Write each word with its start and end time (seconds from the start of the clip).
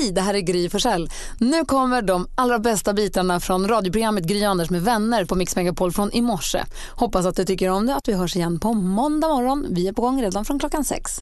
Hej, 0.00 0.12
det 0.12 0.20
här 0.20 0.34
är 0.34 0.40
Gry 0.40 0.68
Forssell. 0.70 1.10
Nu 1.38 1.64
kommer 1.64 2.02
de 2.02 2.28
allra 2.34 2.58
bästa 2.58 2.92
bitarna 2.92 3.40
från 3.40 3.68
radioprogrammet 3.68 4.24
Gry 4.24 4.44
Anders 4.44 4.70
med 4.70 4.82
vänner 4.82 5.24
på 5.24 5.34
Mix 5.34 5.56
Megapol 5.56 5.92
från 5.92 6.12
i 6.12 6.20
morse. 6.20 6.64
Hoppas 6.90 7.26
att 7.26 7.36
du 7.36 7.44
tycker 7.44 7.68
om 7.68 7.86
det 7.86 7.94
att 7.94 8.08
vi 8.08 8.12
hörs 8.12 8.36
igen 8.36 8.60
på 8.60 8.74
måndag 8.74 9.28
morgon. 9.28 9.66
Vi 9.70 9.88
är 9.88 9.92
på 9.92 10.02
gång 10.02 10.22
redan 10.22 10.44
från 10.44 10.58
klockan 10.58 10.84
sex. 10.84 11.12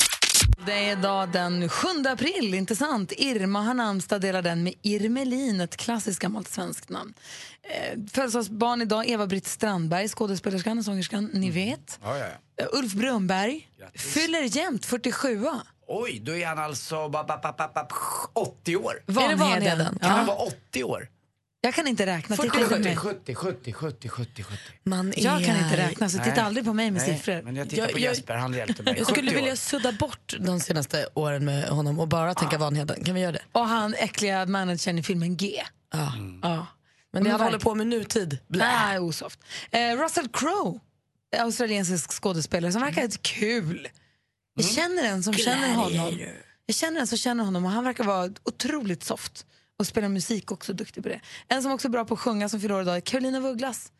Det 0.66 0.72
är 0.72 0.92
idag 0.98 1.32
den 1.32 1.68
7 1.68 1.88
april, 2.08 2.54
inte 2.54 2.76
sant? 2.76 3.12
Irma 3.16 3.62
har 3.62 3.74
namnsdag, 3.74 4.20
delar 4.20 4.42
den 4.42 4.62
med 4.62 4.74
Irmelin, 4.82 5.60
ett 5.60 5.76
klassiskt 5.76 6.18
gammalt 6.20 6.48
svenskt 6.48 6.88
namn. 6.88 7.14
Eh, 7.62 7.98
Födelsedagsbarn 8.12 8.82
idag, 8.82 9.08
Eva-Britt 9.08 9.46
Strandberg, 9.46 10.08
skådespelerskan 10.08 10.78
och 10.78 10.84
sångerskan, 10.84 11.30
ni 11.32 11.50
vet. 11.50 11.98
Ja, 12.02 12.18
ja, 12.18 12.24
ja. 12.26 12.64
Eh, 12.64 12.78
Ulf 12.78 12.92
Brunberg, 12.92 13.68
Grattis. 13.78 14.02
fyller 14.02 14.56
jämt 14.56 14.86
47 14.86 15.46
Oj, 15.88 16.20
då 16.24 16.36
är 16.36 16.46
han 16.46 16.58
alltså 16.58 17.08
ba, 17.08 17.24
ba, 17.24 17.38
ba, 17.42 17.52
ba, 17.58 17.68
ba, 17.74 17.86
80 18.32 18.76
år. 18.76 18.94
Vanheden. 19.06 19.38
Vanheden? 19.38 19.98
Kan 20.00 20.10
han 20.10 20.26
vara 20.26 20.36
80 20.36 20.84
år? 20.84 21.08
Jag 21.60 21.74
kan 21.74 21.86
inte 21.86 22.06
räkna, 22.06 22.36
titta 22.36 22.48
70, 22.48 22.58
inte 22.62 22.68
på 22.68 22.74
70, 22.76 22.84
mig. 22.88 22.96
70, 22.96 23.34
70, 23.34 23.72
70, 23.72 24.08
70, 24.08 24.42
70. 24.42 24.58
Man 24.84 25.08
är... 25.12 25.24
Jag 25.24 25.44
kan 25.44 25.56
inte 25.56 25.76
räkna, 25.76 26.08
så 26.08 26.18
titta 26.18 26.30
Nej. 26.30 26.40
aldrig 26.40 26.64
på 26.66 26.72
mig 26.72 26.90
med 26.90 27.02
Nej, 27.02 27.16
siffror. 27.16 27.42
Men 27.42 27.56
jag 27.56 27.68
tittar 27.70 27.82
Jag- 27.82 27.92
på 27.92 27.98
jag- 27.98 28.10
Jesper, 28.10 28.34
han 28.34 28.54
hjälpte 28.54 28.82
mig. 28.82 28.94
Jag 28.98 29.06
skulle 29.06 29.22
70 29.30 29.36
år. 29.36 29.40
vilja 29.40 29.56
sudda 29.56 29.92
bort 29.92 30.34
de 30.40 30.60
senaste 30.60 31.06
åren 31.14 31.44
med 31.44 31.68
honom 31.68 32.00
och 32.00 32.08
bara 32.08 32.34
tänka 32.34 32.58
Vanheden. 32.58 33.04
Kan 33.04 33.14
vi 33.14 33.20
göra 33.20 33.32
det? 33.32 33.42
Och 33.52 33.66
han 33.68 33.94
äckliga 33.94 34.46
managern 34.46 34.98
i 34.98 35.02
filmen 35.02 35.36
G. 35.36 35.62
Ja. 35.92 36.12
Mm. 36.16 36.40
Ja. 36.42 36.66
Men 37.12 37.24
det 37.24 37.30
han 37.30 37.40
håller 37.40 37.58
på 37.58 37.74
med 37.74 37.86
nutid. 37.86 38.38
Nej, 38.46 38.98
osoft. 38.98 39.40
Eh, 39.70 39.96
Russell 40.02 40.28
Crowe, 40.28 40.78
australiensisk 41.38 42.12
skådespelare 42.22 42.72
som 42.72 42.82
verkar 42.82 43.02
lite 43.02 43.18
kul. 43.18 43.88
Jag 44.58 44.66
känner 44.66 45.04
en 45.04 45.22
som 45.22 45.34
känner 45.34 45.74
honom. 45.74 46.18
Jag 46.66 46.76
känner 46.76 47.00
en 47.00 47.06
som 47.06 47.18
känner 47.18 47.44
honom 47.44 47.64
och 47.64 47.70
han 47.70 47.84
verkar 47.84 48.04
vara 48.04 48.30
otroligt 48.44 49.04
soft. 49.04 49.46
Och 49.78 49.86
spelar 49.86 50.08
musik 50.08 50.52
också, 50.52 50.72
duktig 50.72 51.02
på 51.02 51.08
det. 51.08 51.20
En 51.48 51.62
som 51.62 51.72
också 51.72 51.88
är 51.88 51.90
bra 51.90 52.04
på 52.04 52.14
att 52.14 52.20
sjunga 52.20 52.48
som 52.48 52.60
fyller 52.60 52.74
år 52.74 52.82
idag 52.82 52.96
är 52.96 53.00
Carolina 53.00 53.40
Vugglas. 53.40 53.92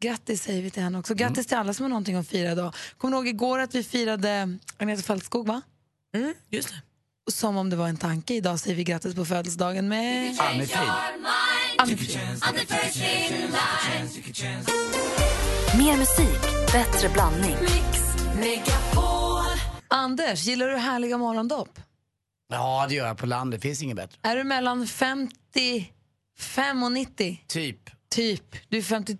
Grattis 0.00 0.42
säger 0.42 0.62
vi 0.62 0.70
till 0.70 0.82
henne 0.82 0.98
också. 0.98 1.14
Grattis 1.14 1.36
Mm. 1.38 1.44
till 1.44 1.56
alla 1.56 1.74
som 1.74 1.82
har 1.84 1.88
någonting 1.88 2.16
att 2.16 2.28
fira 2.28 2.52
idag. 2.52 2.74
Kommer 2.98 3.12
du 3.12 3.16
ihåg 3.18 3.28
igår 3.28 3.58
att 3.58 3.74
vi 3.74 3.82
firade 3.82 4.58
Agneta 4.76 5.02
Fältskog 5.02 5.46
va? 5.46 5.62
Mm, 6.14 6.34
just 6.50 6.68
det. 6.68 6.74
Och 7.26 7.32
Som 7.32 7.56
om 7.56 7.70
det 7.70 7.76
var 7.76 7.88
en 7.88 7.96
tanke. 7.96 8.34
Idag 8.34 8.60
säger 8.60 8.76
vi 8.76 8.84
grattis 8.84 9.14
på 9.14 9.24
födelsedagen 9.24 9.88
med... 9.88 10.36
Anne-Frid. 11.78 12.16
Mer 15.78 15.96
musik, 15.96 16.72
bättre 16.72 17.08
blandning. 17.08 17.56
Anders, 20.06 20.44
gillar 20.44 20.68
du 20.68 20.76
härliga 20.76 21.18
morgondopp? 21.18 21.78
Ja, 22.52 22.86
det 22.88 22.94
gör 22.94 23.06
jag 23.06 23.18
på 23.18 23.26
landet. 23.26 23.62
Det 23.62 23.68
finns 23.68 23.82
inget 23.82 23.96
bättre. 23.96 24.18
Är 24.22 24.36
du 24.36 24.44
mellan 24.44 24.86
55 24.86 26.82
och 26.82 26.92
90? 26.92 27.44
Typ. 27.46 27.90
Typ. 28.10 28.56
Du 28.68 28.78
är 28.78 28.82
52 28.82 29.18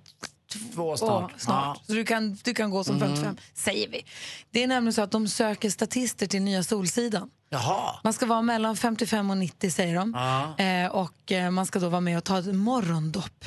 Två 0.75 0.97
snart. 0.97 1.33
snart. 1.41 1.57
Ja. 1.57 1.65
Mm. 1.65 1.77
Så 1.87 1.93
du 1.93 2.05
kan, 2.05 2.35
du 2.45 2.55
kan 2.55 2.71
gå 2.71 2.85
som 2.85 3.01
55, 3.01 3.37
säger 3.55 3.89
vi. 3.89 4.05
Det 4.51 4.63
är 4.63 4.67
nämligen 4.67 4.93
så 4.93 5.03
att 5.03 5.11
de 5.11 5.29
söker 5.29 5.71
statister 5.71 6.27
till 6.27 6.43
nya 6.43 6.63
Solsidan. 6.63 7.31
Jaha. 7.51 8.01
Man 8.05 8.13
ska 8.13 8.27
vara 8.27 8.43
mellan 8.43 8.77
55 8.77 9.31
och 9.31 9.37
90 9.37 9.71
säger 9.71 9.95
de. 9.97 10.13
Ja. 10.17 10.65
Eh, 10.65 10.91
och 10.91 11.33
eh, 11.33 11.51
man 11.51 11.67
ska 11.67 11.79
då 11.79 11.89
vara 11.89 12.01
med 12.01 12.19
och 12.19 12.25
ta 12.25 12.39
ett 12.39 12.55
morgondopp. 12.55 13.45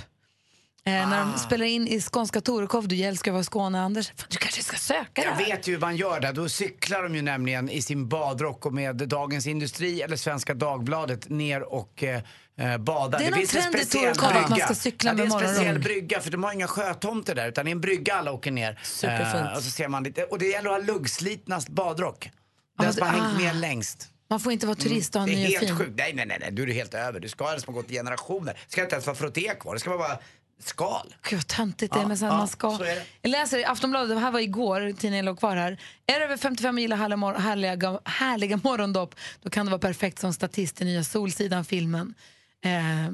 Eh, 0.85 0.91
När 0.93 1.21
Ah. 1.21 1.25
de 1.33 1.39
spelar 1.39 1.65
in 1.65 1.87
i 1.87 2.01
skånska 2.01 2.41
Torekov, 2.41 2.87
du 2.87 3.01
älskar 3.03 3.31
att 3.31 3.33
vara 3.33 3.43
Skåne 3.43 3.81
Anders, 3.81 4.07
Fan, 4.07 4.27
du 4.29 4.37
kanske 4.37 4.63
ska 4.63 4.77
söka 4.77 5.05
det 5.13 5.21
Jag 5.21 5.31
här. 5.31 5.45
vet 5.45 5.67
ju 5.67 5.71
hur 5.73 5.79
man 5.79 5.95
gör 5.95 6.19
det. 6.19 6.31
Då 6.31 6.49
cyklar 6.49 7.03
de 7.03 7.15
ju 7.15 7.21
nämligen 7.21 7.69
i 7.69 7.81
sin 7.81 8.07
badrock 8.07 8.65
och 8.65 8.73
med 8.73 8.95
Dagens 8.95 9.47
Industri 9.47 10.01
eller 10.01 10.15
Svenska 10.15 10.53
Dagbladet 10.53 11.29
ner 11.29 11.61
och 11.73 12.03
eh, 12.03 12.21
eh, 12.57 12.77
badar. 12.77 13.19
Det 13.19 13.25
är 13.25 13.31
någon 13.31 13.39
finns 13.39 13.55
en 13.55 13.61
trend 13.61 13.75
i 13.75 13.77
speciell 13.79 14.15
Torekov 14.15 14.37
att 14.43 14.49
man 14.49 14.59
ska 14.59 14.75
cykla 14.75 15.09
ja, 15.11 15.13
det 15.15 15.21
är 15.21 15.23
en 15.23 15.29
med 15.29 15.39
speciell 15.39 15.57
morgonrock. 15.65 15.83
brygga 15.83 16.19
för 16.19 16.31
de 16.31 16.43
har 16.43 16.53
inga 16.53 16.67
sjötomter 16.67 17.35
där 17.35 17.47
utan 17.49 17.65
det 17.65 17.69
är 17.69 17.71
en 17.71 17.81
brygga 17.81 18.13
alla 18.13 18.31
åker 18.31 18.51
ner. 18.51 18.79
Superfint. 18.83 19.45
Eh, 19.47 19.57
och 19.57 19.63
så 19.63 19.69
ser 19.71 19.87
man 19.87 20.03
lite, 20.03 20.23
och 20.23 20.39
det 20.39 20.45
gäller 20.47 20.69
att 20.69 20.87
ha 20.87 20.93
luggslitna 20.93 21.61
badrock. 21.69 22.19
Den 22.77 22.85
Ja, 22.87 22.93
som 22.93 23.07
har 23.07 23.13
det- 23.15 23.21
hängt 23.21 23.35
ah. 23.35 23.39
med 23.43 23.55
längst. 23.55 24.07
Man 24.31 24.39
får 24.39 24.51
inte 24.51 24.65
vara 24.67 24.75
turist 24.75 25.15
och 25.15 25.21
ha 25.21 25.27
Det 25.27 25.35
ny 25.35 25.41
är 25.43 25.45
och 25.47 25.51
helt 25.51 25.65
fin. 25.67 25.77
sjukt. 25.77 25.93
Nej, 25.97 26.13
nej, 26.13 26.25
nej, 26.25 26.37
nej, 26.41 26.51
du 26.51 26.63
är 26.63 26.67
helt 26.73 26.93
över. 26.93 27.19
Du 27.19 27.27
ska 27.29 27.43
ha 27.43 27.59
som 27.59 27.73
har 27.73 27.81
gått 27.81 27.91
i 27.91 27.93
generationer. 27.93 28.53
Det 28.53 28.71
ska 28.71 28.81
inte 28.81 28.95
ens 28.95 29.05
vara 29.07 29.15
frotté 29.17 29.51
kvar. 29.59 29.73
Det 29.73 29.79
ska 29.79 29.89
vara 29.89 29.99
bara 29.99 30.19
skal. 30.59 31.15
Gud 31.29 31.39
vad 31.39 31.47
töntigt 31.47 31.93
det 31.93 31.99
är 31.99 32.01
Ja, 32.01 32.07
men 32.07 32.17
sen 32.17 32.27
ja, 32.27 32.37
man 32.37 32.47
ska. 32.47 32.77
så 32.77 32.83
är 32.83 32.95
det. 32.95 33.05
Jag 33.21 33.29
läser 33.31 33.57
i 33.57 33.65
Aftonbladet, 33.65 34.09
det 34.09 34.19
här 34.19 34.31
var 34.31 34.39
igår, 34.39 34.91
tidningen 34.97 35.25
låg 35.25 35.39
kvar 35.39 35.55
här. 35.55 35.77
Är 36.07 36.19
du 36.19 36.25
över 36.25 36.37
55 36.37 36.75
och 36.75 36.81
gillar 36.81 36.97
härliga, 36.97 37.17
mor- 37.17 37.33
härliga, 37.39 37.99
härliga 38.05 38.59
morgondopp 38.63 39.15
då 39.41 39.49
kan 39.49 39.65
det 39.65 39.69
vara 39.71 39.79
perfekt 39.81 40.19
som 40.19 40.33
statist 40.33 40.81
i 40.81 40.85
nya 40.85 41.03
Solsidan-filmen. 41.03 42.13
Eh, 42.65 43.11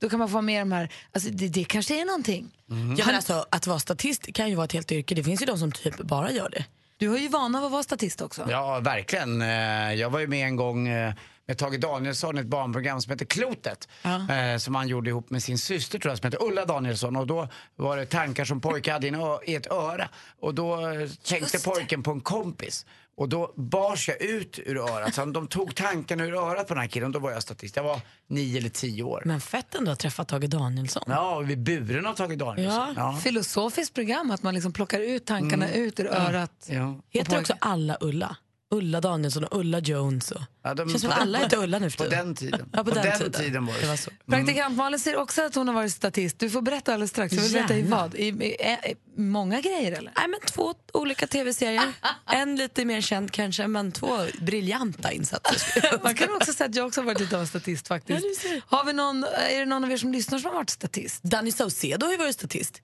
då 0.00 0.08
kan 0.08 0.18
man 0.18 0.28
få 0.28 0.32
vara 0.32 0.42
med 0.42 0.62
de 0.62 0.72
här, 0.72 0.88
alltså 1.12 1.30
det, 1.30 1.48
det 1.48 1.64
kanske 1.64 2.00
är 2.00 2.04
någonting. 2.04 2.50
Ja, 2.98 3.06
men 3.06 3.14
alltså, 3.14 3.46
att 3.50 3.66
vara 3.66 3.78
statist 3.78 4.32
kan 4.34 4.48
ju 4.48 4.54
vara 4.54 4.64
ett 4.64 4.72
helt 4.72 4.92
yrke. 4.92 5.14
Det 5.14 5.24
finns 5.24 5.42
ju 5.42 5.46
de 5.46 5.58
som 5.58 5.72
typ 5.72 5.96
bara 5.98 6.30
gör 6.32 6.48
det. 6.50 6.64
Du 6.96 7.08
har 7.08 7.18
ju 7.18 7.28
vana 7.28 7.58
av 7.58 7.64
att 7.64 7.72
vara 7.72 7.82
statist 7.82 8.20
också. 8.20 8.46
Ja, 8.50 8.80
verkligen. 8.80 9.42
Eh, 9.42 9.48
Jag 9.94 10.10
var 10.10 10.20
ju 10.20 10.26
med 10.26 10.46
en 10.46 10.56
gång 10.56 10.88
eh, 10.88 11.14
med 11.50 11.58
Tage 11.58 11.78
Danielsson 11.80 12.38
ett 12.38 12.46
barnprogram 12.46 13.00
som 13.00 13.10
heter 13.10 13.24
Klotet. 13.24 13.88
eh, 14.04 14.56
Som 14.58 14.74
han 14.74 14.88
gjorde 14.88 15.10
ihop 15.10 15.30
med 15.30 15.42
sin 15.42 15.58
syster 15.58 15.98
tror 15.98 16.10
jag, 16.10 16.18
som 16.18 16.26
heter 16.26 16.42
Ulla 16.46 16.64
Danielsson. 16.64 17.16
Och 17.16 17.26
då 17.26 17.48
var 17.76 17.96
det 17.96 18.06
tankar 18.06 18.44
som 18.44 18.60
pojkar 18.60 18.92
hade 18.92 19.06
i 19.46 19.54
ett 19.54 19.66
öra. 19.70 20.08
Och 20.40 20.54
då 20.54 20.88
eh, 20.90 21.08
tänkte 21.24 21.58
pojken 21.58 22.02
på 22.02 22.10
en 22.10 22.20
kompis. 22.20 22.86
Och 23.16 23.28
då 23.28 23.52
bars 23.56 24.08
jag 24.08 24.22
ut 24.22 24.58
ur 24.66 24.76
örat. 24.78 25.14
Så 25.14 25.24
de 25.24 25.46
tog 25.48 25.74
tankarna 25.74 26.24
ur 26.24 26.34
örat 26.34 26.68
på 26.68 26.74
den 26.74 26.80
här 26.80 26.88
killen. 26.88 27.12
Då 27.12 27.18
var 27.18 27.30
jag 27.30 27.42
statist. 27.42 27.76
Jag 27.76 27.82
var 27.82 28.00
nio 28.26 28.58
eller 28.58 28.68
tio 28.68 29.02
år. 29.02 29.22
Men 29.24 29.40
fett 29.40 29.74
ändå 29.74 29.90
att 29.90 29.98
träffa 29.98 30.24
Tage 30.24 30.48
Danielsson. 30.48 31.02
Ja, 31.06 31.36
och 31.36 31.50
vid 31.50 31.58
buren 31.62 32.06
av 32.06 32.14
Tage 32.14 32.38
Danielsson. 32.38 32.94
Ja. 32.96 33.12
Ja. 33.12 33.18
Filosofiskt 33.22 33.94
program, 33.94 34.30
att 34.30 34.42
man 34.42 34.54
liksom 34.54 34.72
plockar 34.72 35.00
ut 35.00 35.24
tankarna 35.26 35.72
ut 35.72 36.00
ur 36.00 36.06
örat. 36.06 36.66
Ja. 36.70 37.00
Heter 37.10 37.38
också 37.40 37.54
alla 37.60 37.98
Ulla? 38.00 38.36
Ulla 38.72 39.00
Danielsson 39.00 39.44
och 39.44 39.58
Ulla 39.60 39.78
Jones. 39.78 40.30
Och... 40.30 40.40
Ja, 40.62 40.74
de- 40.74 40.88
Känns 40.88 41.02
som 41.02 41.10
att 41.10 41.18
alla 41.18 41.38
heter 41.38 41.62
Ulla 41.62 41.78
nu 41.78 41.90
för 41.90 41.98
På 41.98 42.04
tiden. 42.04 42.26
den 42.26 42.34
tiden. 42.34 42.68
Ja, 42.72 42.84
på, 42.84 42.90
den, 42.90 43.32
tiden. 43.32 43.66
var 43.66 43.74
det, 43.74 43.80
det 43.80 43.86
var 43.86 43.96
så. 43.96 44.02
så. 44.02 44.30
Praktikant 44.30 44.76
Malin 44.76 45.00
säger 45.00 45.16
också 45.16 45.42
att 45.42 45.54
hon 45.54 45.68
har 45.68 45.74
varit 45.74 45.92
statist. 45.92 46.38
Du 46.38 46.50
får 46.50 46.62
berätta 46.62 46.92
alldeles 46.94 47.10
strax. 47.10 47.34
Jag 47.34 47.42
vill 47.42 47.52
veta 47.52 47.76
i 47.76 47.82
vad. 47.82 48.14
I, 48.14 48.26
i, 48.28 48.44
i, 48.54 48.96
många 49.16 49.60
grejer 49.60 49.92
eller? 49.92 50.12
Nej, 50.16 50.28
men 50.28 50.40
två 50.46 50.74
olika 50.92 51.26
tv-serier. 51.26 51.92
en 52.26 52.56
lite 52.56 52.84
mer 52.84 53.00
känd 53.00 53.30
kanske, 53.32 53.66
men 53.66 53.92
två 53.92 54.18
briljanta 54.40 55.12
insatser. 55.12 56.02
Man 56.02 56.14
kan 56.14 56.36
också 56.36 56.52
säga 56.52 56.68
att 56.68 56.74
jag 56.74 56.86
också 56.86 57.00
har 57.00 57.06
varit 57.06 57.20
lite 57.20 57.34
av 57.36 57.40
en 57.40 57.46
statist 57.48 57.88
faktiskt. 57.88 58.44
Ja, 58.44 58.50
du. 58.50 58.60
Har 58.66 58.84
vi 58.84 58.92
någon, 58.92 59.24
är 59.24 59.58
det 59.58 59.64
någon 59.66 59.84
av 59.84 59.92
er 59.92 59.96
som 59.96 60.12
lyssnar 60.12 60.38
som 60.38 60.48
har 60.50 60.54
varit 60.54 60.70
statist? 60.70 61.22
Danny 61.22 61.52
Saucedo 61.52 62.06
har 62.06 62.12
ju 62.12 62.18
varit 62.18 62.34
statist. 62.34 62.82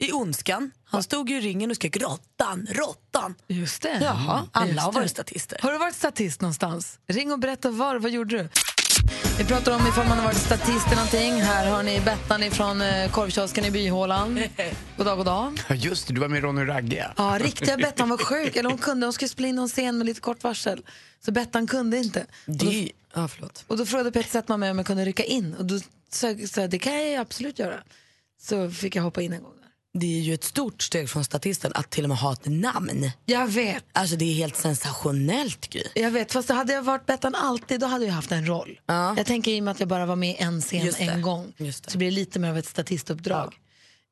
I 0.00 0.12
Ondskan. 0.12 0.70
Han 0.84 1.02
stod 1.02 1.30
ju 1.30 1.36
i 1.38 1.40
ringen 1.40 1.70
och 1.70 1.76
skrek 1.76 1.96
råttan, 1.96 2.66
råttan. 2.70 3.34
Just 3.46 3.82
det. 3.82 3.98
Jaha, 4.02 4.46
alla 4.52 4.68
Just 4.70 4.80
har 4.80 4.92
varit 4.92 5.10
statister. 5.10 5.58
Har 5.62 5.72
du 5.72 5.78
varit 5.78 5.94
statist 5.94 6.40
någonstans? 6.40 6.98
Ring 7.06 7.32
och 7.32 7.38
berätta 7.38 7.70
var. 7.70 7.96
Vad 7.96 8.10
gjorde 8.10 8.36
du? 8.38 8.48
Vi 9.38 9.44
pratar 9.44 9.72
om 9.76 9.86
ifall 9.86 10.08
man 10.08 10.18
har 10.18 10.24
varit 10.24 10.36
statist 10.38 10.92
i 10.92 10.94
någonting. 10.94 11.32
Här 11.42 11.70
har 11.70 11.82
ni 11.82 12.00
Bettan 12.00 12.42
ifrån 12.42 12.80
eh, 12.82 13.10
korvkiosken 13.10 13.64
i 13.64 13.70
Byhålan. 13.70 14.34
God 14.96 15.06
dag, 15.06 15.16
god 15.16 15.26
dag. 15.26 15.60
Ja, 15.68 15.74
just 15.74 16.08
det, 16.08 16.14
du 16.14 16.20
var 16.20 16.28
med 16.28 16.42
Ronny 16.42 16.64
Ragge. 16.64 17.10
Ja, 17.16 17.38
riktiga 17.40 17.76
Bettan 17.76 18.08
var 18.08 18.18
sjuk. 18.18 18.56
Eller 18.56 18.68
hon 18.70 18.78
kunde, 18.78 19.06
hon 19.06 19.12
skulle 19.12 19.28
spela 19.28 19.48
in 19.48 19.54
någon 19.54 19.68
scen 19.68 19.98
med 19.98 20.06
lite 20.06 20.20
kort 20.20 20.42
varsel. 20.44 20.82
Så 21.24 21.32
Bettan 21.32 21.66
kunde 21.66 21.98
inte. 21.98 22.20
Och 22.46 22.56
då, 22.56 22.66
Det, 22.70 22.92
ja, 23.14 23.28
förlåt. 23.28 23.64
och 23.66 23.76
då 23.76 23.86
frågade 23.86 24.12
Peter 24.12 24.30
Settman 24.30 24.60
mig 24.60 24.70
om 24.70 24.78
jag 24.78 24.86
kunde 24.86 25.04
rycka 25.04 25.24
in. 25.24 25.54
Och 25.54 25.64
då 25.64 25.80
sa 26.12 26.26
jag 26.30 26.48
sa 26.48 26.60
jag, 26.60 26.70
det 26.70 26.78
kan 26.78 27.10
jag 27.10 27.20
absolut 27.20 27.58
göra. 27.58 27.80
Så 28.40 28.70
fick 28.70 28.96
jag 28.96 29.02
hoppa 29.02 29.22
in 29.22 29.32
en 29.32 29.42
gång. 29.42 29.52
Det 29.98 30.18
är 30.18 30.20
ju 30.20 30.34
ett 30.34 30.44
stort 30.44 30.82
steg 30.82 31.10
från 31.10 31.24
statisten 31.24 31.72
att 31.74 31.90
till 31.90 32.04
och 32.04 32.08
med 32.08 32.18
ha 32.18 32.32
ett 32.32 32.46
namn. 32.46 33.10
Jag 33.24 33.48
vet. 33.48 33.84
Alltså 33.92 34.16
det 34.16 34.24
är 34.24 34.34
helt 34.34 34.56
sensationellt 34.56 35.70
Gry. 35.70 35.82
Jag 35.94 36.10
vet, 36.10 36.32
fast 36.32 36.48
hade 36.48 36.72
jag 36.72 36.82
varit 36.82 37.06
Bettan 37.06 37.34
alltid 37.34 37.80
då 37.80 37.86
hade 37.86 38.04
jag 38.06 38.12
haft 38.12 38.32
en 38.32 38.46
roll. 38.48 38.80
Ja. 38.86 39.14
Jag 39.16 39.26
tänker 39.26 39.50
i 39.50 39.60
och 39.60 39.64
med 39.64 39.72
att 39.72 39.80
jag 39.80 39.88
bara 39.88 40.06
var 40.06 40.16
med 40.16 40.30
i 40.30 40.36
en 40.38 40.60
scen 40.60 40.86
Just 40.86 40.98
det. 40.98 41.04
en 41.04 41.22
gång 41.22 41.52
Just 41.56 41.84
det. 41.84 41.90
så 41.90 41.98
blir 41.98 42.08
det 42.10 42.14
lite 42.14 42.38
mer 42.38 42.48
av 42.50 42.58
ett 42.58 42.66
statistuppdrag. 42.66 43.54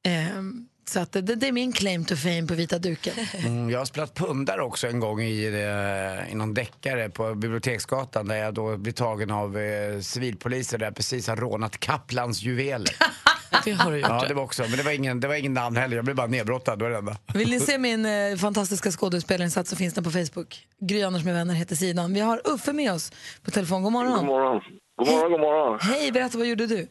Ehm, 0.04 0.66
så 0.88 1.00
att 1.00 1.12
det, 1.12 1.20
det 1.20 1.48
är 1.48 1.52
min 1.52 1.72
claim 1.72 2.04
to 2.04 2.16
fame 2.16 2.46
på 2.46 2.54
vita 2.54 2.78
duken. 2.78 3.14
Mm, 3.38 3.70
jag 3.70 3.78
har 3.78 3.86
spelat 3.86 4.14
pundare 4.14 4.62
också 4.62 4.86
en 4.86 5.00
gång 5.00 5.22
i, 5.22 5.44
eh, 5.46 6.32
i 6.32 6.34
någon 6.34 6.54
deckare 6.54 7.10
på 7.10 7.34
Biblioteksgatan 7.34 8.28
där 8.28 8.36
jag 8.36 8.54
då 8.54 8.76
blev 8.76 8.92
tagen 8.92 9.30
av 9.30 9.58
eh, 9.58 10.00
civilpoliser 10.00 10.78
där 10.78 10.86
jag 10.86 10.96
precis 10.96 11.28
har 11.28 11.36
rånat 11.36 11.80
Kaplans 11.80 12.42
juveler. 12.42 12.96
Det 13.64 13.72
har 13.72 13.90
du 13.90 13.96
gjort. 13.98 14.08
Ja, 14.08 14.24
det 14.28 14.34
var 14.34 14.42
också, 14.42 14.62
men 14.62 14.70
det 14.76 14.82
var 14.82 14.92
ingen, 14.92 15.20
det 15.20 15.28
var 15.28 15.34
ingen 15.34 15.54
namn 15.54 15.76
heller. 15.76 15.96
Jag 15.96 16.04
blev 16.04 16.16
bara 16.16 16.26
nedbrottad, 16.26 16.78
det 16.78 16.84
var 16.84 16.90
det 16.90 16.98
enda. 16.98 17.12
Vill 17.34 17.50
ni 17.50 17.60
se 17.60 17.78
min 17.78 18.06
eh, 18.06 18.36
fantastiska 18.36 18.90
skådespelarinsats 18.90 19.70
så 19.70 19.76
finns 19.76 19.94
den 19.94 20.04
på 20.04 20.10
Facebook. 20.10 20.66
Gry 20.80 21.02
Anders 21.02 21.24
med 21.24 21.34
vänner 21.34 21.54
heter 21.54 21.76
sidan. 21.76 22.14
Vi 22.14 22.20
har 22.20 22.40
Uffe 22.54 22.72
med 22.72 22.92
oss 22.92 23.10
på 23.44 23.50
telefon. 23.50 23.82
God 23.82 23.92
morgon. 23.92 24.16
God 24.18 24.26
morgon. 24.26 24.60
God 24.96 25.08
morgon, 25.08 25.30
god 25.32 25.40
morgon. 25.40 25.78
Hej, 25.82 26.12
berätta 26.12 26.38
vad 26.38 26.46
gjorde 26.46 26.66
du? 26.66 26.88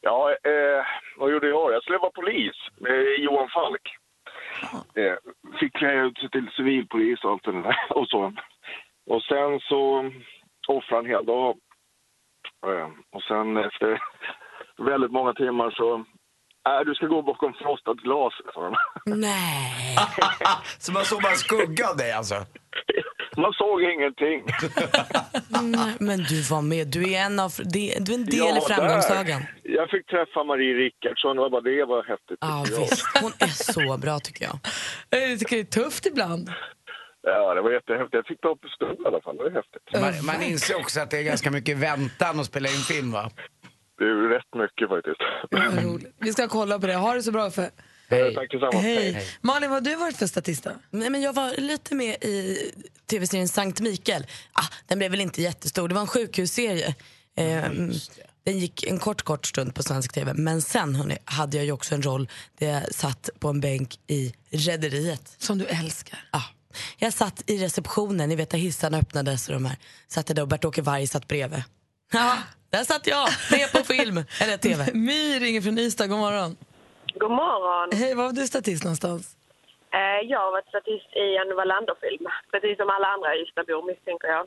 Ja, 0.00 0.30
eh, 0.30 0.84
vad 1.18 1.32
gjorde 1.32 1.48
jag? 1.48 1.72
Jag 1.72 1.82
skulle 1.82 1.98
vara 1.98 2.10
polis 2.10 2.56
med 2.80 2.98
Johan 3.24 3.48
Falk. 3.54 3.86
Eh, 5.00 5.16
fick 5.60 5.72
klä 5.74 6.06
ut 6.06 6.18
sig 6.18 6.30
till 6.30 6.48
civilpolis 6.56 7.24
och 7.24 7.30
allt 7.30 7.44
det 7.44 7.52
där 7.52 7.76
och 7.98 8.06
så. 8.08 8.22
Och 9.10 9.22
sen 9.22 9.60
så 9.68 9.80
offrade 10.68 10.96
han 10.96 11.04
en 11.04 11.10
hel 11.10 11.26
dag 11.26 11.56
Eh, 12.66 12.88
Och 13.16 13.22
sen 13.22 13.56
efter 13.56 13.90
väldigt 14.84 15.12
många 15.12 15.32
timmar 15.32 15.70
så, 15.70 15.94
äh, 16.68 16.80
du 16.86 16.94
ska 16.94 17.06
gå 17.06 17.22
bakom 17.22 17.52
frostat 17.62 17.96
glas, 17.96 18.32
sa 18.54 18.60
de. 18.64 18.74
Nej. 19.20 19.96
Så 20.78 20.92
man 20.92 21.04
såg 21.04 21.22
bara 21.22 21.34
skugga 21.34 21.88
av 21.88 21.96
dig 21.96 22.12
alltså? 22.12 22.34
Man 23.36 23.52
såg 23.52 23.82
ingenting. 23.82 24.44
Nej, 25.62 25.94
Men 26.00 26.18
du 26.22 26.42
var 26.42 26.62
med. 26.62 26.86
Du 26.88 27.12
är 27.14 27.20
en, 27.26 27.38
av, 27.40 27.52
du 27.58 27.78
är 27.86 27.96
en 27.96 28.04
del 28.24 28.38
Jag 28.38 28.48
i 28.56 28.60
var 28.60 28.68
framgångssagan. 28.68 29.40
där. 29.40 29.54
Jag 29.62 29.90
fick 29.90 30.06
träffa 30.06 30.44
Marie 30.44 30.74
Rickardsson 30.74 31.38
och 31.38 31.50
bara 31.50 31.60
det 31.60 31.84
var 31.84 32.04
häftigt. 32.04 32.38
Ja, 32.40 32.64
jag. 32.70 32.80
visst. 32.80 33.06
Hon 33.22 33.32
är 33.38 33.46
så 33.72 33.96
bra 33.98 34.18
tycker 34.20 34.44
jag. 34.44 34.58
Jag 35.30 35.38
tycker 35.38 35.56
det 35.56 35.62
är 35.62 35.82
tufft 35.82 36.06
ibland. 36.06 36.52
Ja, 37.22 37.54
det 37.54 37.60
var 37.62 37.70
jättehäftigt. 37.72 38.14
Jag 38.14 38.26
fick 38.26 38.40
ta 38.40 38.48
upp 38.48 38.64
en 38.64 38.70
stund 38.70 38.98
i 39.00 39.06
alla 39.08 39.20
fall. 39.20 39.36
Det 39.36 39.42
var 39.42 39.50
häftigt. 39.50 39.82
Man, 40.24 40.26
man 40.26 40.42
inser 40.42 40.76
också 40.76 41.00
att 41.00 41.10
det 41.10 41.18
är 41.18 41.22
ganska 41.22 41.50
mycket 41.50 41.76
väntan 41.76 42.40
att 42.40 42.46
spela 42.46 42.68
in 42.68 42.74
film 42.92 43.12
va? 43.12 43.30
Det 44.00 44.06
är 44.06 44.28
rätt 44.28 44.54
mycket 44.54 44.88
faktiskt. 44.88 45.20
Vi 46.18 46.32
ska 46.32 46.48
kolla 46.48 46.78
på 46.78 46.86
det. 46.86 46.94
Ha 46.94 47.14
det 47.14 47.22
så 47.22 47.32
bra 47.32 47.50
för. 47.50 47.70
Hej. 48.08 48.34
Tack 48.34 48.50
detsamma. 48.50 48.82
Hej. 48.82 49.26
Malin, 49.40 49.70
vad 49.70 49.86
har 49.86 49.90
du 49.90 49.96
varit 49.96 50.16
för 50.16 50.26
statista? 50.26 50.70
Nej, 50.90 51.10
men 51.10 51.22
jag 51.22 51.32
var 51.32 51.60
lite 51.60 51.94
med 51.94 52.14
i 52.24 52.58
tv-serien 53.10 53.48
Sankt 53.48 53.80
Mikael. 53.80 54.26
Ah, 54.52 54.64
den 54.86 54.98
blev 54.98 55.10
väl 55.10 55.20
inte 55.20 55.42
jättestor, 55.42 55.88
det 55.88 55.94
var 55.94 56.00
en 56.00 56.06
sjukhusserie. 56.06 56.94
Eh, 57.36 57.64
den 58.44 58.58
gick 58.58 58.86
en 58.86 58.98
kort, 58.98 59.22
kort 59.22 59.46
stund 59.46 59.74
på 59.74 59.82
svensk 59.82 60.12
tv. 60.12 60.34
Men 60.34 60.62
sen 60.62 60.94
hörni, 60.94 61.18
hade 61.24 61.56
jag 61.56 61.66
ju 61.66 61.72
också 61.72 61.94
en 61.94 62.02
roll 62.02 62.28
där 62.58 62.68
jag 62.68 62.94
satt 62.94 63.30
på 63.38 63.48
en 63.48 63.60
bänk 63.60 64.00
i 64.06 64.34
Rederiet. 64.50 65.34
Som 65.38 65.58
du 65.58 65.66
älskar. 65.66 66.18
Ah. 66.30 66.42
Jag 66.98 67.12
satt 67.12 67.50
i 67.50 67.58
receptionen, 67.58 68.28
ni 68.28 68.36
vet 68.36 68.50
där 68.50 68.58
hissarna 68.58 68.98
öppnades 68.98 69.48
och 69.48 69.54
de 69.54 69.64
här. 69.64 69.76
Satt 70.08 70.28
jag 70.28 70.36
där 70.36 70.42
och 70.42 70.48
Bert-Åke 70.48 70.82
Varg 70.82 71.06
satt 71.06 71.28
bredvid. 71.28 71.62
Där 72.70 72.84
satt 72.84 73.06
jag, 73.06 73.28
med 73.50 73.72
på 73.72 73.78
film, 73.94 74.16
eller 74.42 74.56
tv. 74.56 74.80
My 74.94 75.38
ringer 75.38 75.60
från 75.60 75.78
Ystad. 75.78 76.06
God 76.08 76.18
morgon. 76.18 76.56
God 77.14 77.30
morgon. 77.30 77.88
Hej, 78.00 78.14
var 78.14 78.24
var 78.24 78.32
du 78.32 78.46
statist 78.46 78.84
någonstans? 78.84 79.36
Eh, 79.92 80.20
Jag 80.30 80.38
har 80.44 80.50
varit 80.50 80.68
statist 80.68 81.08
i 81.24 81.26
en 81.42 81.56
Wallander-film. 81.56 82.24
Precis 82.52 82.76
som 82.80 82.88
alla 82.90 83.06
andra 83.14 83.36
Ystadbor 83.42 83.82
misstänker 83.86 84.28
jag. 84.28 84.44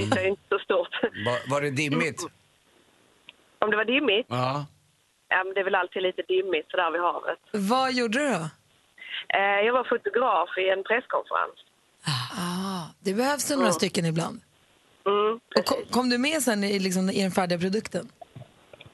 Ystad 0.00 0.20
är 0.20 0.26
inte 0.28 0.42
så 0.48 0.58
stort. 0.58 0.94
Var, 1.26 1.50
var 1.50 1.60
det 1.60 1.70
dimmigt? 1.70 2.20
Om 3.58 3.70
det 3.70 3.76
var 3.76 3.84
dimmigt? 3.84 4.26
Ja. 4.30 4.66
Ja, 5.28 5.44
men 5.44 5.54
det 5.54 5.60
är 5.60 5.64
väl 5.64 5.74
alltid 5.74 6.02
lite 6.02 6.22
dimmigt 6.22 6.70
sådär 6.70 6.90
vid 6.90 7.00
havet. 7.00 7.38
Vad 7.52 7.92
gjorde 7.92 8.18
du 8.18 8.28
då? 8.38 8.44
Eh, 9.38 9.58
Jag 9.66 9.72
var 9.72 9.84
fotograf 9.84 10.48
i 10.58 10.68
en 10.74 10.82
presskonferens. 10.88 11.58
Ah, 12.38 12.82
det 13.04 13.14
behövs 13.14 13.50
några 13.50 13.72
stycken 13.72 14.04
ibland. 14.06 14.40
Mm, 15.06 15.40
Och 15.58 15.64
kom, 15.64 15.78
kom 15.90 16.08
du 16.08 16.18
med 16.18 16.42
sen 16.42 16.64
i, 16.64 16.78
liksom, 16.78 17.10
i 17.10 17.22
den 17.22 17.30
färdiga 17.30 17.58
produkten? 17.58 18.08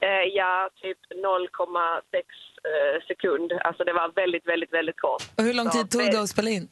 Eh, 0.00 0.08
Ja, 0.34 0.70
typ 0.82 0.98
0,6 1.10 2.16
eh, 2.16 3.06
sekund. 3.06 3.52
Alltså 3.52 3.84
det 3.84 3.92
var 3.92 4.12
väldigt, 4.14 4.46
väldigt, 4.48 4.72
väldigt 4.72 5.00
kort. 5.00 5.22
Och 5.36 5.44
hur 5.44 5.54
lång 5.54 5.66
Ja, 5.66 5.72
tid 5.72 5.90
tog 5.90 6.00
det 6.02 6.20
att 6.20 6.28
spela 6.28 6.50
in? 6.50 6.68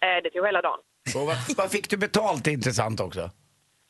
Eh, 0.00 0.22
Det 0.22 0.30
tog 0.30 0.46
hela 0.46 0.62
dagen. 0.62 0.78
Och 1.16 1.26
vad, 1.26 1.36
vad 1.56 1.70
fick 1.70 1.90
du 1.90 1.96
betalt? 1.96 2.44
Det 2.44 2.50
är 2.50 2.52
intressant 2.52 3.00
också. 3.00 3.30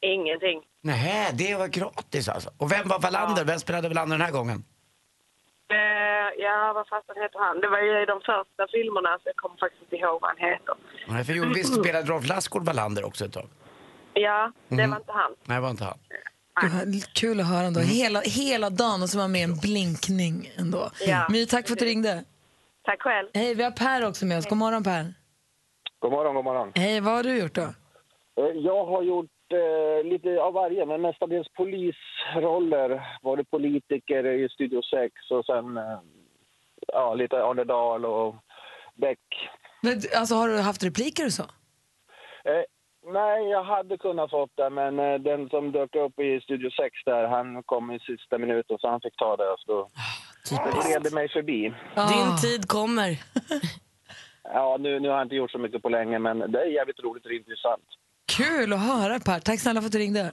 Ingenting. 0.01 0.63
Nej, 0.81 1.31
det 1.35 1.55
var 1.55 1.69
gratis 1.69 2.29
alltså. 2.29 2.51
Och 2.59 2.73
vem 2.73 2.89
var 2.89 2.99
Wallander? 3.01 3.45
Vem 3.45 3.59
spelade 3.59 3.89
Wallander 3.89 4.17
den 4.19 4.25
här 4.27 4.33
gången? 4.33 4.65
Eh, 5.71 6.15
Ja, 6.39 6.73
vad 6.75 6.89
fasen 6.89 7.23
heter 7.23 7.39
han? 7.39 7.61
Det 7.61 7.69
var 7.69 7.79
ju 7.79 8.03
i 8.03 8.07
de 8.07 8.21
första 8.21 8.67
filmerna 8.73 9.19
så 9.23 9.29
jag 9.29 9.37
kommer 9.37 9.57
faktiskt 9.57 9.83
inte 9.83 9.97
ihåg 9.97 10.21
vad 10.21 10.31
han 10.31 10.51
heter. 10.51 10.75
Nej, 11.09 11.25
för 11.25 11.33
jo, 11.33 11.45
visst 11.55 11.75
spelade 11.81 12.07
Rolf 12.13 12.29
Lassgård 12.29 12.65
Wallander 12.65 13.05
också 13.05 13.25
ett 13.25 13.33
tag? 13.33 13.49
Ja, 14.15 14.53
det 14.69 14.77
var 14.87 14.97
inte 14.97 15.13
han. 15.13 15.35
Nej, 15.45 15.57
det 15.57 15.61
var 15.63 15.71
inte 15.71 15.85
han. 15.85 15.99
Kul 17.15 17.41
att 17.41 17.49
höra 17.49 17.67
ändå. 17.67 17.81
Hela, 17.81 18.21
hela 18.21 18.71
dagen 18.71 19.03
och 19.03 19.09
så 19.09 19.19
var 19.19 19.29
med 19.29 19.45
en 19.45 19.57
blinkning 19.57 20.51
ändå. 20.57 20.91
Ja. 21.07 21.27
My, 21.31 21.47
tack 21.47 21.67
för 21.67 21.73
att 21.73 21.79
du 21.79 21.85
ringde. 21.85 22.25
Tack 22.85 23.03
själv. 23.03 23.29
Hej, 23.35 23.55
vi 23.55 23.63
har 23.63 23.71
Per 23.71 24.07
också 24.09 24.27
med 24.27 24.39
oss. 24.39 24.47
God 24.49 24.59
morgon 24.59 24.85
Per. 24.85 25.15
God 25.99 26.13
morgon, 26.13 26.35
god 26.35 26.45
morgon. 26.45 26.73
Hej, 26.75 27.01
vad 27.01 27.15
har 27.15 27.23
du 27.23 27.39
gjort 27.39 27.55
då? 27.55 27.63
Eh, 27.63 28.47
Jag 28.57 28.85
har 28.87 29.03
gjort 29.03 29.31
eh, 29.53 30.11
lite 30.11 30.41
av 30.43 30.53
varje, 30.53 30.87
men 30.87 31.01
mestadels 31.03 31.49
polisroller. 31.57 33.19
Varit 33.23 33.51
politiker 33.51 34.27
i 34.27 34.49
Studio 34.49 34.83
6 34.83 35.15
och 35.31 35.45
sen 35.47 35.77
eh, 35.77 35.99
ja, 36.87 37.15
lite 37.15 37.37
Arne 37.45 37.65
Dahl 37.65 38.05
och 38.05 38.35
Beck. 38.95 39.19
Men, 39.83 40.01
alltså, 40.17 40.35
har 40.35 40.49
du 40.49 40.59
haft 40.59 40.85
repliker 40.85 41.27
och 41.27 41.33
så? 41.33 41.43
Eh, 42.45 42.65
nej, 43.13 43.51
jag 43.51 43.65
hade 43.65 43.99
kunnat 43.99 44.31
fått 44.31 44.57
det, 44.57 44.71
men 44.71 44.99
eh, 44.99 45.15
den 45.15 45.49
som 45.49 45.73
dök 45.73 45.95
upp 45.97 46.19
i 46.19 46.41
Studio 46.41 46.71
6 46.71 46.97
där, 47.05 47.27
han 47.27 47.63
kom 47.63 47.91
i 47.91 47.99
sista 47.99 48.39
minuten 48.39 48.77
så 48.79 48.89
han 48.89 49.01
fick 49.01 49.17
ta 49.17 49.37
det. 49.37 49.57
Så 49.59 49.73
då 49.73 49.89
det 50.51 50.89
gled 50.89 51.13
mig 51.13 51.29
förbi. 51.29 51.75
Ah. 51.95 52.09
Din 52.09 52.37
tid 52.37 52.69
kommer. 52.69 53.19
Ja, 54.53 54.77
nu, 54.81 55.01
nu 55.01 55.09
har 55.09 55.17
jag 55.17 55.25
inte 55.25 55.35
gjort 55.35 55.51
så 55.51 55.59
mycket 55.59 55.83
på 55.83 55.89
länge, 55.89 56.19
men 56.19 56.39
det 56.39 56.61
är 56.61 56.67
jävligt 56.67 57.01
roligt 57.01 57.27
och 57.27 57.33
intressant. 57.33 57.85
Kul 58.37 58.73
att 58.73 58.81
höra 58.81 59.21
Per. 59.21 59.41
Tack 59.41 59.61
snälla 59.61 59.81
för 59.81 59.87
att 59.87 59.93
du 59.93 59.99
ringde. 59.99 60.33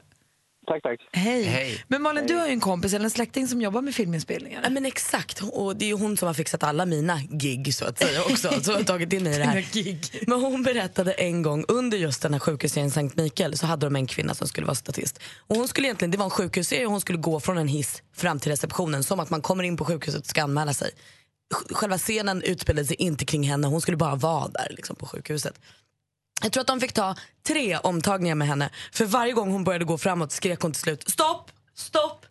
Tack, 0.67 0.83
tack. 0.83 0.99
Hej. 1.13 1.43
Hej. 1.43 1.83
Men 1.87 2.01
Malin, 2.01 2.27
du 2.27 2.33
har 2.35 2.47
ju 2.47 2.53
en 2.53 2.59
kompis 2.59 2.93
eller 2.93 3.05
en 3.05 3.11
släkting 3.11 3.47
som 3.47 3.61
jobbar 3.61 3.81
med 3.81 3.95
filminspelningar. 3.95 4.61
Ja, 4.63 4.69
men 4.69 4.85
exakt, 4.85 5.41
och 5.41 5.75
det 5.75 5.85
är 5.85 5.87
ju 5.87 5.93
hon 5.93 6.17
som 6.17 6.27
har 6.27 6.33
fixat 6.33 6.63
alla 6.63 6.85
mina 6.85 7.19
gig 7.29 7.75
så 7.75 7.85
att 7.85 7.99
säga 7.99 8.21
också. 8.23 8.61
Så 8.63 8.73
har 8.73 8.83
tagit 8.83 9.13
in 9.13 9.23
mig 9.23 9.35
i 9.35 9.37
det 9.37 9.43
här. 9.43 9.65
Gig. 9.71 10.23
Men 10.27 10.41
hon 10.41 10.63
berättade 10.63 11.11
en 11.13 11.41
gång 11.41 11.65
under 11.67 11.97
just 11.97 12.21
den 12.21 12.33
här 12.33 12.39
sjukhusserien 12.39 12.91
Sankt 12.91 13.15
Mikael 13.15 13.57
så 13.57 13.65
hade 13.65 13.85
de 13.85 13.95
en 13.95 14.07
kvinna 14.07 14.33
som 14.35 14.47
skulle 14.47 14.67
vara 14.67 14.75
statist. 14.75 15.19
Och 15.37 15.55
hon 15.55 15.67
skulle 15.67 15.87
egentligen, 15.87 16.11
det 16.11 16.17
var 16.17 16.25
en 16.25 16.29
sjukhusserie 16.31 16.85
och 16.85 16.91
hon 16.91 17.01
skulle 17.01 17.17
gå 17.19 17.39
från 17.39 17.57
en 17.57 17.67
hiss 17.67 18.03
fram 18.15 18.39
till 18.39 18.51
receptionen 18.51 19.03
som 19.03 19.19
att 19.19 19.29
man 19.29 19.41
kommer 19.41 19.63
in 19.63 19.77
på 19.77 19.85
sjukhuset 19.85 20.21
och 20.21 20.27
ska 20.27 20.43
anmäla 20.43 20.73
sig. 20.73 20.91
Sj- 21.53 21.73
Själva 21.73 21.97
scenen 21.97 22.41
utspelade 22.41 22.85
sig 22.87 22.95
inte 22.95 23.25
kring 23.25 23.43
henne, 23.43 23.67
hon 23.67 23.81
skulle 23.81 23.97
bara 23.97 24.15
vara 24.15 24.47
där 24.47 24.67
liksom, 24.69 24.95
på 24.95 25.05
sjukhuset. 25.05 25.53
Jag 26.43 26.51
tror 26.51 26.61
att 26.61 26.67
de 26.67 26.79
fick 26.79 26.93
ta 26.93 27.15
tre 27.47 27.77
omtagningar 27.77 28.35
med 28.35 28.47
henne. 28.47 28.69
För 28.91 29.05
varje 29.05 29.33
gång 29.33 29.51
hon 29.51 29.63
började 29.63 29.85
gå 29.85 29.97
framåt 29.97 30.31
skrek 30.31 30.61
hon 30.61 30.71
till 30.71 30.81
slut 30.81 31.09
stopp, 31.09 31.51
stopp. 31.75 32.25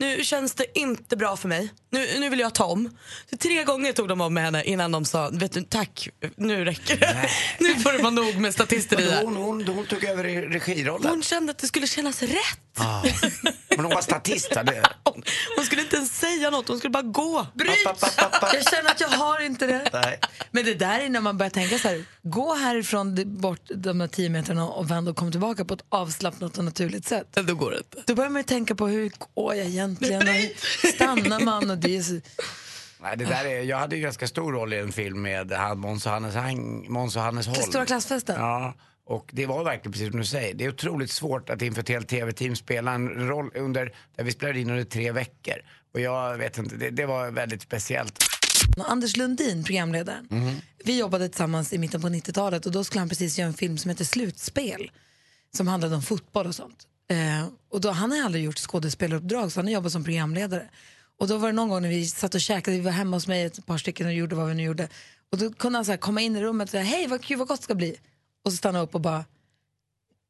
Nu 0.00 0.24
känns 0.24 0.54
det 0.54 0.78
inte 0.78 1.16
bra 1.16 1.36
för 1.36 1.48
mig. 1.48 1.72
Nu, 1.90 2.20
nu 2.20 2.28
vill 2.28 2.38
jag 2.38 2.54
ta 2.54 2.64
om. 2.64 2.96
Så 3.30 3.36
tre 3.36 3.64
gånger 3.64 3.92
tog 3.92 4.08
de 4.08 4.20
om 4.20 4.34
med 4.34 4.44
henne 4.44 4.64
innan 4.64 4.92
de 4.92 5.04
sa 5.04 5.30
vet 5.32 5.52
du, 5.52 5.62
tack, 5.62 6.08
nu 6.36 6.64
räcker 6.64 6.96
det. 6.96 7.30
nu 7.64 7.74
får 7.74 7.92
det 7.92 7.98
vara 7.98 8.10
nog 8.10 8.36
med 8.36 8.54
statister. 8.54 9.22
Hon, 9.24 9.36
hon, 9.36 9.68
hon 9.68 9.86
tog 9.86 10.04
över 10.04 10.24
regirollen. 10.24 11.10
Hon 11.10 11.22
kände 11.22 11.50
att 11.50 11.58
det 11.58 11.66
skulle 11.66 11.86
kännas 11.86 12.22
rätt. 12.22 12.60
Ah. 12.78 13.02
Men 13.78 13.84
hon 13.84 13.94
var 13.94 14.02
statist. 14.02 14.50
Det. 14.50 14.82
Hon, 15.04 15.22
hon 15.56 15.64
skulle 15.64 15.82
inte 15.82 15.96
ens 15.96 16.18
säga 16.18 16.50
något, 16.50 16.68
hon 16.68 16.78
skulle 16.78 16.90
bara 16.90 17.02
gå. 17.02 17.46
Bryt! 17.54 17.88
Jag 18.42 18.68
känner 18.70 18.90
att 18.90 19.00
jag 19.00 19.08
har 19.08 19.40
inte 19.40 19.66
det. 19.66 19.90
Nej. 19.92 20.20
Men 20.50 20.64
det 20.64 20.74
där 20.74 21.00
är 21.00 21.08
när 21.08 21.20
man 21.20 21.38
börjar 21.38 21.50
tänka 21.50 21.78
så 21.78 21.88
här, 21.88 22.04
gå 22.22 22.54
härifrån 22.54 23.40
bort 23.40 23.60
de 23.74 24.00
här 24.00 24.08
tio 24.08 24.28
metrarna 24.28 24.68
och 24.68 24.90
vänd 24.90 25.08
och 25.08 25.16
kom 25.16 25.30
tillbaka 25.30 25.64
på 25.64 25.74
ett 25.74 25.84
avslappnat 25.88 26.58
och 26.58 26.64
naturligt 26.64 27.06
sätt. 27.06 27.26
Då 27.32 27.54
går 27.54 27.70
det 27.70 27.76
inte. 27.78 28.02
Då 28.06 28.14
börjar 28.14 28.30
man 28.30 28.40
ju 28.40 28.44
tänka 28.44 28.74
på 28.74 28.86
hur 28.86 29.12
går 29.34 29.54
jag 29.54 29.68
egentligen 29.90 30.50
och 30.82 30.88
stannar 30.88 31.40
man 31.40 31.70
och 31.70 31.78
det 31.78 31.96
är 31.96 32.02
så... 32.02 32.20
Nej, 33.00 33.16
det 33.16 33.24
där 33.24 33.44
är, 33.44 33.62
jag 33.62 33.78
hade 33.78 33.96
ju 33.96 34.02
ganska 34.02 34.26
stor 34.26 34.52
roll 34.52 34.72
i 34.72 34.78
en 34.78 34.92
film 34.92 35.22
med 35.22 35.52
Måns 35.76 36.06
och 36.06 36.12
Hannes, 36.12 36.34
Måns 36.88 37.16
och 37.16 37.22
Hannes 37.22 37.46
Holm. 37.46 37.62
Stora 37.62 37.86
klassfesten. 37.86 38.36
Ja, 38.40 38.74
och 39.06 39.30
det 39.32 39.46
var 39.46 39.64
verkligen 39.64 39.92
precis 39.92 40.10
som 40.10 40.20
du 40.20 40.26
säger. 40.26 40.54
Det 40.54 40.64
är 40.64 40.68
otroligt 40.68 41.10
svårt 41.10 41.50
att 41.50 41.62
inför 41.62 41.80
ett 41.80 41.88
helt 41.88 42.08
tv-team 42.08 42.56
spela 42.56 42.92
en 42.92 43.28
roll 43.28 43.50
under, 43.54 43.92
där 44.16 44.24
vi 44.24 44.32
spelade 44.32 44.60
in 44.60 44.70
under 44.70 44.84
tre 44.84 45.12
veckor. 45.12 45.54
Och 45.94 46.00
jag 46.00 46.38
vet 46.38 46.58
inte, 46.58 46.76
det, 46.76 46.90
det 46.90 47.06
var 47.06 47.30
väldigt 47.30 47.62
speciellt. 47.62 48.24
Anders 48.86 49.16
Lundin, 49.16 49.64
programledaren, 49.64 50.28
vi 50.84 50.98
jobbade 50.98 51.28
tillsammans 51.28 51.72
i 51.72 51.78
mitten 51.78 52.00
på 52.00 52.08
90-talet 52.08 52.66
och 52.66 52.72
då 52.72 52.84
skulle 52.84 53.00
han 53.00 53.08
precis 53.08 53.38
göra 53.38 53.48
en 53.48 53.54
film 53.54 53.78
som 53.78 53.88
heter 53.88 54.04
Slutspel 54.04 54.90
som 55.56 55.68
handlade 55.68 55.94
om 55.94 56.02
fotboll 56.02 56.46
och 56.46 56.54
sånt. 56.54 56.87
Eh, 57.08 57.48
och 57.70 57.80
då, 57.80 57.90
han 57.90 58.12
har 58.12 58.24
aldrig 58.24 58.44
gjort 58.44 58.58
skådespelaruppdrag 58.58 59.52
så 59.52 59.60
han 59.60 59.66
har 59.66 59.72
jobbat 59.72 59.92
som 59.92 60.04
programledare. 60.04 60.68
Och 61.18 61.28
då 61.28 61.38
var 61.38 61.48
det 61.48 61.54
någon 61.54 61.68
gång 61.68 61.82
när 61.82 61.88
vi 61.88 62.06
satt 62.06 62.34
och 62.34 62.40
käkade, 62.40 62.76
vi 62.76 62.82
var 62.82 62.90
hemma 62.90 63.16
hos 63.16 63.26
mig 63.26 63.44
ett 63.44 63.66
par 63.66 63.78
stycken 63.78 64.06
och 64.06 64.12
gjorde 64.12 64.36
vad 64.36 64.48
vi 64.48 64.54
nu 64.54 64.62
gjorde. 64.62 64.88
Och 65.32 65.38
då 65.38 65.52
kunde 65.52 65.78
han 65.78 65.84
så 65.84 65.96
komma 65.96 66.20
in 66.20 66.36
i 66.36 66.42
rummet 66.42 66.68
och 66.68 66.70
säga 66.70 66.82
hej 66.82 67.06
vad 67.06 67.22
kul 67.22 67.38
vad 67.38 67.48
gott 67.48 67.60
det 67.60 67.64
ska 67.64 67.74
bli. 67.74 67.96
Och 68.44 68.52
så 68.52 68.56
stanna 68.56 68.80
upp 68.80 68.94
och 68.94 69.00
bara 69.00 69.24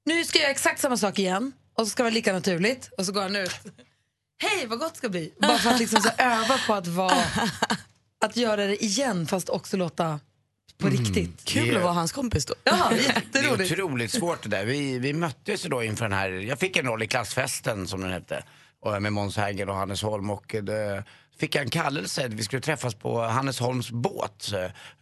nu 0.05 0.25
ska 0.25 0.39
jag 0.39 0.43
göra 0.43 0.53
exakt 0.53 0.81
samma 0.81 0.97
sak 0.97 1.19
igen 1.19 1.53
och 1.75 1.87
så 1.87 1.91
ska 1.91 2.03
det 2.03 2.05
vara 2.05 2.15
lika 2.15 2.33
naturligt 2.33 2.91
och 2.99 3.07
så 3.07 3.13
går 3.13 3.23
han 3.23 3.37
ut. 3.37 3.51
Hej 4.43 4.67
vad 4.67 4.79
gott 4.79 4.93
det 4.93 4.99
ska 4.99 5.09
bli. 5.09 5.33
Bara 5.41 5.59
för 5.59 5.71
att 5.71 5.79
liksom 5.79 6.03
så 6.03 6.11
öva 6.19 6.59
på 6.67 6.75
att 6.75 6.87
vara 6.87 7.25
att 8.25 8.37
göra 8.37 8.67
det 8.67 8.85
igen 8.85 9.27
fast 9.27 9.49
också 9.49 9.77
låta 9.77 10.21
på 10.79 10.89
riktigt. 10.89 11.45
Kul 11.45 11.77
att 11.77 11.83
vara 11.83 11.93
hans 11.93 12.13
kompis 12.13 12.47
då. 12.47 12.55
Ja, 12.65 12.91
Det 13.33 13.39
är 13.39 13.53
otroligt 13.53 14.11
svårt 14.19 14.43
det 14.43 14.49
där. 14.49 14.65
Vi, 14.65 14.99
vi 14.99 15.13
möttes 15.13 15.65
ju 15.65 15.69
då 15.69 15.83
inför 15.83 16.05
den 16.05 16.19
här, 16.19 16.31
jag 16.31 16.59
fick 16.59 16.77
en 16.77 16.87
roll 16.87 17.03
i 17.03 17.07
klassfesten 17.07 17.87
som 17.89 18.01
den 18.01 18.13
hette. 18.13 18.43
och 18.83 19.03
med 19.03 19.13
Måns 19.13 19.37
Herngren 19.37 19.69
och 19.69 19.75
Hannes 19.75 20.03
Holm. 20.03 20.31
Och 20.31 20.55
eh, 20.55 20.63
det 20.63 21.05
fick 21.41 21.55
jag 21.55 21.63
en 21.65 21.71
kallelse, 21.71 22.29
vi 22.29 22.43
skulle 22.43 22.63
träffas 22.63 22.95
på 22.95 23.21
Hannes 23.21 23.59
Holms 23.59 23.91
båt, 23.91 24.53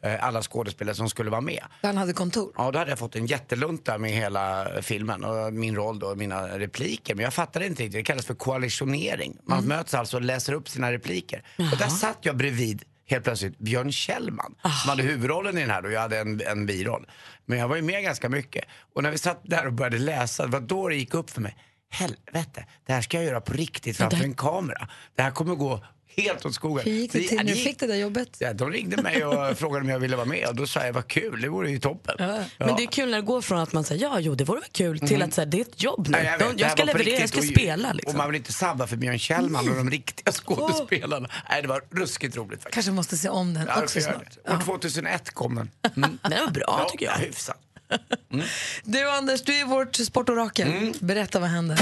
eh, 0.03 0.25
alla 0.27 0.43
skådespelare 0.43 0.95
som 0.95 1.09
skulle 1.11 1.31
vara 1.31 1.41
med. 1.41 1.63
Han 1.83 1.97
hade 1.97 2.13
kontor. 2.13 2.53
Ja, 2.57 2.71
då 2.71 2.79
hade 2.79 2.91
jag 2.91 2.99
fått 2.99 3.17
en 3.17 3.27
jättelunta 3.27 3.99
med 3.99 4.11
hela 4.11 4.69
filmen 4.83 5.25
och 5.25 5.53
min 5.55 5.77
roll 5.77 5.99
då, 5.99 6.15
mina 6.15 6.59
repliker. 6.59 7.15
Men 7.15 7.25
jag 7.25 7.35
fattade 7.35 7.67
inte 7.67 7.83
riktigt, 7.83 7.99
det 7.99 8.03
kallas 8.03 8.27
för 8.27 8.35
koalitionering. 8.35 9.37
Man 9.45 9.59
Mm. 9.59 9.69
möts 9.69 9.95
alltså 9.95 10.17
och 10.17 10.23
läser 10.23 10.53
upp 10.53 10.69
sina 10.69 10.93
repliker. 10.93 11.43
Och 11.73 11.79
där 11.79 11.89
satt 11.89 12.19
jag 12.21 12.37
bredvid 12.37 12.83
helt 13.07 13.25
plötsligt 13.25 13.59
Björn 13.59 13.93
Kjellman 13.93 14.55
som 14.83 14.91
hade 14.91 15.03
huvudrollen 15.03 15.59
i 15.59 15.61
den 15.61 15.71
här 15.71 15.85
och 15.85 15.93
jag 15.93 16.01
hade 16.01 16.19
en, 16.19 16.41
en 16.47 16.67
biroll. 16.67 17.07
Men 17.45 17.59
jag 17.59 17.69
var 17.69 17.77
ju 17.77 17.83
med 17.83 18.03
ganska 18.03 18.29
mycket. 18.29 18.65
Och 18.95 19.03
när 19.03 19.11
vi 19.11 19.19
satt 19.19 19.41
där 19.43 19.67
och 19.67 19.73
började 19.73 19.99
läsa, 19.99 20.47
det 20.47 20.53
var 20.53 20.61
då 20.61 20.89
det 20.89 20.97
gick 20.97 21.15
upp 21.15 21.31
för 21.31 21.41
mig. 21.41 21.57
Helvete, 21.91 22.67
det 22.87 22.93
här 22.93 23.01
ska 23.01 23.17
jag 23.17 23.27
göra 23.27 23.41
på 23.41 23.53
riktigt 23.53 23.97
framför 23.97 24.25
en 24.25 24.35
kamera. 24.35 24.89
Det 25.15 25.23
här 25.23 25.31
kommer 25.31 25.55
gå 25.55 25.85
helt 26.17 26.47
åt 26.47 26.55
skogen. 26.55 26.85
Hur 26.85 26.93
gick 26.93 27.13
det 27.13 27.19
till 27.19 27.29
ja, 27.31 27.43
när 27.43 27.45
du 27.45 27.55
fick 27.61 27.79
det 27.79 27.87
där 27.87 27.95
jobbet? 27.97 28.29
Ja, 28.39 28.53
de 28.53 28.71
ringde 28.71 29.03
mig 29.03 29.25
och 29.25 29.59
frågade 29.59 29.83
om 29.85 29.89
jag 29.89 29.99
ville 29.99 30.17
vara 30.17 30.27
med 30.27 30.49
och 30.49 30.55
då 30.55 30.67
sa 30.67 30.85
jag 30.87 30.93
vad 30.93 31.09
kul, 31.09 31.41
det 31.41 31.49
vore 31.49 31.71
ju 31.71 31.79
toppen. 31.79 32.15
Ja. 32.19 32.45
Men 32.59 32.77
det 32.77 32.83
är 32.83 32.87
kul 32.87 33.11
när 33.11 33.17
det 33.17 33.27
går 33.27 33.41
från 33.41 33.59
att 33.59 33.73
man 33.73 33.85
säger 33.85 34.03
ja, 34.03 34.21
jo 34.21 34.35
det 34.35 34.45
vore 34.45 34.61
väl 34.61 34.69
kul 34.73 34.99
till 35.01 35.23
att 35.23 35.35
säga 35.35 35.45
det 35.45 35.57
är 35.57 35.61
ett 35.61 35.83
jobb 35.83 36.09
nu. 36.09 36.11
Nej, 36.19 36.25
jag, 36.27 36.39
De- 36.39 36.45
vet, 36.45 36.57
det 36.57 36.61
jag 36.63 36.69
här 36.69 36.77
ska 36.77 36.85
leverera, 36.85 37.21
jag 37.21 37.29
ska 37.29 37.39
Och- 37.39 37.45
spela 37.45 37.89
Och 37.89 37.95
liksom. 37.97 38.17
man 38.19 38.27
vill 38.31 38.37
inte 38.37 38.53
sabba 38.53 38.87
för 38.87 38.97
Björn 38.97 39.19
Kjellman 39.19 39.69
och 39.69 39.77
de 39.77 39.91
riktiga 39.91 40.33
skådespelarna. 40.33 41.29
Nej, 41.51 41.63
det 41.63 41.69
var 41.69 41.83
ruskigt 41.91 42.37
roligt 42.37 42.63
faktiskt. 42.63 42.75
Kanske 42.75 42.93
måste 42.93 43.17
se 43.17 43.29
om 43.29 43.55
den 43.55 43.67
Ja, 43.69 43.77
det 43.77 43.83
också 43.83 44.01
snart. 44.01 44.39
År 44.49 44.63
2001 44.65 45.31
kom 45.31 45.55
den. 45.55 45.71
Mm. 45.97 46.19
Den 46.23 46.45
var 46.45 46.51
bra 46.51 46.89
tycker 46.93 47.07
jag. 47.07 47.15
Ja, 47.15 47.19
hyfsat. 47.19 47.57
Du 48.85 49.09
Anders, 49.11 49.43
du 49.43 49.55
är 49.61 49.65
vårt 49.65 49.97
sportorakel. 49.97 50.69
Mm. 50.69 50.93
Berätta 51.01 51.41
vad 51.41 51.49
händer. 51.49 51.79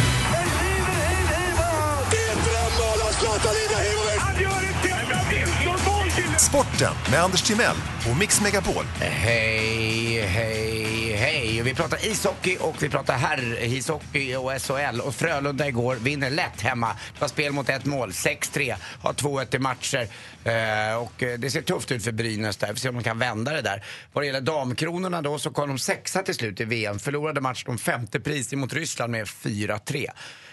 Sporten 6.39 6.93
med 7.11 7.21
Anders 7.21 7.43
Timell 7.43 7.77
och 8.11 8.17
Mix 8.17 8.41
Megapol. 8.41 8.85
Hej, 9.01 10.21
hej, 10.21 11.13
hej. 11.13 11.63
Vi 11.63 11.75
pratar 11.75 12.07
ishockey 12.07 12.57
och 12.61 12.83
vi 12.83 12.89
pratar 12.89 13.15
herr-ishockey 13.17 14.37
och 14.37 14.63
SHL. 14.63 15.01
Och 15.01 15.15
Frölunda 15.15 15.69
igår 15.69 15.97
vinner 15.97 16.31
lätt 16.31 16.61
hemma. 16.61 16.89
Det 17.15 17.21
var 17.21 17.29
spel 17.29 17.53
mot 17.53 17.69
ett 17.69 17.85
mål, 17.85 18.11
6-3. 18.11 18.75
Har 19.03 19.13
2-1 19.13 19.57
i 19.57 19.59
matcher. 19.59 20.09
Eh, 20.45 20.97
och 20.97 21.23
eh, 21.23 21.39
det 21.39 21.51
ser 21.51 21.63
tufft 21.63 21.93
ut 21.93 22.05
för 22.05 22.13
Brynäs 22.13 22.57
där. 22.57 22.67
Vi 22.67 22.73
får 22.75 22.81
se 22.81 22.89
om 22.89 22.95
de 22.95 23.03
kan 23.03 23.19
vända 23.19 23.53
det 23.53 23.63
där. 23.63 23.85
Vad 24.13 24.23
det 24.25 24.27
gäller 24.27 24.41
damkronorna 24.41 25.23
då 25.23 25.39
så 25.39 25.51
kom 25.51 25.69
de 25.69 25.79
sexa 25.79 26.23
till 26.23 26.35
slut 26.35 26.61
i 26.61 26.65
VM. 26.65 26.99
Förlorade 26.99 27.41
matchen 27.41 27.71
om 27.71 27.79
femte 27.79 28.21
pris 28.21 28.53
mot 28.53 28.73
Ryssland 28.73 29.13
med 29.13 29.27
4-3. 29.27 30.07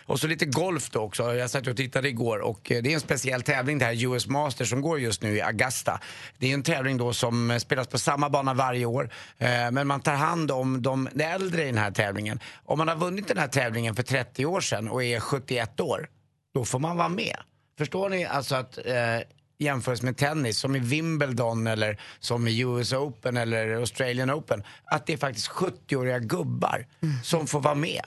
Och 0.05 0.19
så 0.19 0.27
lite 0.27 0.45
golf 0.45 0.89
då 0.89 0.99
också. 0.99 1.35
Jag 1.35 1.49
satt 1.49 1.67
och 1.67 1.77
tittade 1.77 2.09
igår 2.09 2.39
och 2.39 2.71
eh, 2.71 2.81
det 2.83 2.89
är 2.89 2.93
en 2.93 2.99
speciell 2.99 3.41
tävling 3.41 3.77
det 3.77 3.85
här 3.85 4.05
US 4.05 4.27
Masters 4.27 4.69
som 4.69 4.81
går 4.81 4.99
just 4.99 5.21
nu 5.21 5.35
i 5.37 5.41
Augusta. 5.41 5.99
Det 6.37 6.49
är 6.49 6.53
en 6.53 6.63
tävling 6.63 6.97
då 6.97 7.13
som 7.13 7.59
spelas 7.59 7.87
på 7.87 7.97
samma 7.99 8.29
bana 8.29 8.53
varje 8.53 8.85
år. 8.85 9.09
Eh, 9.37 9.71
Men 9.71 9.87
man 9.87 10.01
tar 10.01 10.15
hand 10.15 10.51
om 10.51 10.81
de 10.81 11.09
äldre 11.19 11.61
i 11.63 11.65
den 11.65 11.77
här 11.77 11.91
tävlingen. 11.91 12.39
Om 12.65 12.77
man 12.77 12.87
har 12.87 12.95
vunnit 12.95 13.27
den 13.27 13.37
här 13.37 13.47
tävlingen 13.47 13.95
för 13.95 14.03
30 14.03 14.45
år 14.45 14.61
sedan 14.61 14.87
och 14.89 15.03
är 15.03 15.19
71 15.19 15.79
år, 15.79 16.09
då 16.53 16.65
får 16.65 16.79
man 16.79 16.97
vara 16.97 17.09
med. 17.09 17.37
Förstår 17.77 18.09
ni 18.09 18.25
alltså 18.25 18.55
att 18.55 18.77
eh, 18.77 19.19
jämförs 19.59 20.01
med 20.01 20.17
tennis 20.17 20.57
som 20.59 20.75
i 20.75 20.79
Wimbledon 20.79 21.67
eller 21.67 22.01
som 22.19 22.47
i 22.47 22.59
US 22.61 22.93
Open 22.93 23.37
eller 23.37 23.75
Australian 23.75 24.31
Open, 24.31 24.63
att 24.85 25.05
det 25.05 25.13
är 25.13 25.17
faktiskt 25.17 25.49
70-åriga 25.49 26.19
gubbar 26.19 26.85
som 27.23 27.47
får 27.47 27.59
vara 27.59 27.75
med. 27.75 28.01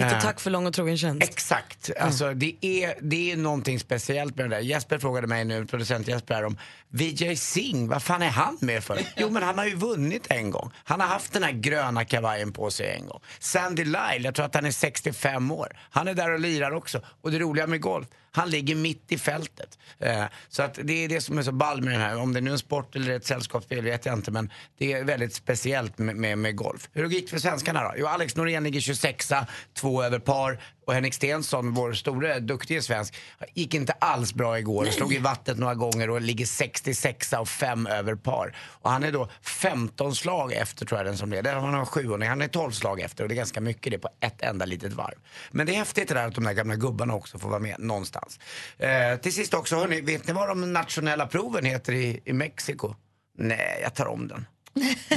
Lite 0.00 0.16
Eh, 0.16 0.20
tack 0.22 0.40
för 0.40 0.50
lång 0.50 0.66
och 0.66 0.74
trogen 0.74 0.98
tjänst. 0.98 1.22
Exakt. 1.22 1.90
Alltså, 2.00 2.34
det, 2.34 2.54
är, 2.60 2.94
det 3.00 3.32
är 3.32 3.36
någonting 3.36 3.80
speciellt 3.80 4.36
med 4.36 4.50
det 4.50 4.56
där. 4.56 4.62
Jesper 4.62 4.98
frågade 4.98 5.26
mig 5.26 5.44
nu, 5.44 5.66
producent 5.66 6.08
Jesper 6.08 6.34
här, 6.34 6.44
om 6.44 6.58
Vijay 6.88 7.36
Singh, 7.36 7.90
vad 7.90 8.02
fan 8.02 8.22
är 8.22 8.28
han 8.28 8.58
med 8.60 8.84
för? 8.84 9.00
Jo 9.16 9.30
men 9.30 9.42
han 9.42 9.58
har 9.58 9.64
ju 9.66 9.74
vunnit 9.76 10.26
en 10.30 10.50
gång. 10.50 10.70
Han 10.84 11.00
har 11.00 11.06
haft 11.06 11.32
den 11.32 11.42
här 11.42 11.52
gröna 11.52 12.04
kavajen 12.04 12.52
på 12.52 12.70
sig 12.70 12.90
en 12.90 13.06
gång. 13.06 13.20
Sandy 13.38 13.84
Lyle, 13.84 14.20
jag 14.20 14.34
tror 14.34 14.46
att 14.46 14.54
han 14.54 14.66
är 14.66 14.70
65 14.70 15.50
år. 15.50 15.76
Han 15.90 16.08
är 16.08 16.14
där 16.14 16.32
och 16.32 16.40
lirar 16.40 16.70
också. 16.70 17.00
Och 17.20 17.30
det 17.30 17.38
roliga 17.38 17.66
med 17.66 17.80
golf, 17.80 18.06
han 18.32 18.50
ligger 18.50 18.74
mitt 18.74 19.12
i 19.12 19.18
fältet. 19.18 19.78
Eh, 19.98 20.24
så 20.48 20.62
att 20.62 20.78
det 20.82 21.04
är 21.04 21.08
det 21.08 21.20
som 21.20 21.38
är 21.38 21.42
så 21.42 21.52
ball 21.52 21.82
med 21.82 21.92
den 21.92 22.00
här. 22.00 22.16
Om 22.16 22.32
det 22.32 22.40
nu 22.40 22.50
är 22.50 22.52
en 22.52 22.58
sport 22.58 22.96
eller 22.96 23.12
ett 23.12 23.26
sällskapsspel 23.26 23.84
vet 23.84 24.06
jag 24.06 24.14
inte. 24.14 24.30
Men 24.30 24.50
det 24.78 24.92
är 24.92 25.04
väldigt 25.04 25.34
speciellt 25.34 25.98
med, 25.98 26.16
med, 26.16 26.38
med 26.38 26.56
golf. 26.56 26.88
Hur 26.92 27.08
gick 27.08 27.24
det 27.24 27.30
för 27.30 27.38
svenskarna 27.38 27.82
då? 27.82 27.94
Jo, 27.96 28.06
Alex 28.06 28.36
Norén 28.36 28.64
ligger 28.64 28.80
26 28.80 29.32
två 29.74 30.02
över 30.02 30.18
par. 30.18 30.60
Och 30.90 30.94
Henrik 30.94 31.14
Stensson, 31.14 31.74
vår 31.74 31.92
store, 31.92 32.40
duktige 32.40 32.82
svensk, 32.82 33.14
gick 33.54 33.74
inte 33.74 33.92
alls 33.92 34.34
bra 34.34 34.58
igår. 34.58 34.84
Slog 34.84 35.12
i 35.12 35.18
vattnet 35.18 35.58
några 35.58 35.74
gånger 35.74 36.10
och 36.10 36.20
ligger 36.20 36.46
66 36.46 37.32
och 37.32 37.48
fem 37.48 37.86
över 37.86 38.14
par. 38.14 38.56
Och 38.58 38.90
han 38.90 39.04
är 39.04 39.12
då 39.12 39.28
15 39.42 40.14
slag 40.14 40.52
efter 40.52 40.86
tror 40.86 40.98
jag 40.98 41.06
den 41.06 41.16
som 41.16 41.30
leder. 41.30 41.54
Han 41.54 41.74
har 41.74 41.84
sju 41.84 42.10
och 42.10 42.24
han 42.24 42.42
är 42.42 42.48
12 42.48 42.70
slag 42.70 43.00
efter 43.00 43.24
och 43.24 43.28
det 43.28 43.34
är 43.34 43.36
ganska 43.36 43.60
mycket 43.60 43.92
det 43.92 43.98
på 43.98 44.08
ett 44.20 44.42
enda 44.42 44.64
litet 44.64 44.92
varv. 44.92 45.14
Men 45.50 45.66
det 45.66 45.72
är 45.72 45.76
häftigt 45.76 46.08
det 46.08 46.14
där 46.14 46.26
att 46.26 46.34
de 46.34 46.44
där 46.44 46.52
gamla 46.52 46.76
gubbarna 46.76 47.14
också 47.14 47.38
får 47.38 47.48
vara 47.48 47.60
med 47.60 47.76
någonstans. 47.78 48.38
Eh, 48.78 49.16
till 49.16 49.32
sist 49.32 49.54
också, 49.54 49.76
hörni, 49.76 50.00
vet 50.00 50.26
ni 50.26 50.32
vad 50.32 50.48
de 50.48 50.72
nationella 50.72 51.26
proven 51.26 51.64
heter 51.64 51.92
i, 51.92 52.20
i 52.24 52.32
Mexiko? 52.32 52.94
Nej, 53.38 53.80
jag 53.82 53.94
tar 53.94 54.06
om 54.06 54.28
den. 54.28 54.46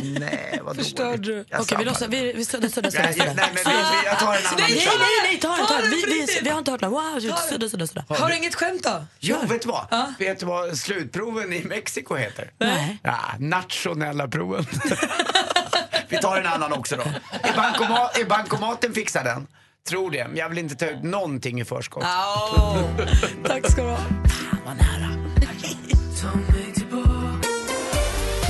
Nej, 0.03 0.59
vad 0.63 0.75
Förstörde 0.75 1.17
du? 1.17 1.45
Okej, 1.59 1.77
vi 1.77 1.85
låtsas, 1.85 2.07
vi, 2.07 2.17
vi 2.33 2.33
Nej, 2.33 2.45
suddar. 2.45 2.91
jag- 2.93 3.35
nej, 3.35 3.35
men 3.35 3.63
vi- 3.65 4.05
jag 4.05 4.19
tar 4.19 4.35
en 4.35 4.45
annan. 4.45 4.59
Nej, 4.59 4.75
nej, 4.85 5.07
nej, 5.23 5.39
ta 5.39 5.55
den, 5.57 5.65
ta 5.67 5.73
den. 5.81 5.89
Vi, 5.89 6.01
vi, 6.05 6.39
vi 6.43 6.49
har 6.49 6.59
inte 6.59 6.71
hört 6.71 6.81
något. 6.81 6.91
Wow, 6.91 7.19
suddar, 7.19 7.67
suddar, 7.67 7.85
suddar. 7.85 8.05
Har 8.17 8.29
du 8.29 8.35
inget 8.35 8.55
skämt 8.55 8.83
då? 8.83 9.05
Jo, 9.19 9.37
vet 9.47 9.61
du 9.61 9.67
vad? 9.67 10.13
Vet 10.19 10.39
du 10.39 10.45
vad 10.45 10.77
slutproven 10.77 11.53
i 11.53 11.63
Mexiko 11.63 12.15
heter? 12.15 12.51
Nej. 12.57 12.97
Ja, 13.03 13.19
nationella 13.39 14.27
proven. 14.27 14.65
Vi 16.09 16.17
tar 16.17 16.37
en 16.37 16.45
annan 16.47 16.73
också 16.73 16.95
då. 16.95 17.03
Är, 17.43 17.53
bankoma 17.55 18.09
är 18.09 18.25
bankomaten 18.25 18.93
fixar 18.93 19.23
den? 19.23 19.47
Tror 19.89 20.11
det. 20.11 20.27
Men 20.27 20.37
jag 20.37 20.49
vill 20.49 20.57
inte 20.57 20.75
ta 20.75 20.85
ut 20.85 21.03
någonting 21.03 21.61
i 21.61 21.65
förskott. 21.65 22.03
Tack 23.47 23.71
ska 23.71 23.83
du 23.83 23.89
ha. 23.89 23.99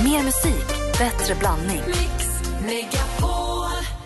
Mer 0.04 0.22
musik, 0.22 0.64
bättre 0.98 1.34
blandning. 1.34 1.80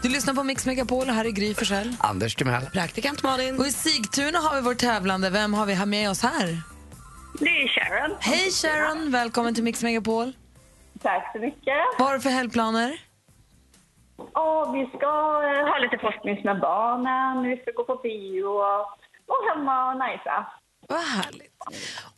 Du 0.03 0.09
lyssnar 0.09 0.35
på 0.35 0.43
Mix 0.43 0.67
Megapol 0.67 1.09
och 1.09 1.15
här 1.15 1.25
är 1.25 1.31
Gry 1.31 1.55
Forssell. 1.55 1.97
Anders 2.01 2.35
Timell. 2.35 2.67
Praktikant 2.73 3.23
Malin. 3.23 3.59
Och 3.59 3.67
i 3.67 3.71
Sigtuna 3.71 4.39
har 4.39 4.57
vi 4.57 4.63
vår 4.63 4.75
tävlande. 4.75 5.31
Vem 5.31 5.55
har 5.55 5.67
vi 5.67 5.75
här 5.75 5.87
med 5.87 6.11
oss 6.11 6.23
här? 6.23 6.63
Det 7.41 7.63
är 7.63 7.69
Sharon. 7.69 8.17
Hej 8.21 8.51
Sharon, 8.51 9.11
välkommen 9.11 9.55
till 9.55 9.65
Mix 9.65 9.83
Megapol. 9.83 10.33
Tack 11.03 11.33
så 11.33 11.39
mycket. 11.39 11.79
Vad 11.99 12.09
har 12.09 12.15
du 12.15 12.21
för 12.21 12.31
helgplaner? 12.31 13.01
Ja, 14.35 14.71
vi 14.73 14.87
ska 14.99 15.07
eh, 15.49 15.69
ha 15.71 15.79
lite 15.79 15.99
forskning 15.99 16.41
med 16.45 16.61
barnen, 16.61 17.43
vi 17.43 17.57
ska 17.57 17.71
gå 17.77 17.85
på 17.85 17.95
bio 18.03 18.47
och 19.33 19.55
hemma 19.55 19.91
och 19.91 19.99
najsa. 19.99 20.47
Vad 20.89 21.01
härligt. 21.01 21.53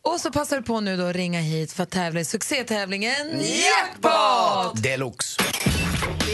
Och 0.01 0.19
så 0.19 0.31
passar 0.31 0.57
du 0.57 0.63
på 0.63 0.79
nu 0.79 0.97
då 0.97 1.03
att 1.05 1.15
ringa 1.15 1.39
hit 1.39 1.73
för 1.73 1.83
att 1.83 1.89
tävla 1.91 2.19
i 2.19 2.25
succétävlingen 2.25 3.41
Jackpot! 3.41 4.83
Deluxe. 4.83 5.41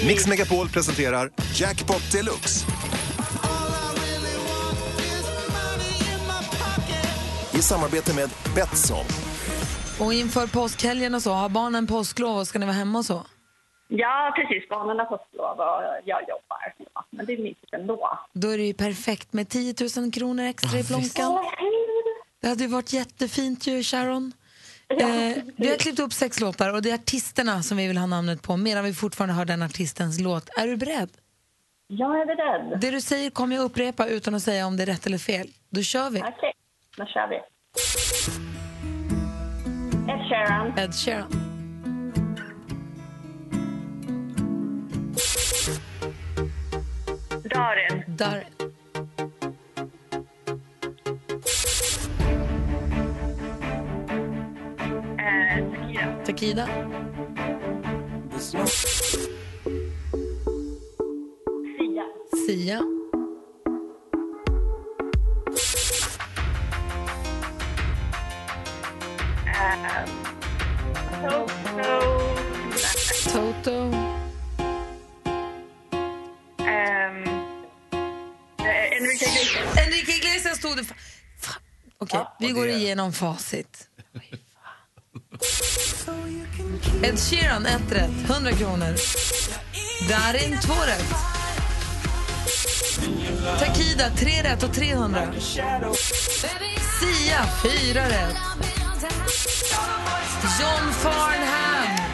Mix 0.08 0.28
Megapol 0.28 0.70
presenterar 0.70 1.32
Jackpot 1.56 2.12
Deluxe. 2.12 2.66
I 7.54 7.62
samarbete 7.62 8.16
med 8.16 8.30
Betsson. 8.56 9.06
Och 10.00 10.14
inför 10.14 10.48
påskhelgen 10.48 11.16
och 11.16 11.22
så, 11.22 11.32
har 11.32 11.50
barnen 11.50 11.88
påsklov 11.88 12.38
och 12.38 12.48
ska 12.48 12.60
ni 12.60 12.66
vara 12.66 12.76
hemma 12.76 13.00
och 13.00 13.06
så? 13.06 13.26
Ja, 13.88 14.34
precis. 14.36 14.70
Barnen 14.70 15.00
har 15.00 15.06
fått 15.06 15.28
lov 15.34 15.60
och 15.60 15.82
jag 16.06 16.22
jobbar. 16.22 16.74
Ja, 16.94 17.06
men 17.10 17.26
det 17.26 17.34
är 17.34 17.38
mysigt 17.38 17.74
ändå. 17.74 18.20
Då 18.34 18.50
är 18.50 18.58
det 18.58 18.64
ju 18.64 18.74
perfekt 18.74 19.34
med 19.34 19.50
10 19.50 19.74
000 19.98 20.12
kronor 20.12 20.44
extra 20.44 20.80
i 20.80 20.84
plånkan. 20.84 21.32
Hej! 21.58 21.77
Det 22.42 22.48
hade 22.48 22.64
ju 22.64 22.70
varit 22.70 22.94
jättefint 22.94 23.68
ju, 23.68 23.84
Sharon. 23.84 24.34
Eh, 24.90 25.44
vi 25.56 25.70
har 25.70 25.78
klippt 25.78 26.00
upp 26.00 26.14
sex 26.14 26.40
låtar 26.40 26.74
och 26.74 26.82
det 26.82 26.90
är 26.90 26.94
artisterna 26.96 27.64
som 27.64 27.78
vi 27.78 27.88
vill 27.88 27.98
ha 27.98 28.06
namnet 28.06 28.42
på 28.42 28.58
medan 28.58 28.84
vi 28.84 28.94
fortfarande 28.94 29.34
hör 29.36 29.46
den 29.46 29.62
artistens 29.62 30.20
låt. 30.20 30.50
Är 30.58 30.68
du 30.68 30.78
beredd? 30.78 31.10
Jag 31.88 32.22
är 32.22 32.26
beredd. 32.26 32.82
Det 32.82 32.92
du 32.92 33.02
säger 33.02 33.30
kommer 33.30 33.56
jag 33.56 33.66
upprepa 33.66 34.08
utan 34.08 34.36
att 34.36 34.44
säga 34.44 34.68
om 34.68 34.78
det 34.78 34.84
är 34.84 34.88
rätt 34.88 35.06
eller 35.06 35.18
fel. 35.18 35.48
Då 35.70 35.82
kör 35.82 36.10
vi. 36.10 36.20
Okej, 36.20 36.54
då 36.98 37.06
kör 37.06 37.28
vi. 37.28 37.36
Ed 40.12 40.30
Sheeran, 40.30 40.80
Ed 40.80 40.96
Sheeran. 40.96 41.44
Darin, 47.54 48.04
Darin. 48.08 48.77
Takida. 56.26 56.66
Tack, 56.66 56.76
Sia. 61.78 62.06
Sia. 62.46 62.82
Toto. 71.22 71.48
Toto. 73.34 74.08
Enrique 78.98 79.26
Iglesias. 79.26 79.78
Enrique 79.78 80.18
Iglesias 80.18 80.58
stod 80.58 80.78
det. 80.78 80.84
Okej, 80.84 80.96
okay, 82.00 82.20
ja, 82.20 82.36
vi 82.40 82.52
går 82.52 82.66
det... 82.66 82.74
igenom 82.74 83.14
facit. 83.14 83.90
Ed 87.04 87.20
Sheeran, 87.20 87.66
ett 87.66 87.92
rätt. 87.92 88.30
100 88.30 88.52
kronor. 88.52 88.96
Darin, 90.10 90.60
två 90.62 90.74
rätt. 90.74 91.14
Takida, 93.60 94.10
tre 94.18 94.44
rätt 94.44 94.64
och 94.64 94.74
300. 94.74 95.28
Sia, 97.00 97.46
fyra 97.64 98.04
rätt. 98.04 98.38
John 100.60 100.94
Farnham. 100.94 102.07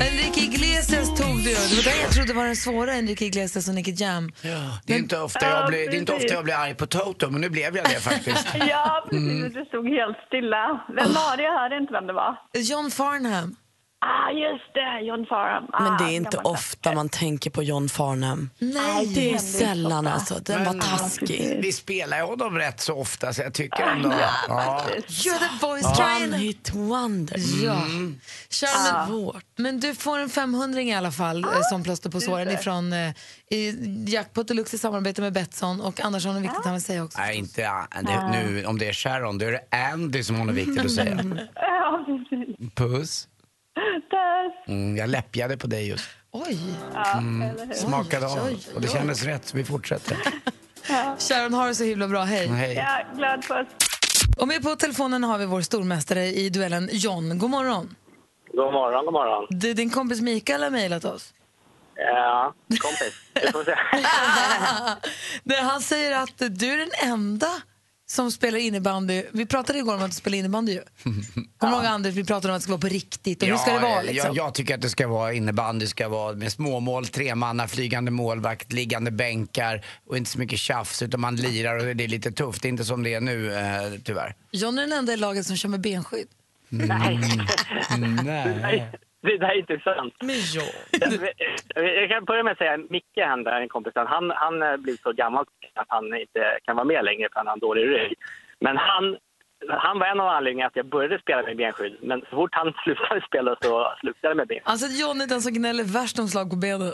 Enrique 0.00 0.40
Iglesias 0.40 1.08
tog 1.08 1.36
du. 1.36 1.42
Det 1.42 1.76
var 1.76 1.84
det 1.84 2.02
jag 2.02 2.10
trodde 2.10 2.32
var 2.32 2.44
den 2.44 2.56
svåra, 2.56 2.94
Enrique 2.94 3.26
Iglesias 3.26 3.68
och 3.68 3.74
Nicky 3.74 3.92
Jam. 3.96 4.32
Ja, 4.42 4.78
det, 4.86 4.94
är 4.94 4.98
inte 4.98 5.18
ofta 5.18 5.48
jag 5.48 5.68
blir, 5.68 5.90
det 5.90 5.96
är 5.96 5.98
inte 5.98 6.12
ofta 6.12 6.34
jag 6.34 6.44
blir 6.44 6.54
arg 6.54 6.74
på 6.74 6.86
Toto, 6.86 7.30
men 7.30 7.40
nu 7.40 7.50
blev 7.50 7.76
jag 7.76 7.84
det 7.84 8.00
faktiskt. 8.00 8.46
Ja, 8.68 9.06
precis. 9.10 9.28
Mm. 9.28 9.52
Det 9.52 9.64
stod 9.64 9.88
helt 9.88 10.16
stilla. 10.26 10.84
Vem 10.88 11.12
var 11.12 11.36
det? 11.36 11.42
Jag 11.42 11.58
hörde 11.60 11.76
inte 11.76 11.92
vem 11.92 12.06
det 12.06 12.12
var. 12.12 12.36
John 12.54 12.90
Farnham. 12.90 13.56
Ah, 14.06 14.30
just 14.30 14.74
det. 14.74 15.00
John 15.06 15.26
Farham. 15.26 15.64
Ah, 15.72 15.82
Men 15.82 15.96
det 15.98 16.14
är 16.14 16.16
inte 16.16 16.36
gammalt. 16.36 16.54
ofta 16.58 16.92
man 16.92 17.08
tänker 17.08 17.50
på 17.50 17.62
John 17.62 17.88
Farnham. 17.88 18.50
Nej, 18.58 19.06
Det 19.06 19.34
är 19.34 19.38
sällan 19.38 19.98
inte 19.98 20.12
alltså. 20.12 20.34
Den 20.42 20.64
var 20.64 20.72
Men- 20.72 20.80
taskig. 20.80 21.58
Vi 21.62 21.72
spelar 21.72 22.16
ju 22.18 22.22
honom 22.24 22.56
rätt 22.58 22.80
så 22.80 22.94
ofta, 22.94 23.32
så 23.32 23.42
jag 23.42 23.54
tycker 23.54 23.82
ändå... 23.82 24.12
Ja. 24.48 24.82
You're 25.06 25.38
the 25.38 25.66
voice 25.66 25.84
One 25.84 25.94
trying... 25.96 26.32
hit 26.32 26.70
wonder. 26.74 27.36
Ja. 27.64 27.76
Sharon, 28.50 28.98
men, 28.98 29.08
Svårt. 29.08 29.44
men 29.56 29.80
du 29.80 29.94
får 29.94 30.18
en 30.18 30.28
500 30.30 30.80
i 30.82 30.92
alla 30.94 31.12
fall 31.12 31.44
eh, 31.44 31.50
som 31.70 31.82
plåster 31.82 32.10
på 32.10 32.20
såren 32.20 32.50
ifrån 32.50 32.92
eh, 32.92 33.10
i 33.50 33.74
Jackpot 34.08 34.48
Deluxe 34.48 34.76
i 34.76 34.78
samarbete 34.78 35.20
med 35.22 35.32
Betsson 35.32 35.80
och 35.80 36.00
Anders 36.00 36.26
har 36.26 36.32
något 36.32 36.42
viktigt 36.42 36.64
han 36.64 36.72
vill 36.74 36.82
säga 36.82 37.04
också. 37.04 37.18
Nej, 37.20 37.36
inte 37.36 37.70
ah, 37.70 37.86
det, 38.02 38.28
nu. 38.32 38.64
Om 38.66 38.78
det 38.78 38.88
är 38.88 38.92
Sharon, 38.92 39.38
då 39.38 39.46
är 39.46 39.52
det 39.52 39.92
Andy 39.92 40.22
som 40.22 40.36
har 40.36 40.44
något 40.44 40.54
viktigt 40.54 40.84
att 40.84 40.90
säga. 40.92 41.18
Puss. 42.74 43.28
Mm, 44.66 44.96
jag 44.96 45.08
läppjade 45.10 45.56
på 45.56 45.66
dig 45.66 45.88
just. 45.88 46.08
Oj, 46.30 46.58
Ja, 46.94 47.18
eller 47.18 47.66
hur? 47.66 47.74
Smakade 47.74 48.26
av. 48.26 48.38
Och 48.74 48.80
det 48.80 48.86
oj. 48.88 48.92
kändes 48.92 49.22
rätt, 49.24 49.46
så 49.46 49.56
vi 49.56 49.64
fortsätter. 49.64 50.16
Sharon 51.18 51.54
har 51.54 51.68
det 51.68 51.74
så 51.74 51.84
himla 51.84 52.08
bra, 52.08 52.22
hej. 52.22 52.46
Hej. 52.46 52.74
Ja, 52.74 53.02
glad 53.16 53.42
puss. 53.48 53.66
Och 54.38 54.48
med 54.48 54.62
på 54.62 54.76
telefonen 54.76 55.24
har 55.24 55.38
vi 55.38 55.46
vår 55.46 55.60
stormästare 55.60 56.24
i 56.26 56.48
duellen, 56.50 56.88
John. 56.92 57.38
God 57.38 57.50
morgon. 57.50 57.94
God 58.52 58.72
morgon, 58.72 59.04
god 59.04 59.12
morgon. 59.12 59.46
Du, 59.50 59.74
din 59.74 59.90
kompis 59.90 60.20
Mikael 60.20 60.62
har 60.62 60.70
mejlat 60.70 61.04
oss. 61.04 61.34
Ja, 61.96 62.54
kompis. 62.68 63.14
Vi 63.34 63.52
får 63.52 63.64
se. 63.64 65.56
Han 65.62 65.80
säger 65.80 66.16
att 66.22 66.38
du 66.38 66.72
är 66.72 66.76
den 66.78 67.10
enda 67.12 67.48
som 68.06 68.32
spelar 68.32 68.58
innebandy. 68.58 69.22
Vi 69.32 69.46
pratade 69.46 69.78
igår 69.78 69.94
om 69.94 70.02
att 70.02 70.10
du 70.10 70.14
spelar 70.16 70.38
innebandy 70.38 70.72
ju. 70.72 70.80
Kommer 71.58 71.72
du 71.72 71.78
ihåg 71.78 71.86
Anders, 71.86 72.14
vi 72.14 72.24
pratade 72.24 72.52
om 72.52 72.56
att 72.56 72.60
det 72.60 72.62
ska 72.62 72.72
vara 72.72 72.80
på 72.80 72.88
riktigt 72.88 73.42
och 73.42 73.48
hur 73.48 73.56
ska 73.56 73.72
det 73.72 73.80
vara 73.80 74.02
liksom? 74.02 74.34
jag, 74.34 74.46
jag 74.46 74.54
tycker 74.54 74.74
att 74.74 74.80
det 74.80 74.90
ska 74.90 75.08
vara 75.08 75.32
innebandy, 75.32 75.86
ska 75.86 76.08
vara 76.08 76.34
med 76.34 76.52
småmål, 76.52 77.06
tremanna, 77.06 77.68
flygande 77.68 78.10
målvakt, 78.10 78.72
liggande 78.72 79.10
bänkar 79.10 79.84
och 80.06 80.16
inte 80.16 80.30
så 80.30 80.38
mycket 80.38 80.58
tjafs 80.58 81.02
utan 81.02 81.20
man 81.20 81.36
lirar 81.36 81.76
och 81.88 81.96
det 81.96 82.04
är 82.04 82.08
lite 82.08 82.32
tufft. 82.32 82.62
Det 82.62 82.68
är 82.68 82.70
inte 82.70 82.84
som 82.84 83.02
det 83.02 83.14
är 83.14 83.20
nu 83.20 83.54
eh, 83.54 84.00
tyvärr. 84.04 84.34
John 84.50 84.78
är 84.78 84.82
den 84.82 84.92
enda 84.92 85.12
i 85.12 85.16
laget 85.16 85.46
som 85.46 85.56
kör 85.56 85.68
med 85.68 85.80
benskydd. 85.80 86.28
Nej. 86.68 87.20
Nej. 88.24 88.90
Det 89.26 89.38
där 89.38 89.48
är 89.48 89.58
inte 89.58 89.80
sant. 89.84 90.14
Men 90.20 90.36
ja. 90.54 90.62
Jag, 91.74 92.08
kan 92.10 92.24
börja 92.24 92.42
med 92.42 92.52
att 92.52 92.58
säga 92.58 92.76
Micke, 92.90 93.18
han 93.26 93.44
där, 93.44 93.60
en 93.60 93.68
kompis, 93.68 93.92
han, 93.94 94.30
han 94.30 94.82
blir 94.82 94.96
så 95.02 95.12
gammal 95.12 95.44
att 95.74 95.86
han 95.88 96.04
inte 96.04 96.58
kan 96.64 96.76
vara 96.76 96.84
med 96.84 97.04
längre 97.04 97.28
för 97.32 97.36
han 97.40 97.46
har 97.46 97.54
en 97.54 97.60
dålig 97.68 97.86
rygg. 97.86 98.14
Men 98.60 98.76
han, 98.76 99.16
han 99.68 99.98
var 99.98 100.06
en 100.06 100.20
av 100.20 100.28
anledningarna 100.28 100.68
att 100.68 100.76
jag 100.76 100.86
började 100.86 101.18
spela 101.18 101.42
med 101.42 101.56
benskydd. 101.56 101.96
Men 102.02 102.20
så 102.20 102.36
fort 102.36 102.50
han 102.52 102.72
slutade 102.84 103.20
spela 103.28 103.56
så 103.62 103.92
slutade 104.00 104.28
jag 104.30 104.36
med 104.36 104.48
benskydd. 104.48 104.70
Alltså 104.72 104.86
John 105.00 105.20
är 105.20 105.26
den 105.26 105.40
som 105.40 105.52
gnäller 105.52 105.84
värst 105.84 106.18
om 106.18 106.28
slag 106.28 106.50
på 106.50 106.56
benen. 106.56 106.92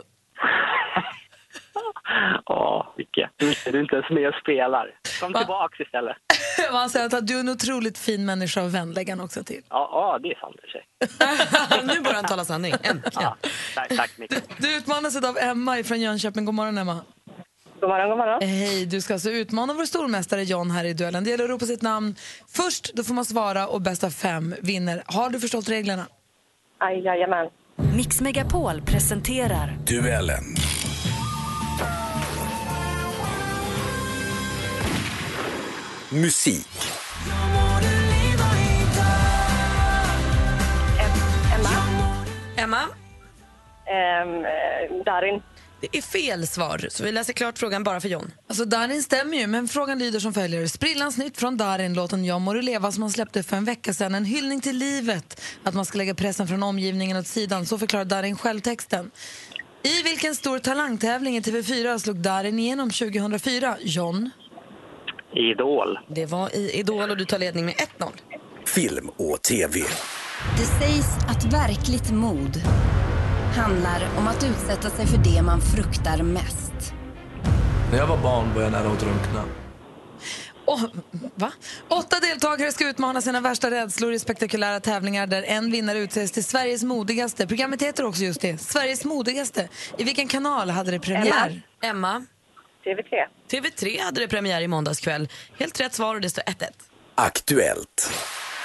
Ja, 2.47 2.95
Micke. 2.97 3.29
Du 3.37 3.49
är 3.49 3.81
inte 3.81 3.97
ens 3.97 4.11
med 4.11 4.29
och 4.29 4.35
spelar. 4.35 4.95
Kom 5.21 5.33
tillbaks 5.33 5.81
istället. 5.81 6.17
Han 6.73 6.91
säger 6.91 7.07
att 7.17 7.27
du 7.27 7.37
är 7.37 7.41
en 7.41 7.49
otroligt 7.49 7.99
fin 7.99 8.25
människa 8.25 8.63
och 8.63 8.75
vän, 8.75 8.93
lägger 8.93 9.13
han 9.17 9.25
också 9.25 9.45
till. 9.45 9.63
Ja, 9.69 9.89
ja 9.93 10.19
det 10.23 10.29
är 10.29 10.39
sant 10.41 10.57
i 10.65 10.71
sig. 10.71 10.85
nu 11.95 12.01
börjar 12.01 12.15
han 12.15 12.25
tala 12.25 12.45
sanning. 12.45 12.73
Äntligen. 12.83 13.03
Ja, 13.13 13.37
tack, 13.75 13.97
tack 13.97 14.11
Micke. 14.19 14.35
Du 14.59 14.77
utmanas 14.77 15.25
av 15.25 15.39
Emma 15.39 15.83
från 15.85 16.01
Jönköping. 16.01 16.45
God 16.45 16.55
morgon 16.55 16.79
Emma. 16.79 17.01
God 17.81 17.89
morgon, 17.91 18.09
god 18.09 18.19
morgon. 18.19 18.43
Hej, 18.43 18.87
du 18.87 19.01
ska 19.01 19.13
alltså 19.15 19.31
utmana 19.31 19.73
vår 19.73 19.85
stormästare 19.85 20.43
John 20.43 20.71
här 20.71 20.85
i 20.85 20.93
duellen. 20.93 21.25
Det 21.25 21.31
gäller 21.31 21.45
att 21.45 21.51
ropa 21.51 21.67
sitt 21.67 21.83
namn 21.83 22.15
först, 22.49 22.95
då 22.95 23.05
får 23.05 23.15
man 23.15 23.25
svara 23.25 23.67
och 23.67 23.81
bästa 23.81 24.11
fem 24.11 24.55
vinner. 24.63 25.03
Har 25.07 25.31
du 25.31 25.41
förstått 25.41 25.69
reglerna? 25.69 26.07
Aj, 26.79 27.01
jajamän. 27.01 27.49
Mix 27.97 28.21
Megapol 28.21 28.83
presenterar 28.83 29.79
Duellen. 29.87 30.45
Musik. 36.13 36.67
Emma, 42.57 42.83
eh, 43.87 45.05
Darin. 45.05 45.43
det 45.81 45.99
är 45.99 46.03
fel 46.03 46.47
svar. 46.47 46.87
Så 46.91 47.05
vi 47.05 47.13
läser 47.13 47.33
klart 47.33 47.59
frågan 47.59 47.85
bara 47.85 48.01
för 48.01 48.09
John. 48.09 48.33
Alltså 48.49 48.65
Darin 48.65 49.03
stämmer 49.03 49.37
ju, 49.37 49.47
men 49.47 49.69
frågan 49.69 49.99
lyder 49.99 50.21
som 50.21 50.35
följer. 50.35 50.67
Sprillans 50.67 51.19
nytt 51.19 51.39
från 51.39 51.57
Darin, 51.57 51.95
låten 51.95 52.25
Jag 52.25 52.41
må 52.41 52.53
du 52.53 52.63
leva 52.63 52.93
som 52.93 53.03
han 53.03 53.11
släppte 53.11 53.43
för 53.43 53.57
en 53.57 53.65
vecka 53.65 53.95
sedan. 53.95 54.15
En 54.15 54.25
hyllning 54.25 54.61
till 54.61 54.77
livet, 54.77 55.41
att 55.65 55.75
man 55.75 55.85
ska 55.87 55.99
lägga 55.99 56.15
pressen 56.15 56.49
från 56.49 56.63
omgivningen 56.63 57.17
åt 57.17 57.27
sidan. 57.27 57.67
Så 57.67 57.79
förklarar 57.79 58.05
Darin 58.05 58.37
själv 58.37 58.61
texten. 58.61 59.11
I 59.83 60.03
vilken 60.03 60.35
stor 60.35 60.59
talangtävling 60.59 61.37
i 61.37 61.41
TV4 61.41 61.99
slog 61.99 62.17
Darin 62.17 62.59
igenom 62.59 62.91
2004? 62.91 63.77
John? 63.81 64.31
Idol. 65.35 65.99
Det 66.09 66.27
var 66.27 66.57
i 66.57 66.71
Idol 66.71 67.11
och 67.11 67.17
du 67.17 67.25
tar 67.25 67.39
ledning 67.39 67.65
med 67.65 67.75
1-0. 67.75 68.09
Film 68.67 69.11
och 69.17 69.43
TV. 69.43 69.81
Det 70.59 70.65
sägs 70.65 71.07
att 71.29 71.53
verkligt 71.53 72.11
mod 72.11 72.57
handlar 73.57 74.09
om 74.19 74.29
att 74.29 74.45
utsätta 74.45 74.91
sig 74.91 75.07
för 75.07 75.19
det 75.19 75.43
man 75.43 75.61
fruktar 75.61 76.23
mest. 76.23 76.95
När 77.91 77.99
jag 77.99 78.07
var 78.07 78.23
barn 78.23 78.55
var 78.55 78.63
jag 78.63 78.73
nära 78.73 78.89
att 78.93 79.01
drunkna. 79.01 79.45
Oh, 80.67 80.85
va? 81.35 81.53
Åtta 81.89 82.21
deltagare 82.21 82.73
ska 82.73 82.89
utmana 82.89 83.21
sina 83.21 83.41
värsta 83.41 83.71
rädslor 83.71 84.13
i 84.13 84.19
spektakulära 84.19 84.81
tävlingar 84.81 85.27
där 85.27 85.43
en 85.43 85.71
vinnare 85.73 85.99
utses 85.99 86.33
till 86.33 86.45
Sveriges 86.45 86.83
modigaste. 86.83 87.47
Programmet 87.47 87.83
heter 87.83 88.05
också 88.05 88.23
just 88.23 88.41
det, 88.41 88.59
Sveriges 88.59 89.05
modigaste. 89.05 89.69
I 89.99 90.05
vilken 90.05 90.29
kanal 90.29 90.71
hade 90.71 90.91
det 90.91 91.01
premiär? 91.01 91.63
Emma, 91.83 92.27
TV3. 92.85 93.27
TV3 93.51 94.01
hade 94.03 94.21
det 94.21 94.29
premiär 94.29 94.61
i 94.61 94.69
måndags 94.69 95.01
kväll. 95.01 95.29
Helt 95.59 95.81
rätt 95.81 95.95
svar 95.95 96.15
och 96.15 96.21
det 96.21 96.31
står 96.31 96.43
1-1. 96.43 96.67
Aktuellt. 97.15 98.13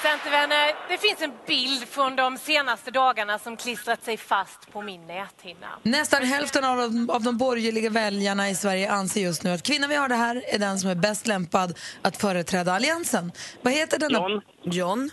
Centervänner, 0.01 0.75
det 0.89 0.97
finns 0.97 1.21
en 1.21 1.31
bild 1.47 1.87
från 1.87 2.15
de 2.15 2.37
senaste 2.37 2.91
dagarna 2.91 3.39
som 3.39 3.57
klistrat 3.57 4.03
sig 4.03 4.17
fast 4.17 4.71
på 4.71 4.81
min 4.81 5.07
näthinna. 5.07 5.67
Nästan 5.83 6.23
hälften 6.23 6.63
av 6.63 6.77
de, 6.77 7.09
av 7.09 7.23
de 7.23 7.37
borgerliga 7.37 7.89
väljarna 7.89 8.49
i 8.49 8.55
Sverige 8.55 8.91
anser 8.91 9.21
just 9.21 9.43
nu 9.43 9.51
att 9.51 9.63
kvinnan 9.63 9.89
vi 9.89 9.95
har 9.95 10.09
det 10.09 10.15
här 10.15 10.43
är 10.47 10.59
den 10.59 10.79
som 10.79 10.89
är 10.89 10.95
bäst 10.95 11.27
lämpad 11.27 11.77
att 12.01 12.17
företräda 12.17 12.73
Alliansen. 12.73 13.31
Vad 13.61 13.73
heter 13.73 13.99
denna? 13.99 14.19
John. 14.19 14.41
John, 14.63 15.09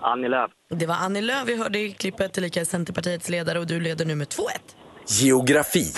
Annie 0.00 0.28
Lööf. 0.28 0.50
det 0.70 0.86
var 0.86 0.94
Annie 0.94 1.20
Lööf 1.20 1.48
vi 1.48 1.56
hörde 1.56 1.78
i 1.78 1.92
klippet, 1.92 2.32
tillika 2.32 2.64
Centerpartiets 2.64 3.28
ledare 3.28 3.58
och 3.58 3.66
du 3.66 3.80
leder 3.80 4.04
nu 4.04 4.14
med 4.14 4.28
2-1. 4.28 4.38
Geografi. 5.08 5.92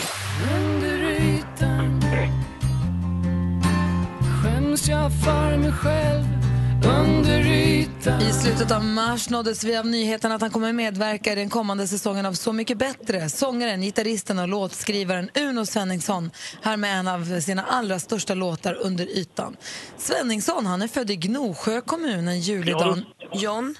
I 8.20 8.32
slutet 8.32 8.72
av 8.72 8.84
mars 8.84 9.30
nåddes 9.30 9.64
vi 9.64 9.76
av 9.76 9.86
nyheten 9.86 10.32
att 10.32 10.40
han 10.40 10.50
kommer 10.50 10.72
medverka 10.72 11.32
i 11.32 11.34
den 11.34 11.48
kommande 11.50 11.86
säsongen 11.86 12.26
av 12.26 12.32
Så 12.32 12.52
mycket 12.52 12.78
bättre. 12.78 13.28
Sångaren, 13.28 13.80
gitarristen 13.80 14.38
och 14.38 14.48
låtskrivaren 14.48 15.30
Uno 15.40 15.66
Svenningsson 15.66 16.30
här 16.62 16.76
med 16.76 16.98
en 16.98 17.08
av 17.08 17.40
sina 17.40 17.62
allra 17.62 17.98
största 17.98 18.34
låtar, 18.34 18.74
Under 18.80 19.04
ytan. 19.06 19.56
Svenningsson 19.96 20.66
han 20.66 20.82
är 20.82 20.88
född 20.88 21.10
i 21.10 21.16
Gnosjö 21.16 21.80
kommun 21.80 22.28
en 22.28 22.40
julidag. 22.40 22.98
John, 23.34 23.74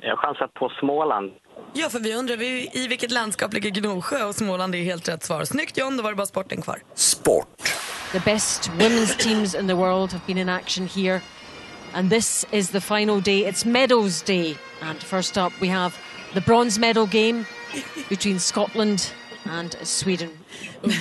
Jag 0.00 0.18
chansar 0.18 0.46
på 0.46 0.68
Småland. 0.80 1.32
ja 1.72 1.88
för 1.88 2.00
vi 2.00 2.14
undrar 2.14 2.36
vi, 2.36 2.70
i 2.72 2.88
vilket 2.88 3.10
landskap 3.10 3.52
ligger 3.52 3.70
Gnosjö 3.70 4.24
och 4.24 4.34
Småland 4.34 4.74
är 4.74 4.82
helt 4.82 5.08
rätt 5.08 5.24
svar. 5.24 5.44
Snyggt 5.44 5.78
John, 5.78 5.96
då 5.96 6.02
var 6.02 6.10
det 6.10 6.16
bara 6.16 6.26
sporten 6.26 6.62
kvar. 6.62 6.78
Sport. 6.94 7.74
The 8.14 8.20
best 8.20 8.70
women's 8.78 9.16
teams 9.16 9.54
in 9.56 9.66
the 9.66 9.74
world 9.74 10.12
have 10.12 10.24
been 10.24 10.38
in 10.38 10.48
action 10.48 10.86
here 10.86 11.20
And 11.94 12.10
this 12.10 12.46
is 12.52 12.70
the 12.70 12.80
final 12.80 13.20
day. 13.20 13.44
It's 13.44 13.64
medals 13.64 14.22
day. 14.22 14.56
And 14.80 14.98
first 15.02 15.36
up, 15.36 15.52
we 15.60 15.66
have 15.66 15.98
the 16.32 16.40
bronze 16.40 16.78
medal 16.78 17.08
game 17.08 17.44
between 18.08 18.38
Scotland 18.38 19.12
and 19.50 19.76
Sweden. 19.82 20.28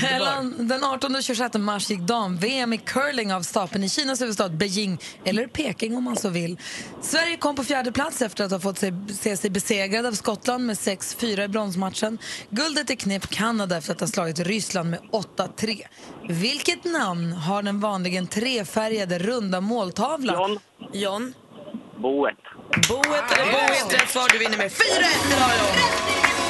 Mellan 0.02 0.68
den 0.68 0.84
18 0.84 1.16
och 1.16 1.24
26 1.24 1.58
mars 1.58 1.90
gick 1.90 2.00
dam-VM 2.00 2.74
i 2.74 2.78
curling 2.78 3.34
av 3.34 3.42
stapeln 3.42 3.84
i 3.84 3.90
Kinas 3.90 4.22
huvudstad 4.22 4.50
Beijing, 4.50 4.98
eller 5.26 5.48
Peking 5.48 5.98
om 5.98 6.04
man 6.04 6.16
så 6.16 6.30
vill. 6.30 6.60
Sverige 7.02 7.38
kom 7.38 7.56
på 7.56 7.64
fjärde 7.64 7.92
plats 7.92 8.22
efter 8.22 8.44
att 8.44 8.52
ha 8.52 8.60
fått 8.60 8.78
sig, 8.78 8.94
se 9.20 9.38
sig 9.38 9.50
besegrad 9.50 10.06
av 10.06 10.12
Skottland 10.12 10.66
med 10.66 10.76
6-4 10.76 11.44
i 11.44 11.48
bronsmatchen. 11.48 12.18
Guldet 12.50 12.90
är 12.90 12.96
knep 12.96 13.30
Kanada 13.30 13.78
efter 13.78 13.94
att 13.94 14.00
ha 14.00 14.08
slagit 14.08 14.40
Ryssland 14.40 14.90
med 14.90 15.00
8-3. 15.12 15.82
Vilket 16.30 16.84
namn 16.84 17.34
har 17.34 17.64
den 17.64 17.80
vanligen 17.80 18.28
trefärgade 18.28 19.20
runda 19.20 19.62
måltavlan? 19.62 20.36
John. 20.36 20.60
John? 20.94 21.34
Boet. 21.98 22.36
Boet 22.90 23.32
eller 23.32 23.52
Boet, 23.52 24.02
rätt 24.02 24.10
svar. 24.10 24.30
Du 24.32 24.38
vinner 24.38 24.58
med 24.58 24.72
4-1 24.72 24.76
idag 25.28 25.52
John. 25.60 25.78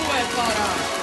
Boet 0.08 0.36
bara. 0.36 1.03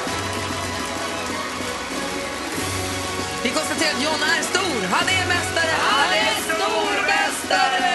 Vi 3.43 3.51
konstaterar 3.51 3.91
att 3.97 4.03
John 4.05 4.23
är 4.39 4.43
stor. 4.43 4.87
Han 4.97 5.09
är 5.09 5.29
mästare. 5.29 5.71
Han 5.79 6.13
är 6.13 6.35
stormästare! 6.49 7.89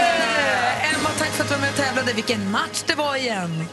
Emma, 0.94 1.10
tack 1.20 1.30
för 1.30 1.44
att 1.44 1.50
du 1.50 1.56
var 1.56 1.62
med 1.62 1.70
och 1.70 1.76
tävlade. 1.76 2.14
Vilken 2.14 2.52
match 2.52 2.84
det 2.88 2.96
var 2.96 3.16
igen. 3.16 3.66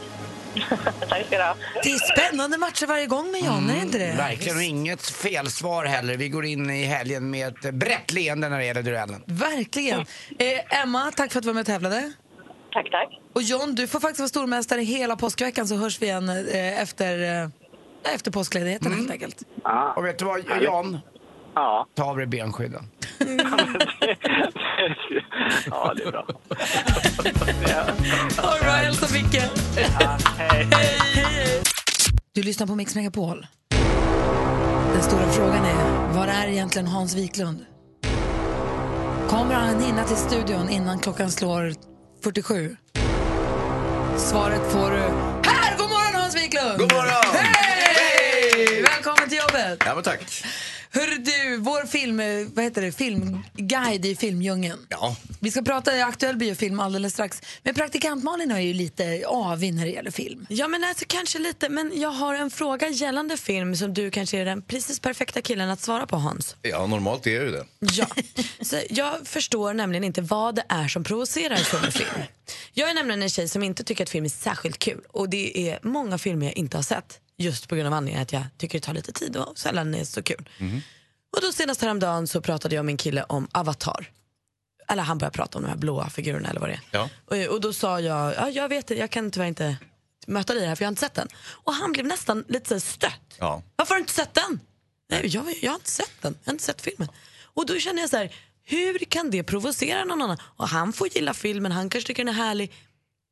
Tack 1.09 1.25
ska 1.27 1.37
du 1.37 1.43
ha. 1.43 1.55
Det 1.83 1.91
är 1.91 2.17
spännande 2.17 2.57
matcher 2.57 2.85
varje 2.87 3.05
gång 3.05 3.31
med 3.31 3.41
John, 3.41 3.69
är 3.69 3.75
det 3.75 3.81
inte 3.81 3.97
det? 3.97 4.13
Verkligen, 4.17 4.57
och 4.57 4.63
inget 4.63 5.01
felsvar 5.05 5.85
heller. 5.85 6.17
Vi 6.17 6.29
går 6.29 6.45
in 6.45 6.69
i 6.69 6.83
helgen 6.83 7.29
med 7.29 7.47
ett 7.47 7.73
brett 7.73 8.11
leende 8.13 8.49
när 8.49 8.57
det 8.57 8.65
gäller 8.65 8.83
duellen. 8.83 9.23
Verkligen. 9.25 9.99
Eh, 10.39 10.81
Emma, 10.81 11.11
tack 11.15 11.31
för 11.31 11.39
att 11.39 11.43
du 11.43 11.47
var 11.47 11.53
med 11.53 11.61
och 11.61 11.67
tävlade. 11.67 12.13
Tack, 12.73 12.91
tack. 12.91 13.19
Och 13.33 13.41
John, 13.41 13.75
du 13.75 13.87
får 13.87 13.99
faktiskt 13.99 14.19
vara 14.19 14.29
stormästare 14.29 14.81
hela 14.81 15.15
påskveckan 15.15 15.67
så 15.67 15.75
hörs 15.75 16.01
vi 16.01 16.05
igen 16.05 16.29
eh, 16.29 16.81
efter, 16.81 17.41
eh, 17.43 18.13
efter 18.13 18.31
påskledigheten 18.31 18.93
helt 18.93 19.11
enkelt. 19.11 19.37
Och 19.95 20.05
vet 20.05 20.19
du 20.19 20.25
vad, 20.25 20.43
Jan? 20.61 20.99
Ja. 21.55 21.87
Ta 21.95 22.03
av 22.03 22.17
dig 22.17 22.27
benskydden. 22.27 22.89
ja, 25.69 25.93
det 25.95 26.03
är 26.03 26.11
bra. 26.11 26.25
Det 27.23 28.61
bra, 28.61 28.71
hälsa 28.71 29.07
Micke. 29.13 29.41
hej. 30.37 30.67
Du 32.33 32.43
lyssnar 32.43 32.67
på 32.67 32.75
Mix 32.75 32.95
Megapol. 32.95 33.47
Den 34.93 35.03
stora 35.03 35.31
frågan 35.31 35.65
är, 35.65 36.13
var 36.13 36.27
är 36.27 36.47
egentligen 36.47 36.87
Hans 36.87 37.15
Wiklund? 37.15 37.65
Kommer 39.29 39.53
han 39.53 39.79
hinna 39.81 40.03
till 40.03 40.17
studion 40.17 40.69
innan 40.69 40.99
klockan 40.99 41.31
slår 41.31 41.73
47? 42.23 42.77
Svaret 44.17 44.71
får 44.71 44.91
du 44.91 44.97
här! 45.49 45.77
God 45.77 45.89
morgon 45.89 46.21
Hans 46.21 46.35
Wiklund! 46.35 46.77
God 46.79 46.93
morgon! 46.93 47.35
Hej! 47.35 48.81
Välkommen 48.81 49.29
till 49.29 49.37
jobbet! 49.37 49.83
Ja, 49.85 49.95
men 49.95 50.03
tack. 50.03 50.43
Hörru 50.95 51.17
du, 51.17 51.57
vår 51.57 51.85
film, 51.85 52.19
eh, 52.19 52.47
vad 52.53 52.63
heter 52.65 52.81
det, 52.81 52.91
filmguide 52.91 54.05
i 54.05 54.15
filmdjungeln. 54.15 54.79
Ja. 54.89 55.15
Vi 55.39 55.51
ska 55.51 55.61
prata 55.61 56.05
aktuell 56.05 56.37
biofilm 56.37 56.79
alldeles 56.79 57.13
strax. 57.13 57.41
Men 57.63 57.75
praktikant 57.75 58.23
Malin 58.23 58.51
är 58.51 58.59
ju 58.59 58.73
lite 58.73 59.23
avig 59.27 59.73
när 59.73 59.85
det 59.85 59.91
gäller 59.91 60.11
film. 60.11 60.45
Ja, 60.49 60.67
men 60.67 60.83
alltså 60.83 61.05
kanske 61.07 61.39
lite. 61.39 61.69
Men 61.69 61.91
jag 61.95 62.09
har 62.09 62.35
en 62.35 62.51
fråga 62.51 62.89
gällande 62.89 63.37
film 63.37 63.75
som 63.75 63.93
du 63.93 64.11
kanske 64.11 64.37
är 64.37 64.45
den 64.45 64.61
precis 64.61 64.99
perfekta 64.99 65.41
killen 65.41 65.69
att 65.69 65.81
svara 65.81 66.07
på, 66.07 66.15
Hans. 66.15 66.55
Ja, 66.61 66.87
normalt 66.87 67.27
är 67.27 67.31
ju 67.31 67.51
det. 67.51 67.65
Ja. 67.79 68.07
Så 68.61 68.79
jag 68.89 69.27
förstår 69.27 69.73
nämligen 69.73 70.03
inte 70.03 70.21
vad 70.21 70.55
det 70.55 70.63
är 70.69 70.87
som 70.87 71.03
provocerar 71.03 71.57
så 71.57 71.79
med 71.79 71.93
film. 71.93 72.23
Jag 72.73 72.89
är 72.89 72.93
nämligen 72.93 73.21
en 73.21 73.29
tjej 73.29 73.47
som 73.49 73.63
inte 73.63 73.83
tycker 73.83 74.03
att 74.03 74.09
film 74.09 74.25
är 74.25 74.29
särskilt 74.29 74.79
kul. 74.79 75.01
Och 75.11 75.29
det 75.29 75.69
är 75.69 75.79
många 75.83 76.17
filmer 76.17 76.45
jag 76.45 76.57
inte 76.57 76.77
har 76.77 76.83
sett. 76.83 77.19
Just 77.37 77.67
på 77.67 77.75
grund 77.75 77.87
av 77.87 77.93
anledningen 77.93 78.21
att 78.21 78.33
jag 78.33 78.43
tycker 78.57 78.79
det 78.79 78.85
tar 78.85 78.93
lite 78.93 79.11
tid 79.11 79.37
och 79.37 79.57
sällan 79.57 79.95
är 79.95 80.03
så 80.03 80.23
kul. 80.23 80.49
Och 81.35 81.41
då 81.41 81.51
senast 81.51 81.81
häromdagen 81.81 82.27
så 82.27 82.41
pratade 82.41 82.75
jag 82.75 82.85
med 82.85 82.93
en 82.93 82.97
kille 82.97 83.23
om 83.23 83.47
Avatar. 83.51 84.11
Eller 84.87 85.03
han 85.03 85.17
började 85.17 85.35
prata 85.35 85.57
om 85.57 85.63
de 85.63 85.69
här 85.69 85.77
blåa 85.77 86.09
figurerna 86.09 86.49
eller 86.49 86.59
vad 86.59 86.69
det 86.69 86.73
är. 86.73 86.81
Ja. 86.91 87.09
Och, 87.25 87.53
och 87.53 87.61
då 87.61 87.73
sa 87.73 87.99
jag, 87.99 88.33
ja, 88.35 88.49
jag 88.49 88.69
vet 88.69 88.87
det, 88.87 88.95
jag 88.95 89.11
kan 89.11 89.31
tyvärr 89.31 89.47
inte 89.47 89.77
möta 90.27 90.53
dig 90.53 90.67
här 90.67 90.75
för 90.75 90.83
jag 90.83 90.87
har 90.87 90.91
inte 90.91 91.01
sett 91.01 91.13
den. 91.13 91.27
Och 91.45 91.73
han 91.73 91.91
blev 91.91 92.05
nästan 92.05 92.43
lite 92.47 92.79
stött. 92.79 93.35
Ja. 93.39 93.61
Varför 93.75 93.93
har 93.93 93.99
du 93.99 94.01
inte 94.01 94.13
sett 94.13 94.33
den? 94.33 94.59
Nej, 95.09 95.27
jag, 95.27 95.45
jag 95.61 95.71
har 95.71 95.75
inte 95.75 95.91
sett 95.91 96.21
den, 96.21 96.35
jag 96.43 96.49
har 96.49 96.53
inte 96.53 96.63
sett 96.63 96.81
filmen. 96.81 97.07
Och 97.43 97.65
då 97.65 97.79
känner 97.79 98.01
jag 98.01 98.09
så 98.09 98.17
här, 98.17 98.35
hur 98.63 98.99
kan 98.99 99.29
det 99.29 99.43
provocera 99.43 100.03
någon 100.03 100.21
annan? 100.21 100.37
Och 100.41 100.67
han 100.67 100.93
får 100.93 101.07
gilla 101.07 101.33
filmen, 101.33 101.71
han 101.71 101.89
kanske 101.89 102.07
tycker 102.07 102.25
den 102.25 102.33
är 102.33 102.37
härlig. 102.37 102.71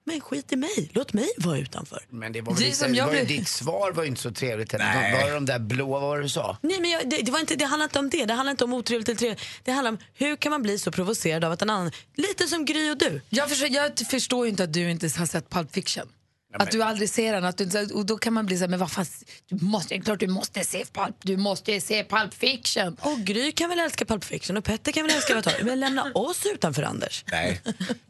Men 0.03 0.21
skit 0.21 0.51
i 0.51 0.55
mig, 0.55 0.91
låt 0.93 1.13
mig 1.13 1.29
vara 1.37 1.57
utanför. 1.57 2.05
Men 2.09 2.31
det 2.33 2.41
var, 2.41 2.53
Det 2.53 2.59
väl 2.59 2.63
är 2.63 2.65
lite, 2.67 2.77
som 2.77 2.95
jag 2.95 3.05
var 3.05 3.11
blev- 3.11 3.27
ditt 3.27 3.47
svar 3.47 3.91
var 3.91 4.03
ju 4.03 4.09
inte 4.09 4.21
så 4.21 4.31
trevligt 4.31 4.71
heller. 4.71 4.85
Nej. 4.85 5.13
Var 5.21 5.27
det 5.27 5.33
de 5.33 5.45
där 5.45 5.59
blå, 5.59 5.87
vad 5.87 6.01
var 6.01 6.17
det 6.17 6.23
du 6.23 6.29
sa? 6.29 6.57
Nej, 6.61 6.81
men 6.81 6.89
jag, 6.89 7.09
det, 7.09 7.17
det, 7.17 7.31
var 7.31 7.39
inte, 7.39 7.55
det 7.55 7.65
handlar 7.65 7.83
inte 7.83 7.99
om 7.99 8.09
det. 8.09 8.25
Det 8.25 8.33
handlar 8.33 8.51
inte 8.51 8.63
om 8.63 8.73
otrevligt 8.73 9.09
eller 9.09 9.17
trevligt. 9.19 9.41
Det 9.63 9.71
handlar 9.71 9.91
om 9.91 9.97
hur 10.13 10.35
kan 10.35 10.49
man 10.49 10.61
bli 10.61 10.79
så 10.79 10.91
provocerad 10.91 11.43
av 11.43 11.51
att 11.51 11.61
en 11.61 11.69
annan... 11.69 11.91
Lite 12.15 12.47
som 12.47 12.65
Gry 12.65 12.91
och 12.91 12.97
du. 12.97 13.21
Jag 13.29 13.49
förstår, 13.49 13.67
jag 13.69 13.99
förstår 14.09 14.45
ju 14.45 14.49
inte 14.51 14.63
att 14.63 14.73
du 14.73 14.91
inte 14.91 15.09
har 15.19 15.25
sett 15.25 15.49
Pulp 15.49 15.73
Fiction. 15.73 16.07
Att 16.53 16.71
du 16.71 16.81
aldrig 16.81 17.09
ser 17.09 17.33
den. 17.33 17.45
Att 17.45 17.57
du, 17.57 17.93
och 17.93 18.05
då 18.05 18.17
kan 18.17 18.33
man 18.33 18.45
bli 18.45 18.57
så 18.57 18.63
här, 18.63 18.69
men 18.69 18.79
vad 18.79 18.91
fan, 18.91 19.05
du 19.49 19.65
måste, 19.65 19.99
klart 19.99 20.19
du 20.19 20.27
måste 20.27 20.63
se 20.63 20.85
Pulp, 20.93 21.15
du 21.21 21.37
måste 21.37 21.81
se 21.81 22.03
Pulp 22.03 22.33
Fiction. 22.33 22.97
Och 22.99 23.19
Gry 23.19 23.51
kan 23.51 23.69
väl 23.69 23.79
älska 23.79 24.05
Pulp 24.05 24.23
Fiction 24.23 24.57
och 24.57 24.63
Petter 24.63 24.91
kan 24.91 25.03
väl 25.03 25.15
älska 25.15 25.33
Avatar. 25.33 25.53
Men 25.63 25.79
lämna 25.79 26.03
oss 26.13 26.45
utanför, 26.45 26.83
Anders. 26.83 27.25
Nej, 27.31 27.61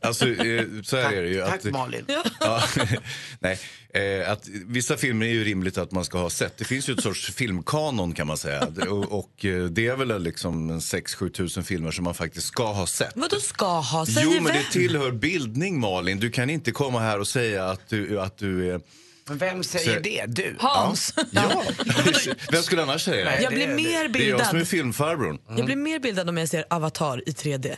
alltså 0.02 0.28
eh, 0.30 0.66
så 0.84 0.98
här 0.98 1.14
är 1.14 1.22
det 1.22 1.30
ju. 1.30 1.42
Tack 1.42 1.66
att, 1.66 1.72
Malin. 1.72 2.06
Ja, 2.40 2.64
nej, 3.40 3.60
eh, 3.94 4.32
att 4.32 4.48
vissa 4.48 4.98
filmer 4.98 5.26
är 5.26 5.30
ju 5.32 5.44
rimligt 5.44 5.78
att 5.78 5.92
man 5.92 6.06
ska 6.06 6.18
ha 6.18 6.30
sett. 6.30 6.58
Det 6.58 6.66
finns 6.66 6.90
ju 6.90 6.94
ett 6.94 7.04
sorts 7.04 7.32
filmkanon 7.36 8.14
kan 8.14 8.28
man 8.28 8.38
säga. 8.38 8.68
Och, 8.90 9.20
och 9.20 9.46
eh, 9.46 9.64
det 9.66 9.88
är 9.88 9.96
väl 9.96 10.24
liksom 10.24 10.72
6-7 10.80 11.30
tusen 11.32 11.64
filmer 11.64 11.92
som 11.92 12.04
man 12.04 12.14
faktiskt 12.14 12.48
ska 12.48 12.72
ha 12.74 12.88
sett. 12.88 13.12
Vad 13.16 13.30
du 13.30 13.40
ska 13.40 13.80
ha? 13.80 14.06
Säger 14.06 14.22
Jo, 14.22 14.32
men 14.34 14.44
vem? 14.44 14.54
det 14.56 14.72
tillhör 14.80 15.12
bildning 15.12 15.80
Malin. 15.80 16.20
Du 16.20 16.32
kan 16.32 16.50
inte 16.50 16.72
komma 16.72 17.00
här 17.00 17.20
och 17.20 17.28
säga 17.28 17.66
att 17.66 17.90
du, 17.90 18.20
att 18.22 18.38
du 18.38 18.72
är... 18.72 18.82
Men 19.28 19.38
vem 19.38 19.64
säger 19.64 19.96
Så- 19.96 20.02
det? 20.02 20.26
Du? 20.28 20.56
Hans. 20.60 21.14
Ja, 21.32 21.64
vem 22.52 22.64
skulle 22.64 22.82
annars 22.82 23.06
säga 23.06 23.26
det? 23.26 23.42
Jag 23.42 23.54
blir 23.54 23.68
mer 23.68 23.76
Det 23.86 23.90
är 23.98 24.04
jag 24.04 24.12
bildad. 24.12 24.48
som 24.48 24.60
är 24.60 24.66
filmfarbrorn. 24.66 25.40
Jag 25.58 25.66
blir 25.66 25.76
mer 25.76 26.00
bildad 26.00 26.30
om 26.30 26.38
jag 26.38 26.50
ser 26.50 26.66
Avatar 26.70 27.30
i 27.30 27.32
3D. 27.32 27.76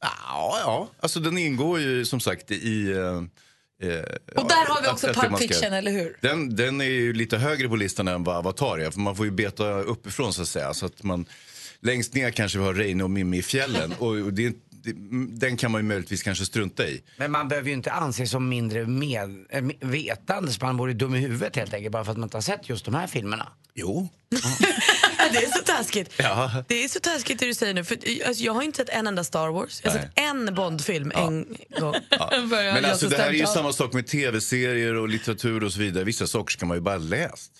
Ja, 0.00 0.58
ja. 0.64 0.88
Alltså 1.00 1.20
den 1.20 1.38
ingår 1.38 1.80
ju 1.80 2.04
som 2.04 2.20
sagt 2.20 2.50
i... 2.50 2.90
eh, 2.92 3.22
Och 4.36 4.48
där 4.48 4.66
har 4.68 4.82
vi 4.82 4.88
också 4.88 5.10
att 5.10 5.16
Pulp 5.16 5.36
ska- 5.36 5.48
Fiction, 5.48 5.72
eller 5.72 5.90
hur? 5.90 6.16
Den, 6.20 6.56
den 6.56 6.80
är 6.80 6.84
ju 6.84 7.12
lite 7.12 7.38
högre 7.38 7.68
på 7.68 7.76
listan 7.76 8.08
än 8.08 8.24
vad 8.24 8.36
Avatar 8.36 8.78
är. 8.78 8.90
För 8.90 9.00
man 9.00 9.16
får 9.16 9.24
ju 9.26 9.32
beta 9.32 9.64
uppifrån 9.80 10.32
så 10.32 10.42
att 10.42 10.48
säga. 10.48 10.74
Så 10.74 10.86
att 10.86 11.02
man, 11.02 11.26
längst 11.80 12.14
ner 12.14 12.30
kanske 12.30 12.58
vi 12.58 12.64
har 12.64 12.74
Reine 12.74 13.04
och 13.04 13.10
Mimmi 13.10 13.38
i 13.38 13.42
fjällen. 13.42 13.92
och 13.98 14.08
och 14.26 14.32
det, 14.32 14.48
det, 14.70 14.92
den 15.38 15.56
kan 15.56 15.70
man 15.70 15.80
ju 15.80 15.88
möjligtvis 15.88 16.22
kanske 16.22 16.44
strunta 16.44 16.86
i. 16.88 17.02
Men 17.16 17.30
man 17.30 17.48
behöver 17.48 17.68
ju 17.68 17.74
inte 17.74 17.92
anses 17.92 18.30
som 18.30 18.48
mindre 18.48 18.86
med, 18.86 19.46
äh, 19.50 19.64
vetande, 19.80 20.52
man 20.60 20.76
vore 20.76 20.92
dum 20.92 21.14
i 21.14 21.18
huvudet 21.18 21.56
helt 21.56 21.74
enkelt 21.74 21.92
bara 21.92 22.04
för 22.04 22.12
att 22.12 22.18
man 22.18 22.26
inte 22.26 22.36
har 22.36 22.42
sett 22.42 22.68
just 22.68 22.84
de 22.84 22.94
här 22.94 23.06
filmerna. 23.06 23.48
Jo. 23.74 24.08
Det 25.32 25.38
är 25.38 25.50
så 25.50 25.64
taskigt. 25.64 26.12
Ja. 26.16 26.64
Det 26.68 26.84
är 26.84 26.88
så 26.88 27.00
taskigt 27.00 27.40
det 27.40 27.46
du 27.46 27.54
säger 27.54 27.74
nu. 27.74 27.84
För, 27.84 27.98
alltså, 28.26 28.44
jag 28.44 28.52
har 28.52 28.62
inte 28.62 28.76
sett 28.76 28.88
en 28.88 29.06
enda 29.06 29.24
Star 29.24 29.48
Wars. 29.48 29.80
Jag 29.84 29.90
har 29.90 29.98
Nej. 29.98 30.08
sett 30.14 30.24
en 30.24 30.54
Bondfilm 30.54 31.12
en 31.14 31.56
gång. 31.80 31.94
Men 32.50 32.84
alltså, 32.84 33.08
det 33.08 33.16
här 33.16 33.28
är 33.28 33.32
ju 33.32 33.46
samma 33.46 33.72
sak 33.72 33.92
med 33.92 34.06
tv-serier 34.06 34.94
och 34.94 35.08
litteratur 35.08 35.64
och 35.64 35.72
så 35.72 35.78
vidare. 35.78 36.04
Vissa 36.04 36.26
saker 36.26 36.52
ska 36.52 36.66
man 36.66 36.76
ju 36.76 36.80
bara 36.80 36.96
läst. 36.98 37.52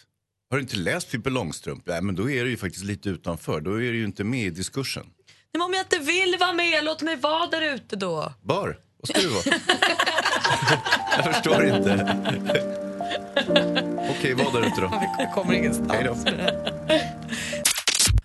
Har 0.50 0.56
du 0.56 0.62
inte 0.62 0.76
läst 0.76 1.10
Pippi 1.10 1.30
Långstrump? 1.30 1.82
Nej, 1.86 2.02
men 2.02 2.14
då 2.14 2.30
är 2.30 2.44
du 2.44 2.50
ju 2.50 2.56
faktiskt 2.56 2.84
lite 2.84 3.08
utanför. 3.08 3.60
Då 3.60 3.70
är 3.74 3.92
du 3.92 3.96
ju 3.96 4.04
inte 4.04 4.24
med 4.24 4.46
i 4.46 4.50
diskursen. 4.50 5.02
Nej, 5.06 5.14
men 5.52 5.62
om 5.62 5.72
jag 5.74 5.82
inte 5.82 5.98
vill 5.98 6.36
vara 6.40 6.52
med, 6.52 6.84
låt 6.84 7.02
mig 7.02 7.16
vara 7.16 7.46
där 7.46 7.74
ute 7.74 7.96
då. 7.96 8.32
Var? 8.42 8.76
Vad 9.00 9.08
ska 9.08 9.20
du 9.20 9.28
vara? 9.28 9.58
Jag 11.16 11.34
förstår 11.34 11.64
inte. 11.64 12.91
Okej, 14.10 14.34
var 14.34 14.60
där 14.60 14.66
ute 14.66 14.80
då. 14.80 14.88
Vi 15.18 15.26
kommer 15.34 15.54
ingenstans. 15.54 16.26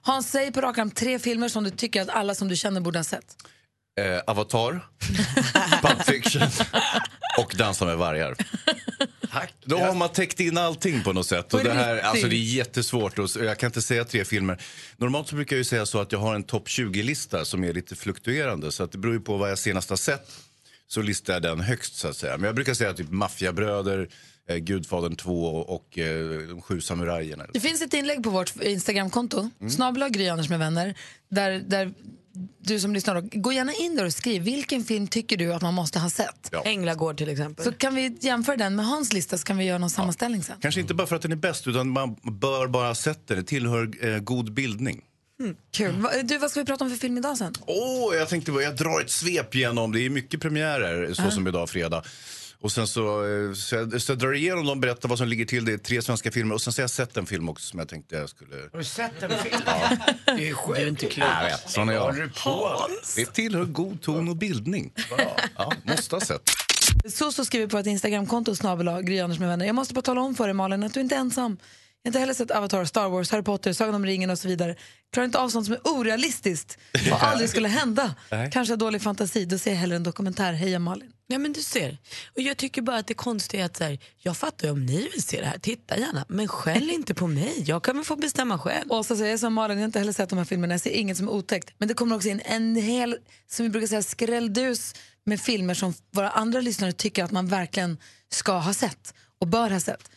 Hans, 0.01 0.31
säg 0.31 0.51
på 0.51 0.61
rak 0.61 0.77
arm 0.77 0.91
tre 0.91 1.19
filmer 1.19 1.49
som 1.49 1.63
du 1.63 1.69
tycker 1.69 2.01
att 2.01 2.09
alla 2.09 2.35
som 2.35 2.47
du 2.47 2.55
känner 2.55 2.81
borde 2.81 2.99
ha 2.99 3.03
sett. 3.03 3.35
Eh, 3.99 4.21
Avatar, 4.27 4.87
Pulp 5.81 6.05
Fiction 6.05 6.41
och 7.39 7.55
Dansa 7.57 7.85
med 7.85 7.97
vargar. 7.97 8.35
Då 9.65 9.77
har 9.77 9.95
man 9.95 10.09
täckt 10.09 10.39
in 10.39 10.57
allting 10.57 11.03
på 11.03 11.13
något 11.13 11.27
sätt. 11.27 11.53
Och 11.53 11.63
det, 11.63 11.73
här, 11.73 11.97
alltså 11.97 12.27
det 12.27 12.35
är 12.35 12.55
jättesvårt. 12.55 13.19
Och 13.19 13.29
jag 13.35 13.57
kan 13.57 13.67
inte 13.67 13.81
säga 13.81 14.05
tre 14.05 14.25
filmer. 14.25 14.61
Normalt 14.97 15.27
så 15.27 15.35
brukar 15.35 15.55
jag 15.55 15.57
ju 15.57 15.63
säga 15.63 15.85
så 15.85 15.99
att 15.99 16.11
jag 16.11 16.19
har 16.19 16.35
en 16.35 16.43
topp 16.43 16.67
20-lista 16.67 17.45
som 17.45 17.63
är 17.63 17.73
lite 17.73 17.95
fluktuerande. 17.95 18.71
Så 18.71 18.83
att 18.83 18.91
det 18.91 18.97
beror 18.97 19.13
ju 19.13 19.21
på 19.21 19.37
vad 19.37 19.51
jag 19.51 19.59
senast 19.59 19.89
har 19.89 19.97
sett. 19.97 20.31
Så 20.87 21.01
listar 21.01 21.33
jag 21.33 21.41
den 21.41 21.59
högst 21.59 21.95
så 21.95 22.07
att 22.07 22.17
säga. 22.17 22.37
Men 22.37 22.45
jag 22.45 22.55
brukar 22.55 22.73
säga 22.73 22.93
typ 22.93 23.09
Maffiabröder, 23.09 24.09
Gudfadern 24.55 25.15
2 25.15 25.45
och, 25.45 25.97
eh, 25.97 26.47
De 26.47 26.61
sju 26.61 26.81
samurajerna. 26.81 27.45
Det 27.53 27.59
finns 27.59 27.81
ett 27.81 27.93
inlägg 27.93 28.23
på 28.23 28.29
vårt 28.29 28.53
Instagramkonto, 28.61 29.49
mm. 29.59 29.71
snabel 29.71 30.09
Gry 30.09 30.27
Anders 30.27 30.49
med 30.49 30.59
vänner, 30.59 30.95
där, 31.29 31.51
där 31.51 31.93
du 32.59 32.79
som 32.79 32.93
lyssnar, 32.93 33.21
då, 33.21 33.29
gå 33.31 33.53
gärna 33.53 33.73
in 33.73 33.95
där 33.95 34.05
och 34.05 34.13
skriv 34.13 34.41
vilken 34.41 34.83
film 34.83 35.07
tycker 35.07 35.37
du 35.37 35.53
att 35.53 35.61
man 35.61 35.73
måste 35.73 35.99
ha 35.99 36.09
sett? 36.09 36.49
Ja. 36.51 36.63
Änglagård 36.65 37.17
till 37.17 37.29
exempel. 37.29 37.65
Så 37.65 37.71
kan 37.71 37.95
vi 37.95 38.17
jämföra 38.19 38.55
den 38.55 38.75
med 38.75 38.85
Hans 38.85 39.13
lista 39.13 39.37
så 39.37 39.43
kan 39.43 39.57
vi 39.57 39.65
göra 39.65 39.77
någon 39.77 39.89
sammanställning 39.89 40.43
sen. 40.43 40.55
Kanske 40.61 40.81
inte 40.81 40.93
bara 40.93 41.07
för 41.07 41.15
att 41.15 41.21
den 41.21 41.31
är 41.31 41.35
bäst 41.35 41.67
utan 41.67 41.89
man 41.89 42.15
bör 42.23 42.67
bara 42.67 42.87
ha 42.87 42.95
sett 42.95 43.27
den. 43.27 43.37
Det 43.37 43.43
tillhör 43.43 44.05
eh, 44.05 44.19
god 44.19 44.53
bildning. 44.53 45.01
Mm, 45.39 45.55
kul. 45.71 45.95
Va, 45.95 46.09
du, 46.23 46.37
vad 46.37 46.51
ska 46.51 46.59
vi 46.59 46.65
prata 46.65 46.83
om 46.83 46.89
för 46.89 46.97
film 46.97 47.17
idag 47.17 47.37
sen? 47.37 47.53
Oh, 47.67 48.15
jag 48.15 48.29
tänkte 48.29 48.51
jag 48.51 48.75
drar 48.75 49.01
ett 49.01 49.09
svep 49.09 49.55
igenom, 49.55 49.91
det 49.91 50.05
är 50.05 50.09
mycket 50.09 50.41
premiärer 50.41 51.13
så 51.13 51.23
uh. 51.23 51.29
som 51.29 51.47
idag 51.47 51.69
fredag. 51.69 52.03
Och 52.61 52.71
sen 52.71 52.87
så, 52.87 53.25
eh, 53.25 53.53
så, 53.53 53.75
jag, 53.75 54.01
så 54.01 54.11
jag 54.11 54.19
drar 54.19 54.33
igenom 54.33 54.65
dem, 54.65 54.79
berättar 54.79 55.09
vad 55.09 55.17
som 55.17 55.27
ligger 55.27 55.45
till. 55.45 55.65
Det 55.65 55.73
är 55.73 55.77
tre 55.77 56.01
svenska 56.01 56.31
filmer 56.31 56.55
och 56.55 56.61
sen 56.61 56.73
så 56.73 56.79
har 56.79 56.83
jag 56.83 56.89
sett 56.89 57.17
en 57.17 57.25
film 57.25 57.49
också 57.49 57.69
som 57.69 57.79
jag 57.79 57.87
tänkte 57.87 58.15
jag 58.15 58.29
skulle... 58.29 58.55
Har 58.71 58.77
du 58.77 58.83
sett 58.83 59.23
en 59.23 59.29
film? 59.29 59.61
Ja. 59.65 59.89
Det 60.25 60.49
är 60.49 60.53
sjukt. 60.53 60.79
Du 60.79 60.83
är 60.83 60.87
inte 60.87 61.05
klok. 61.05 61.27
Jag 61.27 61.49
vet, 61.49 61.69
sån 61.69 61.89
är 61.89 61.93
jag. 61.93 62.15
Det 63.15 63.25
tillhör 63.25 63.65
god 63.65 64.01
ton 64.01 64.29
och 64.29 64.37
bildning. 64.37 64.93
Ja, 65.55 65.73
måste 65.83 66.15
ha 66.15 66.21
sett. 66.21 66.49
Så, 67.09 67.31
så 67.31 67.45
skriver 67.45 67.67
på 67.67 67.77
ett 67.77 67.87
Instagramkonto, 67.87 68.55
snabel 68.55 69.01
Gry 69.01 69.19
Anders 69.19 69.39
med 69.39 69.47
vänner. 69.47 69.65
Jag 69.65 69.75
måste 69.75 69.93
bara 69.93 70.01
tala 70.01 70.21
om 70.21 70.35
för 70.35 70.43
dig 70.43 70.53
Malin 70.53 70.83
att 70.83 70.93
du 70.93 70.99
inte 70.99 71.15
är 71.15 71.19
ensam. 71.19 71.57
Jag 72.03 72.09
har 72.09 72.09
inte 72.09 72.19
heller 72.19 72.33
sett 72.33 72.51
Avatar, 72.51 72.85
Star 72.85 73.09
Wars, 73.09 73.31
Harry 73.31 73.43
Potter, 73.43 73.73
Sagan 73.73 73.95
om 73.95 74.05
ringen 74.05 74.29
och 74.29 74.39
så 74.39 74.47
vidare. 74.47 74.75
Klarar 75.13 75.25
inte 75.25 75.39
av 75.39 75.49
sånt 75.49 75.65
som 75.65 75.73
är 75.75 75.81
orealistiskt 75.83 76.77
och 77.11 77.23
aldrig 77.23 77.49
skulle 77.49 77.67
hända. 77.67 78.15
Kanske 78.51 78.75
dålig 78.75 79.01
fantasi, 79.01 79.45
då 79.45 79.57
ser 79.57 79.71
jag 79.71 79.77
hellre 79.77 79.95
en 79.95 80.03
dokumentär. 80.03 80.53
Heja 80.53 80.79
Malin. 80.79 81.11
Ja 81.29 81.37
men 81.37 81.53
du 81.53 81.61
ser. 81.61 81.97
Och 82.35 82.41
jag 82.41 82.57
tycker 82.57 82.81
bara 82.81 82.97
att 82.97 83.07
det 83.07 83.13
konstiga 83.13 83.61
är 83.61 83.65
att 83.65 83.77
så 83.77 83.83
här, 83.83 83.99
jag 84.17 84.37
fattar 84.37 84.67
ju 84.67 84.73
om 84.73 84.85
ni 84.85 85.09
vill 85.13 85.23
se 85.23 85.41
det 85.41 85.47
här, 85.47 85.57
titta 85.57 85.97
gärna. 85.97 86.25
Men 86.29 86.47
skäll 86.47 86.89
inte 86.89 87.13
på 87.13 87.27
mig, 87.27 87.63
jag 87.65 87.83
kan 87.83 87.95
väl 87.95 88.05
få 88.05 88.15
bestämma 88.15 88.59
själv. 88.59 88.91
Och 88.91 89.05
så 89.05 89.15
säger 89.15 89.31
jag 89.31 89.39
som 89.39 89.53
Malin, 89.53 89.77
jag 89.77 89.83
har 89.83 89.85
inte 89.85 89.99
heller 89.99 90.13
sett 90.13 90.29
de 90.29 90.37
här 90.37 90.45
filmerna, 90.45 90.73
jag 90.73 90.81
ser 90.81 90.89
inget 90.89 91.17
som 91.17 91.27
är 91.27 91.31
otäckt. 91.31 91.73
Men 91.77 91.87
det 91.87 91.93
kommer 91.93 92.15
också 92.15 92.29
in 92.29 92.41
en 92.45 92.75
hel, 92.75 93.17
som 93.49 93.63
vi 93.63 93.69
brukar 93.69 93.87
säga, 93.87 94.03
skrälldus 94.03 94.95
med 95.23 95.41
filmer 95.41 95.73
som 95.73 95.93
våra 96.11 96.29
andra 96.29 96.61
lyssnare 96.61 96.91
tycker 96.91 97.23
att 97.23 97.31
man 97.31 97.47
verkligen 97.47 97.97
ska 98.29 98.57
ha 98.57 98.73
sett 98.73 99.13
och 99.39 99.47
bör 99.47 99.69
ha 99.69 99.79
sett. 99.79 100.11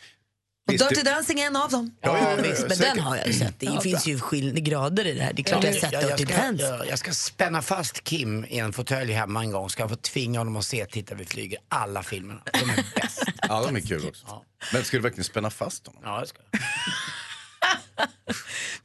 Och 0.70 0.88
Dirty 0.88 1.02
Dancing 1.02 1.40
är 1.40 1.46
en 1.46 1.56
av 1.56 1.70
dem. 1.70 1.94
Ja, 2.00 2.18
ja, 2.18 2.42
visst, 2.42 2.68
men 2.68 2.78
den 2.78 3.00
har 3.00 3.16
jag 3.16 3.26
ju 3.26 3.32
sett. 3.32 3.60
Det 3.60 3.66
ja, 3.66 3.80
finns 3.80 4.06
ju 4.06 4.20
skillnader 4.20 4.60
grader 4.60 5.06
i 5.06 5.14
det 5.14 5.22
här. 5.22 5.32
Det 5.32 5.42
är 5.42 5.44
klart 5.44 5.64
jag 5.64 5.72
har 5.72 5.80
sett 5.80 5.90
Dirty 5.90 6.24
Dancing. 6.24 6.66
Jag, 6.66 6.88
jag 6.88 6.98
ska 6.98 7.12
spänna 7.12 7.62
fast 7.62 8.04
Kim 8.04 8.44
i 8.44 8.58
en 8.58 8.72
fåtölj 8.72 9.12
hemma 9.12 9.40
en 9.40 9.50
gång. 9.50 9.70
Ska 9.70 9.82
jag 9.82 9.90
få 9.90 9.96
tvinga 9.96 10.40
honom 10.40 10.56
att 10.56 10.64
se 10.64 10.86
Titta 10.86 11.14
vi 11.14 11.24
flyger, 11.24 11.58
alla 11.68 12.02
filmerna. 12.02 12.40
De 12.52 12.70
är 12.70 12.84
bäst. 12.94 13.22
ja, 13.42 13.62
de 13.66 13.76
är 13.76 13.80
kul 13.80 14.08
också. 14.08 14.24
Ja. 14.28 14.44
Men 14.72 14.84
ska 14.84 14.96
du 14.96 15.02
verkligen 15.02 15.24
spänna 15.24 15.50
fast 15.50 15.86
honom? 15.86 16.02
Ja, 16.04 16.20
det 16.20 16.26
ska 16.26 16.38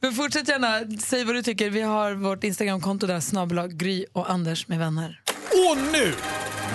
Men 0.00 0.12
fortsätt 0.12 0.48
gärna, 0.48 0.98
säg 1.00 1.24
vad 1.24 1.34
du 1.34 1.42
tycker. 1.42 1.70
Vi 1.70 1.80
har 1.80 2.12
vårt 2.12 2.44
Instagramkonto 2.44 3.06
där, 3.06 3.20
snabel 3.20 3.68
Gry 3.68 4.06
och 4.12 4.30
Anders 4.30 4.68
med 4.68 4.78
vänner. 4.78 5.20
Och 5.70 5.76
nu, 5.92 6.14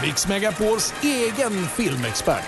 Mix 0.01 0.27
Megapols 0.27 0.93
egen 1.03 1.67
filmexpert 1.67 2.45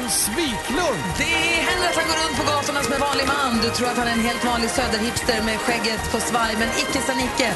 Hans 0.00 0.28
Wiklund. 0.28 1.02
Det 1.18 1.24
händer 1.68 1.88
att 1.88 1.96
han 1.96 2.08
går 2.08 2.18
runt 2.24 2.36
på 2.38 2.44
gatorna 2.52 2.82
som 2.82 2.92
en 2.92 3.00
vanlig 3.00 3.26
man. 3.26 3.60
Du 3.62 3.70
tror 3.70 3.88
att 3.88 3.96
han 3.96 4.08
är 4.08 4.12
en 4.12 4.20
helt 4.30 4.44
vanlig 4.44 4.70
söderhipster 4.70 5.42
med 5.44 5.58
skägget 5.58 6.12
på 6.12 6.20
svaj, 6.20 6.56
men 6.58 6.68
icke 6.68 7.00
sa 7.06 7.14
Nicke. 7.14 7.54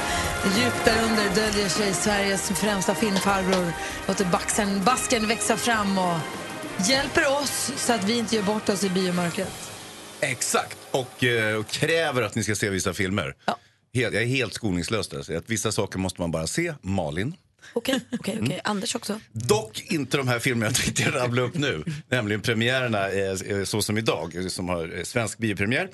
Djupt 0.56 0.84
därunder 0.84 1.28
döljer 1.34 1.68
sig 1.68 1.94
Sveriges 1.94 2.48
främsta 2.48 2.94
filmfarbror. 2.94 3.72
Låter 4.08 4.24
baxen, 4.24 4.84
basken 4.84 5.28
växa 5.28 5.56
fram 5.56 5.98
och 5.98 6.18
hjälper 6.88 7.42
oss 7.42 7.72
så 7.76 7.92
att 7.92 8.04
vi 8.04 8.18
inte 8.18 8.36
gör 8.36 8.42
bort 8.42 8.68
oss 8.68 8.84
i 8.84 8.90
biomörkret. 8.90 9.70
Exakt, 10.20 10.78
och, 10.90 11.24
eh, 11.24 11.56
och 11.56 11.66
kräver 11.66 12.22
att 12.22 12.34
ni 12.34 12.42
ska 12.42 12.54
se 12.54 12.70
vissa 12.70 12.94
filmer. 12.94 13.34
Ja. 13.44 13.56
jag 13.92 14.14
är 14.14 14.26
helt 14.26 14.54
skoningslös 14.54 15.08
där. 15.08 15.36
Att 15.36 15.50
vissa 15.50 15.72
saker 15.72 15.98
måste 15.98 16.20
man 16.20 16.30
bara 16.30 16.46
se. 16.46 16.74
Malin. 16.82 17.36
Okej, 17.72 18.00
okay, 18.12 18.18
okay, 18.18 18.46
okay. 18.46 18.60
Anders 18.64 18.94
också. 18.94 19.20
Dock 19.32 19.82
inte 19.90 20.16
de 20.16 20.28
här 20.28 20.38
filmerna 20.38 20.66
jag 20.66 20.74
tänkte 20.74 21.18
rabbla 21.18 21.42
upp 21.42 21.54
nu. 21.54 21.84
nämligen 22.08 22.40
premiärerna 22.40 23.10
eh, 23.10 23.64
så 23.64 23.82
som 23.82 23.98
idag, 23.98 24.50
som 24.50 24.68
har 24.68 24.96
eh, 24.98 25.02
svensk 25.02 25.38
biopremiär. 25.38 25.88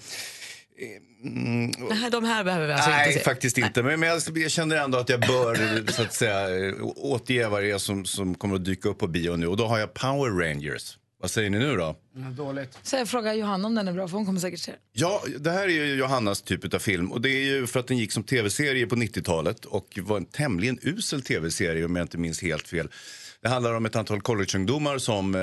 Mm, 1.25 1.73
Nej, 1.91 2.11
de 2.11 2.25
här 2.25 2.45
behöver 2.45 2.67
vi 2.67 2.73
alltså 2.73 2.91
nej, 2.91 3.09
inte 3.09 3.19
se. 3.19 3.25
faktiskt 3.25 3.59
inte. 3.59 3.83
Men, 3.83 4.01
men 4.01 4.09
jag, 4.09 4.23
jag, 4.39 4.51
känner 4.51 4.77
ändå 4.77 4.99
att 4.99 5.09
jag 5.09 5.21
bör 5.21 5.87
så 5.93 6.03
att 6.03 6.15
säga, 6.15 6.75
återge 6.97 7.49
vad 7.49 7.63
det 7.63 7.71
är 7.71 7.79
som, 7.79 8.05
som 8.05 8.35
kommer 8.35 8.55
att 8.55 8.65
dyka 8.65 8.89
upp 8.89 8.99
på 8.99 9.07
bio 9.07 9.37
nu. 9.37 9.47
Och 9.47 9.57
då 9.57 9.67
har 9.67 9.79
jag 9.79 9.95
Power 9.95 10.31
Rangers. 10.31 10.97
Vad 11.21 11.31
säger 11.31 11.51
ni 11.51 11.59
nu 11.59 11.77
då? 11.77 11.97
Dåligt. 12.37 12.79
Så 12.83 12.97
jag 12.97 13.09
frågar 13.09 13.35
Johanna 13.35 13.67
om 13.67 13.75
den 13.75 13.89
är 13.89 13.93
bra, 13.93 14.09
för 14.09 14.17
hon 14.17 14.27
kommer 14.27 14.41
säkert 14.41 14.61
se 14.61 14.73
Ja, 14.93 15.23
det 15.39 15.51
här 15.51 15.63
är 15.63 15.69
ju 15.69 15.95
Johannas 15.95 16.43
typ 16.43 16.75
av 16.75 16.79
film. 16.79 17.13
Och 17.13 17.21
det 17.21 17.31
är 17.31 17.45
ju 17.45 17.67
för 17.67 17.81
att 17.81 17.87
den 17.87 17.99
gick 17.99 18.13
som 18.13 18.23
tv-serie 18.23 18.87
på 18.87 18.97
90-talet 18.97 19.65
och 19.65 19.99
var 20.03 20.17
en 20.17 20.25
tämligen 20.25 20.79
usel 20.83 21.23
tv-serie 21.23 21.85
om 21.85 21.97
jag 21.97 22.05
inte 22.05 22.19
minns 22.19 22.43
helt 22.43 22.69
fel. 22.69 22.89
Det 23.43 23.49
handlar 23.49 23.75
om 23.75 23.87
ett 23.87 23.97
antal 23.97 24.21
collegeungdomar 24.21 24.99
som 24.99 25.35
eh, 25.35 25.41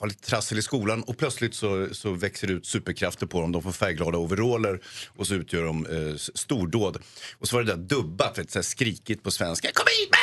har 0.00 0.06
lite 0.06 0.28
trassel 0.30 0.58
i 0.58 0.62
skolan 0.62 1.02
och 1.02 1.18
plötsligt 1.18 1.54
så, 1.54 1.88
så 1.92 2.12
växer 2.12 2.46
det 2.46 2.52
ut 2.52 2.66
superkrafter 2.66 3.26
på 3.26 3.40
dem. 3.40 3.52
De 3.52 3.62
får 3.62 3.72
färgglada 3.72 4.18
overaller 4.18 4.80
och 5.16 5.26
så 5.26 5.34
utgör 5.34 5.62
de 5.62 5.86
eh, 5.86 6.16
stordåd. 6.16 6.98
Och 7.38 7.48
så 7.48 7.56
var 7.56 7.62
det 7.62 7.72
där 7.72 7.82
dubbat, 7.82 8.38
vet, 8.38 8.50
så 8.50 8.58
här 8.58 8.64
skrikigt 8.64 9.22
på 9.22 9.30
svenska. 9.30 9.68
Kom 9.74 9.86
hit! 9.86 10.18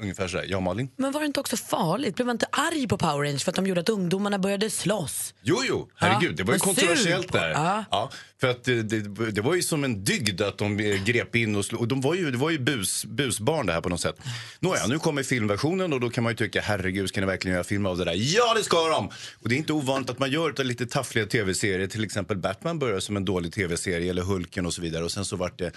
Ungefär 0.00 0.28
så 0.28 0.42
Ja, 0.46 0.60
Malin? 0.60 0.90
Men 0.96 1.12
var 1.12 1.20
det 1.20 1.26
inte 1.26 1.40
också 1.40 1.56
farligt? 1.56 2.14
Blev 2.14 2.26
man 2.26 2.34
inte 2.34 2.46
arg 2.52 2.88
på 2.88 2.98
Power 2.98 3.24
Rangers 3.24 3.44
för 3.44 3.50
att 3.50 3.56
de 3.56 3.66
gjorde 3.66 3.80
att 3.80 3.88
ungdomarna 3.88 4.38
började 4.38 4.70
slåss? 4.70 5.34
Jo, 5.42 5.58
jo, 5.68 5.90
herregud, 5.94 6.30
ja. 6.30 6.36
det 6.36 6.42
var 6.42 6.54
ju 6.54 6.58
kontroversiellt 6.58 7.32
där. 7.32 7.50
Ja. 7.50 7.84
ja. 7.90 8.10
för 8.40 8.50
att 8.50 8.64
det, 8.64 8.82
det, 8.82 9.30
det, 9.30 9.40
var 9.40 9.54
ju 9.54 9.62
som 9.62 9.84
en 9.84 10.04
dygd 10.04 10.40
att 10.40 10.58
de 10.58 10.76
grep 11.04 11.36
in 11.36 11.56
och. 11.56 11.64
Och 11.72 11.88
de 11.88 12.00
var 12.00 12.14
ju, 12.14 12.30
det 12.30 12.38
var 12.38 12.50
ju 12.50 12.58
bus, 12.58 13.04
busbarn 13.04 13.66
det 13.66 13.72
här 13.72 13.80
på 13.80 13.88
något 13.88 14.00
sätt. 14.00 14.16
Nåja, 14.60 14.86
nu 14.86 14.98
kommer 14.98 15.22
filmversionen 15.22 15.92
och 15.92 16.00
då 16.00 16.10
kan 16.10 16.24
man 16.24 16.32
ju 16.32 16.36
tycka, 16.36 16.60
herregud, 16.60 17.08
ska 17.08 17.20
ni 17.20 17.26
verkligen 17.26 17.54
göra 17.54 17.64
film 17.64 17.86
av 17.86 17.98
det 17.98 18.04
där? 18.04 18.14
Ja, 18.16 18.54
det 18.54 18.62
ska 18.62 18.88
de! 18.88 19.10
Och 19.42 19.48
det 19.48 19.54
är 19.54 19.58
inte 19.58 19.72
ovanligt 19.72 20.10
att 20.10 20.18
man 20.18 20.30
gör 20.30 20.52
det 20.52 20.64
lite 20.64 20.86
taffliga 20.86 21.26
tv-serier. 21.26 21.86
Till 21.86 22.04
exempel 22.04 22.36
Batman 22.36 22.78
började 22.78 23.00
som 23.00 23.16
en 23.16 23.24
dålig 23.24 23.52
tv-serie, 23.52 24.10
eller 24.10 24.22
Hulken 24.22 24.66
och 24.66 24.74
så 24.74 24.82
vidare. 24.82 25.04
Och 25.04 25.12
sen 25.12 25.24
så 25.24 25.36
vart 25.36 25.58
det 25.58 25.64
Eh, 25.66 25.72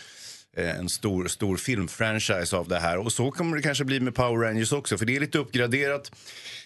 en 0.58 0.90
stor, 0.90 1.28
stor 1.28 1.58
filmfranchise 1.58 2.58
av 2.58 2.68
det 2.68 2.80
här. 2.80 2.98
Och 2.98 3.12
så 3.12 3.32
kommer 3.32 3.56
det 3.56 3.64
kanske 3.64 3.86
bli 3.86 4.00
med 4.00 4.16
Power 4.16 4.48
Rangers 4.48 4.72
också, 4.72 4.98
för 4.98 5.06
det 5.06 5.16
är 5.16 5.20
lite 5.20 5.38
uppgraderat. 5.38 6.12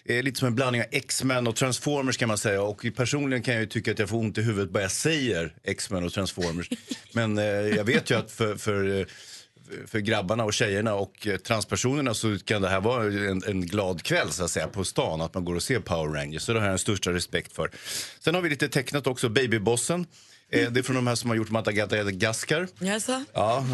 Eh, 0.04 0.22
lite 0.22 0.38
som 0.38 0.48
en 0.48 0.54
blandning 0.54 0.82
av 0.82 0.88
X-Men 0.90 1.46
och 1.46 1.56
Transformers 1.56 2.16
kan 2.16 2.28
man 2.28 2.38
säga. 2.38 2.62
Och 2.62 2.86
personligen 2.96 3.42
kan 3.42 3.54
jag 3.54 3.70
tycka 3.70 3.90
att 3.90 3.98
jag 3.98 4.08
får 4.08 4.18
ont 4.18 4.38
i 4.38 4.42
huvudet 4.42 4.70
bara 4.70 4.82
jag 4.82 4.90
säger 4.90 5.54
X-Men 5.64 6.04
och 6.04 6.12
Transformers. 6.12 6.68
Men 7.12 7.38
eh, 7.38 7.44
jag 7.44 7.84
vet 7.84 8.10
ju 8.10 8.18
att 8.18 8.30
för, 8.30 8.56
för 8.56 9.06
för 9.86 9.98
grabbarna 9.98 10.44
och 10.44 10.52
tjejerna 10.52 10.94
och 10.94 11.26
eh, 11.26 11.36
transpersonerna 11.36 12.14
så 12.14 12.38
kan 12.38 12.62
det 12.62 12.68
här 12.68 12.80
vara 12.80 13.04
en, 13.04 13.42
en, 13.46 13.66
glad 13.66 14.02
kväll 14.02 14.30
så 14.30 14.44
att 14.44 14.50
säga 14.50 14.68
på 14.68 14.84
stan 14.84 15.20
att 15.20 15.34
man 15.34 15.44
går 15.44 15.54
och 15.54 15.62
ser 15.62 15.80
Power 15.80 16.12
Rangers. 16.14 16.42
Så 16.42 16.52
det 16.52 16.58
har 16.58 16.66
jag 16.66 16.72
den 16.72 16.78
största 16.78 17.12
respekt 17.12 17.52
för. 17.52 17.70
Sen 18.20 18.34
har 18.34 18.42
vi 18.42 18.48
lite 18.48 18.68
tecknat 18.68 19.06
också, 19.06 19.28
Babybossen. 19.28 20.06
Eh, 20.52 20.70
det 20.70 20.80
är 20.80 20.82
från 20.82 20.96
de 20.96 21.06
här 21.06 21.14
som 21.14 21.30
har 21.30 21.36
gjort 21.36 21.50
Madagaskar. 21.50 22.68
Yes. 22.82 23.08
Ja, 23.32 23.66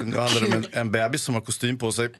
nu 0.00 0.16
handlar 0.16 0.40
det 0.40 0.46
om 0.46 0.52
en, 0.52 0.66
en 0.72 0.92
bebis 0.92 1.22
som 1.22 1.34
har 1.34 1.40
kostym 1.40 1.78
på 1.78 1.92
sig. 1.92 2.04
Uh, 2.06 2.12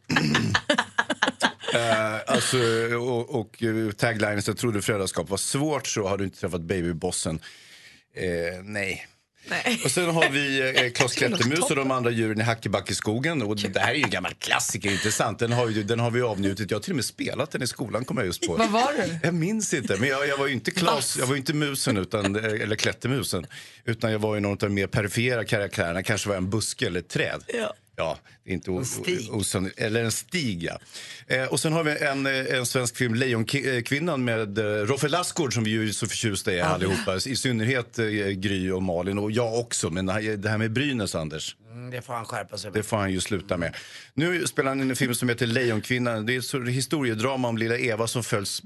alltså, 2.26 2.58
och, 2.96 3.40
och 3.40 3.62
taglinen 3.96 4.42
jag 4.46 4.56
trodde 4.56 4.82
föräldraskap 4.82 5.30
var 5.30 5.36
svårt 5.36 5.86
så 5.86 6.08
har 6.08 6.18
du 6.18 6.24
inte 6.24 6.40
träffat 6.40 6.60
babybossen. 6.60 7.34
Uh, 7.34 8.62
nej. 8.62 9.06
Nej. 9.48 9.80
Och 9.84 9.90
sen 9.90 10.10
har 10.10 10.30
vi 10.30 10.74
eh, 10.84 10.92
Klas 10.94 11.14
Klättermus 11.14 11.70
och 11.70 11.76
de 11.76 11.90
andra 11.90 12.10
djuren 12.10 12.40
i 12.40 12.42
Hackebackeskogen. 12.42 13.42
Och 13.42 13.56
det 13.56 13.80
här 13.80 13.90
är 13.90 13.94
ju 13.94 14.02
en 14.02 14.10
gammal 14.10 14.34
klassiker, 14.34 14.90
intressant. 14.90 15.38
Den 15.38 15.52
har, 15.52 15.68
ju, 15.68 15.82
den 15.82 16.00
har 16.00 16.10
vi 16.10 16.22
avnjutit. 16.22 16.70
Jag 16.70 16.78
har 16.78 16.82
till 16.82 16.92
och 16.92 16.96
med 16.96 17.04
spelat 17.04 17.50
den 17.50 17.62
i 17.62 17.66
skolan, 17.66 18.04
kommer 18.04 18.20
jag 18.20 18.26
just 18.26 18.46
på. 18.46 18.56
Vad 18.56 18.70
var 18.70 18.92
du? 18.96 19.18
Jag 19.22 19.34
minns 19.34 19.74
inte, 19.74 19.96
men 19.96 20.08
jag, 20.08 20.28
jag 20.28 20.36
var 20.38 20.46
ju 20.46 20.52
inte 20.52 20.70
Klas, 20.70 21.16
jag 21.18 21.26
var 21.26 21.36
inte 21.36 21.54
musen, 21.54 21.96
utan, 21.96 22.36
eh, 22.36 22.44
eller 22.44 22.76
Klättermusen. 22.76 23.46
Utan 23.84 24.12
jag 24.12 24.18
var 24.18 24.34
ju 24.34 24.40
någon 24.40 24.52
av 24.52 24.58
de 24.58 24.68
mer 24.68 24.86
perifera 24.86 25.44
karaktärerna, 25.44 26.02
kanske 26.02 26.28
var 26.28 26.36
en 26.36 26.50
buske 26.50 26.86
eller 26.86 27.00
ett 27.00 27.08
träd. 27.08 27.42
Ja. 27.46 27.74
Ja, 28.00 28.18
inte 28.44 28.70
osannolikt. 28.70 29.78
Eller 29.80 30.04
en 30.04 30.12
stig, 30.12 30.62
ja. 30.62 30.78
Eh, 31.26 31.44
och 31.44 31.60
sen 31.60 31.72
har 31.72 31.84
vi 31.84 31.98
en, 31.98 32.26
eh, 32.26 32.58
en 32.58 32.66
svensk 32.66 32.96
film, 32.96 33.14
Lejonkvinnan, 33.14 34.24
med 34.24 34.58
eh, 34.58 34.64
Roffe 34.64 35.08
Lassgård 35.08 35.54
som 35.54 35.64
vi 35.64 35.70
ju 35.70 35.88
är 35.88 35.92
så 35.92 36.06
förtjusta 36.06 36.52
i 36.52 36.58
ja. 36.58 36.64
allihopa. 36.64 37.16
I 37.16 37.36
synnerhet 37.36 37.98
eh, 37.98 38.06
Gry 38.28 38.70
och 38.70 38.82
Malin 38.82 39.18
och 39.18 39.30
jag 39.30 39.58
också. 39.58 39.90
Men 39.90 40.06
det 40.06 40.48
här 40.48 40.58
med 40.58 40.72
Brynäs, 40.72 41.14
Anders. 41.14 41.56
Mm, 41.72 41.90
det 41.90 42.02
får 42.02 42.12
han 42.12 42.24
skärpa 42.24 42.58
sig 42.58 42.70
Det 42.74 42.82
får 42.82 42.96
han 42.96 43.12
ju 43.12 43.20
sluta 43.20 43.56
med. 43.56 43.76
Nu 44.14 44.46
spelar 44.46 44.68
han 44.68 44.80
in 44.80 44.90
en 44.90 44.96
film 44.96 45.14
som 45.14 45.28
heter 45.28 45.46
Lejonkvinnan. 45.46 46.26
Det 46.26 46.36
är 46.36 46.68
ett 46.68 46.74
historiedrama 46.74 47.48
om 47.48 47.58
lilla 47.58 47.78
Eva 47.78 48.06
som 48.06 48.22
följs 48.22 48.62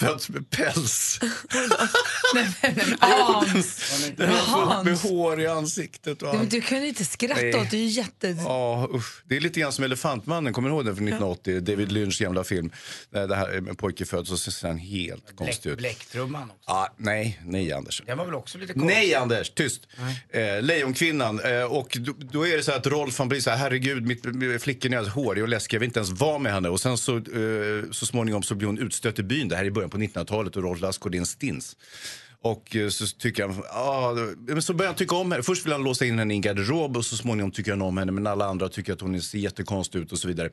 föds 0.00 0.28
med 0.28 0.50
päls. 0.50 1.20
Hans! 3.00 4.12
Den 4.16 4.28
har 4.28 4.36
fullt 4.36 4.84
med 4.84 4.94
Hans. 4.98 5.02
hår 5.02 5.40
i 5.40 5.46
ansiktet. 5.46 6.22
Och 6.22 6.28
Ja, 6.28 6.38
allt. 6.40 6.50
du 6.50 6.60
kan 6.60 6.82
ju 6.82 6.88
inte 6.88 7.04
skratta 7.04 7.40
Nej. 7.42 7.54
åt 7.60 7.70
det. 7.70 7.76
är 7.76 7.86
jätte... 7.86 8.28
Ja, 8.44 8.88
usch. 8.94 9.22
Det 9.24 9.36
är 9.36 9.40
lite 9.40 9.60
grann 9.60 9.72
som 9.72 9.84
Elefantmannen, 9.84 10.52
kommer 10.52 10.68
du 10.68 10.74
ihåg 10.74 10.84
den 10.84 10.96
från 10.96 11.08
1980? 11.08 11.60
David 11.60 11.92
Lynchs 11.92 12.18
gamla 12.18 12.44
film. 12.44 12.70
Där 13.10 13.28
det 13.28 13.36
här 13.36 13.60
med 13.60 13.68
en 13.70 13.76
pojke 13.76 14.04
föds 14.04 14.30
och 14.32 14.38
så 14.38 14.50
ser 14.50 14.68
han 14.68 14.78
helt 14.78 15.36
konstig 15.36 15.70
ut. 15.70 15.78
Bläcktrumman 15.78 16.42
också. 16.42 16.56
Ja, 16.66 16.94
nej, 16.96 17.40
nej 17.44 17.72
Anders. 17.72 18.02
Den 18.06 18.18
var 18.18 18.24
väl 18.24 18.34
också 18.34 18.58
lite 18.58 18.72
konstig? 18.72 18.94
Nej 18.94 19.14
Anders, 19.14 19.50
tyst! 19.50 19.80
Eh, 20.30 20.62
Lejonkvinnan. 20.62 21.40
Eh, 21.40 21.62
och 21.62 21.96
då, 22.00 22.12
då 22.32 22.46
är 22.46 22.56
det 22.56 22.62
så 22.62 22.70
här 22.70 22.78
att 22.78 22.86
Rolf 22.86 23.18
han 23.18 23.28
blir 23.28 23.40
så 23.40 23.50
här, 23.50 23.56
herregud 23.56 24.06
mitt, 24.06 24.24
mitt 24.24 24.62
flickan 24.62 24.92
är 24.92 24.98
alltså 24.98 25.12
hårig 25.12 25.42
och 25.42 25.48
läskig, 25.48 25.76
jag 25.76 25.80
vill 25.80 25.86
inte 25.88 25.98
ens 25.98 26.10
vara 26.20 26.38
med 26.38 26.52
henne. 26.52 26.68
Och 26.68 26.80
sen 26.80 26.98
så, 26.98 27.16
eh, 27.16 27.22
så 27.90 28.06
småningom 28.06 28.42
så 28.42 28.54
blir 28.54 28.66
hon 28.66 28.78
utstött 28.78 29.18
i 29.18 29.22
byn, 29.22 29.48
det 29.48 29.56
här 29.56 29.62
är 29.62 29.66
i 29.66 29.70
början 29.70 29.87
på 29.90 29.98
1900-talet 29.98 30.56
och 30.56 30.62
Rolf 30.62 30.80
Lassgård 30.80 31.14
är 31.14 31.18
en 31.18 31.26
stins. 31.26 31.76
Och 32.40 32.76
eh, 32.76 32.88
så 32.88 33.06
tycker 33.06 33.48
han, 33.48 33.62
ah, 33.70 34.60
så 34.60 34.74
börjar 34.74 34.88
han 34.88 34.96
tycka 34.96 35.16
om 35.16 35.32
henne. 35.32 35.42
Först 35.42 35.66
vill 35.66 35.72
han 35.72 35.82
låsa 35.82 36.04
in 36.04 36.18
henne 36.18 36.34
i 36.34 36.36
en 36.36 36.40
garderob 36.40 36.96
och 36.96 37.04
så 37.04 37.16
småningom 37.16 37.50
tycker 37.50 37.70
han 37.70 37.82
om 37.82 37.98
henne 37.98 38.12
men 38.12 38.26
alla 38.26 38.44
andra 38.44 38.68
tycker 38.68 38.92
att 38.92 39.00
hon 39.00 39.22
ser 39.22 39.38
jättekonstig 39.38 39.98
ut 39.98 40.12
och 40.12 40.18
så 40.18 40.28
vidare. 40.28 40.50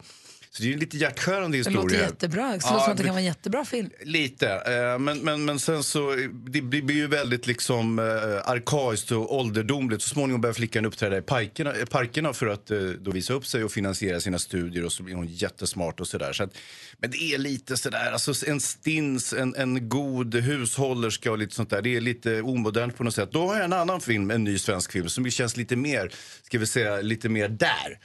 Så 0.56 0.64
det 0.64 0.70
är 0.70 0.74
en 0.74 0.80
lite 0.80 0.98
hjärtskärande 0.98 1.58
Det 1.58 1.58
historia. 1.58 1.82
låter 1.82 1.96
jättebra. 1.96 2.44
Det 2.48 2.54
låter 2.54 2.68
som 2.68 2.92
att 2.92 2.98
det 2.98 3.04
kan 3.04 3.14
vara 3.14 3.20
en 3.20 3.26
jättebra 3.26 3.66
film. 3.66 3.90
Lite, 4.02 4.50
eh, 4.50 5.00
men, 5.00 5.20
men, 5.20 5.46
men 5.46 5.60
sen 5.60 5.84
så 5.84 6.16
det 6.48 6.62
blir 6.62 6.92
ju 6.92 7.08
väldigt 7.08 7.48
liksom 7.48 8.00
eh, 8.00 8.06
arkaiskt 8.50 9.12
och 9.12 9.36
ålderdomligt. 9.36 10.04
Så 10.04 10.10
småningom 10.10 10.42
börjar 10.42 10.54
flickan 10.54 10.86
uppträda 10.86 11.18
i 11.18 11.22
parkerna, 11.22 11.74
parkerna 11.90 12.34
för 12.34 12.48
att 12.48 12.72
eh, 12.72 12.80
då 12.80 13.12
visa 13.12 13.34
upp 13.34 13.46
sig 13.46 13.64
och 13.64 13.72
finansiera 13.72 14.20
sina 14.20 14.40
studier 14.40 14.86
och 14.86 14.92
så 14.92 15.04
blir 15.04 15.16
hon 15.16 15.28
jättesmart 15.28 16.00
och 16.00 16.08
sådär. 16.08 16.34
Så 16.34 16.44
att, 16.44 16.58
men 16.98 17.12
det 17.12 17.18
är 17.18 17.38
lite 17.38 17.78
sådär, 17.78 18.12
alltså 18.12 18.48
en 18.48 18.62
stins, 18.62 19.34
en, 19.34 19.56
en 19.56 19.90
god 19.90 20.36
hushållerska 20.36 21.32
och 21.32 21.38
lite 21.38 21.56
sånt 21.56 21.70
där. 21.70 21.82
Det 21.82 21.96
är 21.96 22.02
lite 22.02 22.42
omodernt 22.42 22.98
på 22.98 23.04
något 23.04 23.16
sätt. 23.16 23.32
Då 23.32 23.48
har 23.48 23.56
jag 23.56 23.66
en 23.66 23.74
annan 23.74 24.02
film, 24.02 24.32
en 24.32 24.44
ny 24.44 24.58
svensk 24.58 24.92
film 24.92 25.10
som 25.10 25.32
känns 25.32 25.58
lite 25.58 25.76
mer, 25.76 26.12
ska 26.44 26.60
vi 26.60 26.68
säga, 26.68 27.02
lite 27.02 27.30
mer 27.30 27.50
där. 27.50 28.00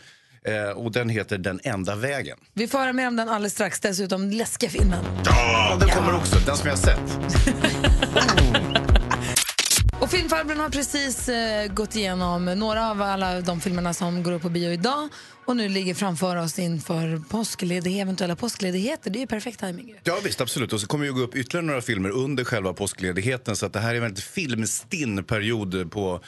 Eh, 0.47 0.71
och 0.71 0.93
den 0.93 1.09
heter 1.09 1.39
Den 1.39 1.61
enda 1.63 1.97
vägen. 1.97 2.39
Vi 2.55 2.69
får 2.69 2.79
höra 2.79 2.93
mer 2.93 3.09
om 3.09 3.17
den 3.17 3.29
alldeles 3.29 3.53
strax. 3.53 3.81
Dessutom 3.81 4.31
läskiga 4.31 4.71
filmen. 4.71 5.05
Ja, 5.25 5.77
den 5.81 5.89
kommer 5.89 6.17
också, 6.17 6.37
den 6.47 6.57
som 6.57 6.69
jag 6.69 6.77
har 6.77 6.83
sett. 6.83 7.19
Och 10.01 10.11
filmfarbrorn 10.11 10.61
har 10.61 10.69
precis 10.69 11.29
eh, 11.29 11.73
gått 11.73 11.97
igenom 11.97 12.45
några 12.45 12.91
av 12.91 13.03
alla 13.03 13.41
de 13.41 13.61
filmerna 13.61 13.95
som 13.95 14.23
går 14.23 14.33
upp 14.33 14.43
på 14.43 14.49
bio 14.49 14.73
idag 14.73 15.09
och 15.45 15.57
nu 15.57 15.69
ligger 15.69 15.95
framför 15.95 16.37
oss 16.37 16.59
inför 16.59 17.23
påskledighet, 17.29 18.03
eventuella 18.03 18.37
påskledigheter. 18.37 19.11
Det 19.11 19.19
är 19.19 19.21
ju 19.21 19.27
perfekt 19.27 19.61
timing. 19.61 19.95
Ja 20.05 20.19
visst, 20.25 20.41
absolut. 20.41 20.73
Och 20.73 20.81
så 20.81 20.87
kommer 20.87 21.05
ju 21.05 21.13
gå 21.13 21.21
upp 21.21 21.37
ytterligare 21.37 21.67
några 21.67 21.81
filmer 21.81 22.11
under 22.11 22.45
själva 22.45 22.73
påskledigheten. 22.73 23.57
Så 23.57 23.67
att 23.67 23.73
det 23.73 23.81
här 23.81 23.91
är 23.91 23.95
en 23.95 24.03
väldigt 24.03 24.25
filmstinn 24.25 25.25
period 25.25 25.91
på 25.91 26.21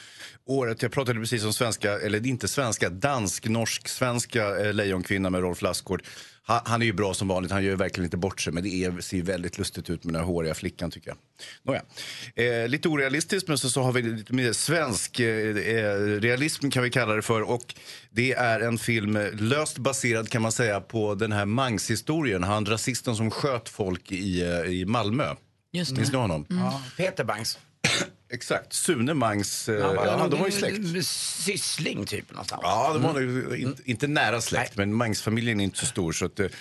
året. 0.45 0.81
Jag 0.81 0.91
pratade 0.91 1.19
precis 1.19 1.45
om 1.45 1.53
svenska, 1.53 1.99
eller 1.99 2.27
inte 2.27 2.47
svenska, 2.47 2.89
dansk, 2.89 3.47
norsk, 3.47 3.87
svenska 3.87 4.65
eh, 4.65 4.73
Lejonkvinna 4.73 5.29
med 5.29 5.41
Rolf 5.41 5.61
Lassgård. 5.61 6.03
Han, 6.45 6.61
han 6.65 6.81
är 6.81 6.85
ju 6.85 6.93
bra 6.93 7.13
som 7.13 7.27
vanligt, 7.27 7.51
han 7.51 7.63
gör 7.63 7.75
verkligen 7.75 8.05
inte 8.05 8.17
bort 8.17 8.41
sig. 8.41 8.53
Men 8.53 8.63
det 8.63 8.69
är, 8.69 9.01
ser 9.01 9.21
väldigt 9.21 9.57
lustigt 9.57 9.89
ut 9.89 10.03
med 10.03 10.13
den 10.13 10.21
här 10.21 10.27
håriga 10.27 10.53
flickan 10.53 10.91
tycker 10.91 11.09
jag. 11.09 11.17
Nåja. 11.63 11.81
Eh, 12.35 12.67
lite 12.67 12.89
orealistiskt 12.89 13.47
men 13.47 13.57
så, 13.57 13.69
så 13.69 13.81
har 13.81 13.91
vi 13.91 14.01
lite 14.01 14.33
mer 14.33 14.53
svensk 14.53 15.19
eh, 15.19 15.57
eh, 15.57 15.99
realism 16.19 16.69
kan 16.69 16.83
vi 16.83 16.89
kalla 16.89 17.15
det 17.15 17.21
för. 17.21 17.41
Och 17.41 17.75
det 18.11 18.33
är 18.33 18.59
en 18.59 18.77
film 18.77 19.15
eh, 19.15 19.33
löst 19.33 19.77
baserad 19.77 20.29
kan 20.29 20.41
man 20.41 20.51
säga 20.51 20.81
på 20.81 21.15
den 21.15 21.31
här 21.31 21.45
Mangs-historien. 21.45 22.43
Han 22.43 22.65
rasisten 22.65 23.15
som 23.15 23.31
sköt 23.31 23.69
folk 23.69 24.11
i, 24.11 24.41
eh, 24.41 24.71
i 24.71 24.85
Malmö. 24.85 25.35
Just 25.71 25.91
Minns 25.91 26.11
ni 26.11 26.17
honom? 26.17 26.45
Ja, 26.49 26.81
Peter 26.97 27.23
Bangs. 27.23 27.57
Exakt, 28.33 28.73
Sune 28.73 29.13
Mangs, 29.13 29.69
eh, 29.69 29.75
Ja, 29.75 30.05
ja, 30.05 30.17
nog 30.17 30.31
de 30.31 30.39
var 30.39 30.45
ju 30.45 30.51
släkt. 30.51 31.05
Syssling 31.07 32.05
typ 32.05 32.31
någonstans. 32.31 32.61
Ja, 32.63 32.93
de 32.93 33.03
var 33.03 33.13
nog 33.13 33.57
inte, 33.59 33.81
inte 33.85 34.07
nära 34.07 34.41
släkt, 34.41 34.77
men 34.77 34.93
Mangs-familjen 34.93 35.59
är 35.59 35.63
inte 35.63 35.79
så 35.79 35.85
stor. 35.85 36.11
Så 36.11 36.25
att, 36.25 36.39
eh, 36.39 36.45
eh, 36.45 36.51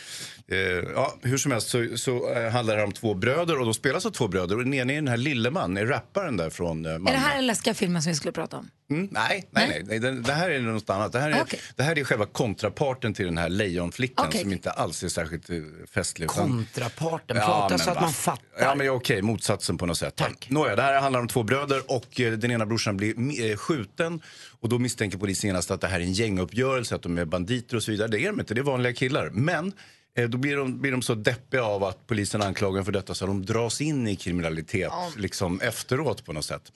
ja, 0.94 1.14
hur 1.22 1.36
som 1.38 1.52
helst 1.52 1.68
så, 1.68 1.86
så 1.96 2.32
eh, 2.32 2.50
handlar 2.50 2.76
det 2.76 2.82
om 2.82 2.92
två 2.92 3.14
bröder 3.14 3.58
och 3.58 3.64
de 3.64 3.74
spelas 3.74 4.06
av 4.06 4.10
två 4.10 4.28
bröder. 4.28 4.56
Och 4.56 4.64
den 4.64 4.74
ene 4.74 4.92
är 4.92 4.96
den 4.96 5.08
här 5.08 5.16
Lilleman, 5.16 5.76
är 5.76 5.86
rapparen 5.86 6.36
där 6.36 6.50
från 6.50 6.86
eh, 6.86 6.92
Malmö. 6.92 7.10
Är 7.10 7.14
det 7.14 7.20
här 7.20 7.34
den 7.36 7.46
läskiga 7.46 7.74
filmen 7.74 8.02
som 8.02 8.10
vi 8.12 8.16
skulle 8.16 8.32
prata 8.32 8.56
om? 8.56 8.68
Mm, 8.90 9.08
nej, 9.10 9.48
nej, 9.50 9.68
nej. 9.68 9.82
nej 9.86 9.98
det, 9.98 10.20
det 10.20 10.32
här 10.32 10.50
är 10.50 10.60
något 10.60 10.90
annat. 10.90 11.12
Det 11.12 11.20
här 11.20 11.30
är, 11.30 11.42
Okej. 11.42 11.60
det 11.76 11.82
här 11.82 11.98
är 11.98 12.04
själva 12.04 12.26
kontraparten 12.26 13.14
till 13.14 13.24
den 13.24 13.38
här 13.38 13.48
lejonflickan 13.48 14.26
Okej, 14.28 14.40
som 14.40 14.52
inte 14.52 14.70
alls 14.70 15.02
är 15.02 15.08
särskilt 15.08 15.50
eh, 15.50 15.56
festlig. 15.94 16.24
utan- 16.24 16.48
Kontraparten, 16.48 17.36
prata 17.36 17.66
men 17.70 17.78
så 17.78 17.90
att 17.90 17.96
va- 17.96 18.02
man 18.02 18.12
fattar. 18.12 18.44
Ja, 18.60 18.74
men 18.74 18.86
ja, 18.86 18.92
okej, 18.92 19.22
motsatsen 19.22 19.78
på 19.78 19.86
något 19.86 19.98
sätt. 19.98 20.16
Tack. 20.16 20.46
Nåja, 20.50 20.76
det 20.76 20.82
här 20.82 21.00
handlar 21.00 21.20
om 21.20 21.28
två 21.28 21.42
bröder 21.42 21.82
och 21.86 22.20
eh, 22.20 22.32
den 22.32 22.50
ena 22.50 22.66
brorsan 22.66 22.96
blir 22.96 23.50
eh, 23.50 23.56
skjuten 23.56 24.20
och 24.60 24.68
då 24.68 24.78
misstänker 24.78 25.18
polisen 25.18 25.48
genast 25.48 25.70
att 25.70 25.80
det 25.80 25.88
här 25.88 26.00
är 26.00 26.04
en 26.04 26.12
gänguppgörelse, 26.12 26.94
att 26.94 27.02
de 27.02 27.18
är 27.18 27.24
banditer 27.24 27.76
och 27.76 27.82
så 27.82 27.90
vidare. 27.90 28.08
Det 28.08 28.20
är 28.20 28.26
de 28.26 28.40
inte, 28.40 28.54
det 28.54 28.60
är 28.60 28.62
vanliga 28.62 28.92
killar. 28.92 29.30
Men 29.32 29.66
eh, 29.66 29.72
då 30.14 30.38
blir 30.38 30.56
de, 30.56 30.80
blir 30.80 30.92
de 30.92 31.02
så 31.02 31.14
deppiga 31.14 31.64
av 31.64 31.84
att 31.84 32.06
polisen 32.06 32.42
anklagar 32.42 32.82
för 32.82 32.92
detta 32.92 33.14
så 33.14 33.26
de 33.26 33.46
dras 33.46 33.80
in 33.80 34.08
i 34.08 34.16
kriminalitet 34.16 34.92
liksom 35.16 35.60
efteråt 35.60 36.24
på 36.24 36.32
något 36.32 36.44
sätt. 36.44 36.72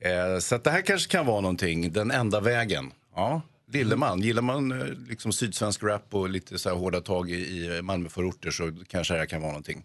Eh, 0.00 0.38
så 0.38 0.58
det 0.58 0.70
här 0.70 0.82
kanske 0.82 1.10
kan 1.10 1.26
vara 1.26 1.40
någonting, 1.40 1.92
den 1.92 2.10
enda 2.10 2.40
vägen. 2.40 2.92
Ja. 3.14 3.42
Lilleman, 3.72 4.20
gillar 4.20 4.42
man 4.42 4.72
eh, 4.72 4.86
liksom 5.08 5.32
sydsvensk 5.32 5.82
rap 5.82 6.14
och 6.14 6.28
lite 6.28 6.58
så 6.58 6.68
här 6.68 6.76
hårda 6.76 7.00
tag 7.00 7.30
i, 7.30 7.80
Malmöförorter 7.82 8.50
så 8.50 8.72
kanske 8.88 9.14
det 9.14 9.18
här 9.18 9.26
kan 9.26 9.40
vara 9.40 9.52
någonting. 9.52 9.84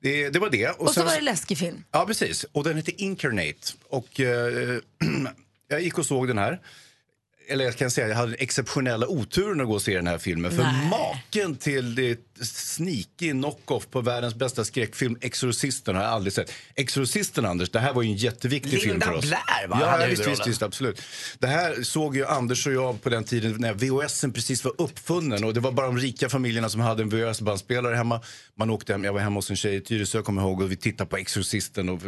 Det, 0.00 0.30
det 0.30 0.38
var 0.38 0.50
det. 0.50 0.68
Och, 0.68 0.88
så 0.88 0.94
sen 0.94 1.04
var 1.04 1.14
det 1.14 1.20
läskig 1.20 1.58
film. 1.58 1.84
Ja, 1.90 2.06
precis. 2.06 2.44
Och 2.52 2.64
den 2.64 2.76
heter 2.76 3.00
Incarnate. 3.00 3.72
Och 3.88 4.20
eh, 4.20 4.78
jag 5.68 5.82
gick 5.82 5.98
och 5.98 6.06
såg 6.06 6.28
den 6.28 6.38
här. 6.38 6.60
Eller 7.48 7.64
jag 7.64 7.76
kan 7.76 7.90
säga 7.90 8.08
jag 8.08 8.16
hade 8.16 8.34
exceptionella 8.34 9.06
oturen 9.06 9.60
att 9.60 9.66
gå 9.66 9.72
och 9.72 9.82
se 9.82 9.96
den 9.96 10.06
här 10.06 10.18
filmen. 10.18 10.50
För 10.50 10.62
Nej. 10.62 10.90
maken 10.90 11.56
till 11.56 11.94
det 11.94 12.20
sneaky 12.44 13.30
knock-off 13.30 13.86
på 13.90 14.00
världens 14.00 14.34
bästa 14.34 14.64
skräckfilm, 14.64 15.16
Exorcisten, 15.20 15.96
har 15.96 16.02
jag 16.02 16.12
aldrig 16.12 16.32
sett. 16.32 16.52
Exorcisten, 16.74 17.46
Anders, 17.46 17.70
det 17.70 17.78
här 17.78 17.92
var 17.92 18.02
ju 18.02 18.08
en 18.08 18.16
jätteviktig 18.16 18.80
film 18.80 18.90
Linda 18.90 19.06
för 19.06 19.12
oss. 19.12 19.24
Blair, 19.24 19.68
va, 19.68 19.78
Ja, 19.80 20.06
visst, 20.10 20.26
visst, 20.26 20.46
visst, 20.46 20.62
absolut. 20.62 21.02
Det 21.38 21.46
här 21.46 21.82
såg 21.82 22.16
ju 22.16 22.26
Anders 22.26 22.66
och 22.66 22.72
jag 22.72 23.02
på 23.02 23.08
den 23.08 23.24
tiden 23.24 23.56
när 23.58 23.74
VHSen 23.74 24.32
precis 24.32 24.64
var 24.64 24.72
uppfunnen. 24.78 25.44
Och 25.44 25.54
det 25.54 25.60
var 25.60 25.72
bara 25.72 25.86
de 25.86 25.98
rika 25.98 26.28
familjerna 26.28 26.68
som 26.68 26.80
hade 26.80 27.02
en 27.02 27.10
VHS-bandspelare 27.10 27.94
hemma. 27.94 28.20
Man 28.54 28.70
åkte 28.70 28.92
hem, 28.92 29.04
jag 29.04 29.12
var 29.12 29.20
hemma 29.20 29.36
hos 29.36 29.50
en 29.50 29.56
tjej 29.56 29.76
i 29.76 29.80
Tyresö, 29.80 30.22
kommer 30.22 30.42
ihåg, 30.42 30.62
och 30.62 30.70
vi 30.70 30.76
tittade 30.76 31.10
på 31.10 31.16
Exorcisten. 31.16 31.88
Och, 31.88 32.00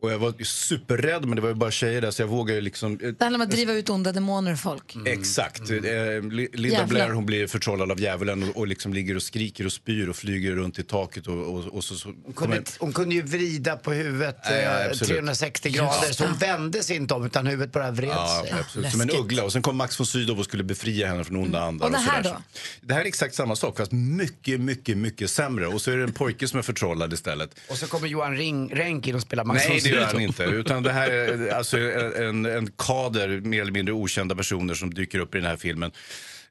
och 0.00 0.12
jag 0.12 0.18
var 0.18 0.44
superrädd, 0.44 1.24
men 1.24 1.36
det 1.36 1.42
var 1.42 1.48
ju 1.48 1.54
bara 1.54 1.70
tjejer 1.70 2.00
där, 2.00 2.10
så 2.10 2.22
jag 2.22 2.28
vågade 2.28 2.60
liksom... 2.60 2.98
Det 2.98 3.24
handlar 3.24 3.38
om 3.38 3.40
att 3.40 3.50
driva 3.50 3.72
ut 3.72 3.90
onda 3.90 4.12
demoner 4.12 4.56
och 4.58 4.62
folk. 4.94 5.06
Exakt. 5.06 5.70
Eh, 5.70 5.76
Li- 5.76 6.48
Linda 6.52 6.68
Djävulen. 6.68 6.88
Blair 6.88 7.10
hon 7.10 7.26
blir 7.26 7.46
förtrollad 7.46 7.90
av 7.90 8.00
djävulen 8.00 8.42
och, 8.42 8.56
och 8.56 8.66
liksom 8.66 8.92
ligger 8.94 9.16
och 9.16 9.22
skriker 9.22 9.66
och 9.66 9.72
spyr 9.72 10.08
och 10.08 10.16
flyger 10.16 10.52
runt 10.52 10.78
i 10.78 10.82
taket. 10.82 11.26
Och, 11.26 11.54
och, 11.54 11.64
och 11.64 11.84
så, 11.84 11.94
så 11.94 12.08
Hon 12.24 12.32
kunde, 12.34 12.62
hon 12.78 12.92
kunde 12.92 13.14
ju 13.14 13.22
vrida 13.22 13.76
på 13.76 13.92
huvudet 13.92 14.36
Ja, 14.44 14.50
ja, 14.56 14.80
eh, 14.80 14.86
absolut. 14.90 15.08
360 15.08 15.70
grader 15.70 16.06
Just 16.06 16.18
så 16.18 16.24
hon 16.26 16.36
vände 16.36 16.82
sig 16.82 16.96
inte 16.96 17.14
om 17.14 17.26
utan 17.26 17.46
huvudet 17.46 17.72
bara 17.72 17.90
vred 17.90 18.08
Ja, 18.10 18.42
sig. 18.44 18.54
absolut. 18.60 18.90
Som 18.90 19.00
en 19.00 19.10
uggla. 19.10 19.44
Och 19.44 19.52
sen 19.52 19.62
kom 19.62 19.76
Max 19.76 20.00
von 20.00 20.06
Sydow 20.06 20.38
och 20.38 20.44
skulle 20.44 20.64
befria 20.64 21.08
henne 21.08 21.24
från 21.24 21.36
onda 21.36 21.60
andar. 21.60 21.86
Och 21.86 21.92
det 21.92 21.98
här 21.98 22.22
sådär. 22.22 22.34
då? 22.36 22.42
Det 22.80 22.94
här 22.94 23.00
är 23.00 23.04
exakt 23.04 23.34
samma 23.34 23.56
sak, 23.56 23.76
fast 23.76 23.92
mycket, 23.92 24.60
mycket, 24.60 24.96
mycket 24.96 25.30
sämre. 25.30 25.66
Och 25.66 25.80
så 25.80 25.90
är 25.90 25.96
det 25.96 26.02
en 26.04 26.12
pojke 26.12 26.48
som 26.48 26.58
är 26.58 26.62
förtrollad 26.62 27.12
istället. 27.12 27.50
Och 27.68 27.76
så 27.76 27.86
kommer 27.86 28.08
Johan 28.08 28.36
Ring, 28.36 28.74
Renck 28.74 29.06
in 29.06 29.14
och 29.14 29.22
spelar 29.22 29.44
Max 29.44 29.64
Nej, 29.64 29.68
von 29.68 29.82
det 29.82 29.88
gör 29.88 29.96
Sydow. 30.06 30.12
han 30.12 30.22
inte. 30.22 30.42
Utan 30.44 30.82
det 30.82 30.92
här 30.92 31.10
är 31.10 31.50
alltså 31.52 31.78
en, 31.78 32.46
en 32.46 32.70
kader 32.78 33.28
mer 33.40 33.60
eller 33.62 33.72
mindre 33.72 33.94
okända 33.94 34.34
personer 34.34 34.47
som 34.74 34.94
dyker 34.94 35.18
upp 35.18 35.34
i 35.34 35.38
den 35.38 35.46
här 35.46 35.56
filmen. 35.56 35.92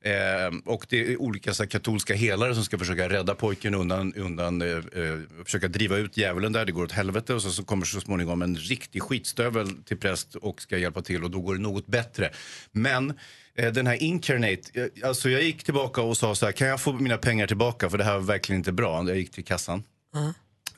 Eh, 0.02 0.58
och 0.66 0.86
det 0.90 1.12
är 1.12 1.22
olika 1.22 1.54
så 1.54 1.64
här, 1.64 1.70
katolska 1.70 2.16
helare 2.16 2.56
som 2.56 2.66
ska 2.66 2.78
försöka 2.78 3.10
rädda 3.10 3.36
pojken 3.36 3.76
undan, 3.76 4.14
undan 4.14 4.62
eh, 4.62 4.70
eh, 4.70 5.20
försöka 5.46 5.68
driva 5.68 5.98
ut 5.98 6.18
djävulen 6.18 6.54
där. 6.54 6.66
Det 6.66 6.72
går 6.72 6.84
åt 6.84 6.92
helvete 6.92 7.34
och 7.34 7.42
så, 7.42 7.52
så 7.52 7.64
kommer 7.64 7.86
så 7.86 8.02
småningom 8.02 8.42
en 8.42 8.56
riktig 8.56 9.02
skitstövel 9.02 9.84
till 9.84 9.98
präst 9.98 10.36
och 10.36 10.62
ska 10.62 10.78
hjälpa 10.78 11.02
till 11.02 11.24
och 11.24 11.32
då 11.32 11.42
går 11.42 11.56
det 11.56 11.62
något 11.62 11.88
bättre. 11.88 12.32
Men 12.72 13.14
eh, 13.56 13.72
den 13.72 13.88
här 13.88 14.04
Incarnate, 14.04 14.62
eh, 14.74 15.08
alltså 15.08 15.30
jag 15.30 15.44
gick 15.44 15.64
tillbaka 15.64 16.02
och 16.02 16.18
sa 16.18 16.36
så 16.36 16.46
här, 16.46 16.54
kan 16.54 16.68
jag 16.68 16.82
få 16.82 16.94
mina 16.94 17.18
pengar 17.18 17.48
tillbaka 17.48 17.90
för 17.90 17.98
det 17.98 18.04
här 18.04 18.14
var 18.14 18.26
verkligen 18.26 18.60
inte 18.60 18.72
bra. 18.72 19.04
Jag 19.08 19.18
gick 19.18 19.32
till 19.32 19.46
kassan. 19.46 19.84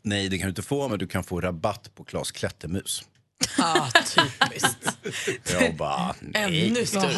Nej, 0.01 0.29
det 0.29 0.37
kan 0.37 0.45
du 0.45 0.49
inte 0.49 0.61
få, 0.61 0.87
men 0.87 0.99
du 0.99 1.07
kan 1.07 1.23
få 1.23 1.41
rabatt 1.41 1.91
på 1.95 2.03
Klas 2.03 2.31
Klättermus. 2.31 3.03
Ah, 3.57 3.89
typiskt. 3.91 4.77
Jag 5.59 5.75
bara, 5.75 6.15
nej. 6.19 6.67
Ännu 6.67 6.85
större. 6.85 7.13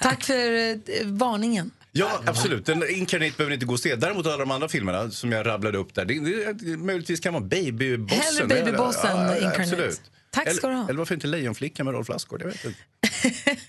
Tack 0.00 0.24
för 0.24 0.70
eh, 0.70 0.76
varningen. 1.04 1.70
Ja, 1.92 2.20
absolut. 2.26 2.66
Den 2.66 2.90
Incarnate 2.90 3.32
behöver 3.36 3.50
ni 3.50 3.54
inte 3.54 3.66
gå 3.66 3.72
och 3.72 3.80
se. 3.80 3.94
Däremot 3.94 4.26
alla 4.26 4.36
de 4.36 4.50
andra 4.50 4.68
filmerna 4.68 5.10
som 5.10 5.32
jag 5.32 5.46
rabblade 5.46 5.78
upp 5.78 5.94
där, 5.94 6.04
det, 6.04 6.20
det, 6.20 6.52
det 6.52 6.76
möjligtvis 6.76 7.20
kan 7.20 7.32
vara 7.32 7.44
Babybossen. 7.44 8.20
Hellre 8.20 8.46
Babybossen, 8.46 9.16
Ja, 9.16 9.26
ja, 9.26 9.34
Incarnate. 9.36 9.62
Absolut. 9.62 10.00
Tack 10.30 10.52
ska 10.52 10.66
du 10.66 10.72
ha. 10.74 10.80
Eller, 10.80 10.90
eller 10.90 10.98
varför 10.98 11.14
inte 11.14 11.26
Lejonflickan 11.26 11.86
med 11.86 11.94
Rolf 11.94 12.08
Lassgård? 12.08 12.42
Jag 12.42 12.46
vet 12.46 12.64
inte. 12.64 12.78